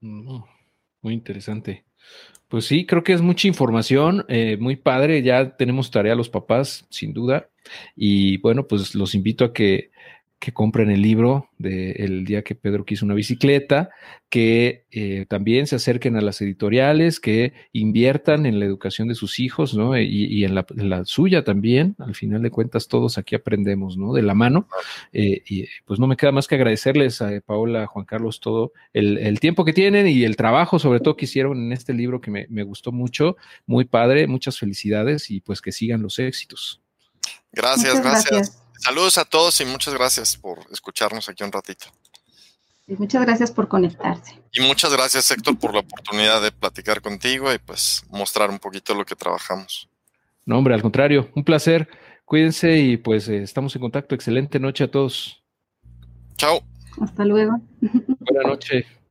Mm, 0.00 0.40
muy 1.00 1.14
interesante. 1.14 1.86
Pues 2.50 2.66
sí, 2.66 2.84
creo 2.84 3.04
que 3.04 3.12
es 3.12 3.22
mucha 3.22 3.46
información, 3.46 4.24
eh, 4.28 4.56
muy 4.58 4.74
padre, 4.74 5.22
ya 5.22 5.56
tenemos 5.56 5.92
tarea 5.92 6.16
los 6.16 6.28
papás, 6.28 6.84
sin 6.90 7.12
duda, 7.12 7.48
y 7.94 8.38
bueno, 8.38 8.66
pues 8.66 8.96
los 8.96 9.14
invito 9.14 9.44
a 9.44 9.52
que 9.52 9.92
que 10.40 10.52
compren 10.52 10.90
el 10.90 11.02
libro 11.02 11.50
del 11.58 12.24
día 12.24 12.42
que 12.42 12.54
Pedro 12.54 12.86
quiso 12.86 13.04
una 13.04 13.14
bicicleta, 13.14 13.90
que 14.30 14.86
eh, 14.90 15.26
también 15.28 15.66
se 15.66 15.76
acerquen 15.76 16.16
a 16.16 16.22
las 16.22 16.40
editoriales, 16.40 17.20
que 17.20 17.52
inviertan 17.74 18.46
en 18.46 18.58
la 18.58 18.64
educación 18.64 19.06
de 19.08 19.14
sus 19.14 19.38
hijos, 19.38 19.74
¿no? 19.74 19.98
Y, 20.00 20.42
en, 20.44 20.54
la, 20.54 21.04
suya 21.04 21.44
también. 21.44 21.94
Al 21.98 22.14
final 22.14 22.40
de 22.40 22.50
cuentas, 22.50 22.88
todos 22.88 23.18
aquí 23.18 23.34
aprendemos, 23.34 23.98
¿no? 23.98 24.14
De 24.14 24.22
la 24.22 24.32
mano. 24.32 24.66
Eh, 25.12 25.42
y 25.46 25.66
pues 25.84 26.00
no 26.00 26.06
me 26.06 26.16
queda 26.16 26.32
más 26.32 26.48
que 26.48 26.54
agradecerles 26.54 27.20
a 27.20 27.38
Paola, 27.44 27.82
a 27.82 27.86
Juan 27.86 28.06
Carlos, 28.06 28.40
todo 28.40 28.72
el, 28.94 29.38
tiempo 29.40 29.66
que 29.66 29.74
tienen 29.74 30.08
y 30.08 30.24
el 30.24 30.36
trabajo, 30.36 30.78
sobre 30.78 31.00
todo, 31.00 31.16
que 31.16 31.26
hicieron 31.26 31.58
en 31.58 31.72
este 31.72 31.92
libro 31.92 32.22
que 32.22 32.30
me, 32.30 32.46
me 32.48 32.62
gustó 32.62 32.92
mucho. 32.92 33.36
Muy 33.66 33.84
padre, 33.84 34.26
muchas 34.26 34.58
felicidades 34.58 35.30
y 35.30 35.42
pues 35.42 35.60
que 35.60 35.70
sigan 35.70 36.00
los 36.00 36.18
éxitos. 36.18 36.80
Gracias, 37.52 38.00
gracias. 38.00 38.59
Saludos 38.80 39.18
a 39.18 39.26
todos 39.26 39.60
y 39.60 39.66
muchas 39.66 39.92
gracias 39.92 40.36
por 40.36 40.58
escucharnos 40.72 41.28
aquí 41.28 41.44
un 41.44 41.52
ratito. 41.52 41.86
Y 42.86 42.94
muchas 42.94 43.22
gracias 43.22 43.52
por 43.52 43.68
conectarse. 43.68 44.40
Y 44.52 44.62
muchas 44.62 44.90
gracias, 44.92 45.30
Héctor, 45.30 45.58
por 45.58 45.74
la 45.74 45.80
oportunidad 45.80 46.40
de 46.42 46.50
platicar 46.50 47.02
contigo 47.02 47.52
y 47.52 47.58
pues 47.58 48.02
mostrar 48.08 48.48
un 48.48 48.58
poquito 48.58 48.94
lo 48.94 49.04
que 49.04 49.14
trabajamos. 49.14 49.86
No, 50.46 50.58
hombre, 50.58 50.74
al 50.74 50.82
contrario, 50.82 51.30
un 51.34 51.44
placer. 51.44 51.88
Cuídense 52.24 52.78
y 52.78 52.96
pues 52.96 53.28
eh, 53.28 53.42
estamos 53.42 53.76
en 53.76 53.82
contacto. 53.82 54.14
Excelente 54.14 54.58
noche 54.58 54.84
a 54.84 54.90
todos. 54.90 55.42
Chao. 56.36 56.62
Hasta 57.02 57.24
luego. 57.24 57.60
Buenas 57.80 58.46
noches. 58.46 58.86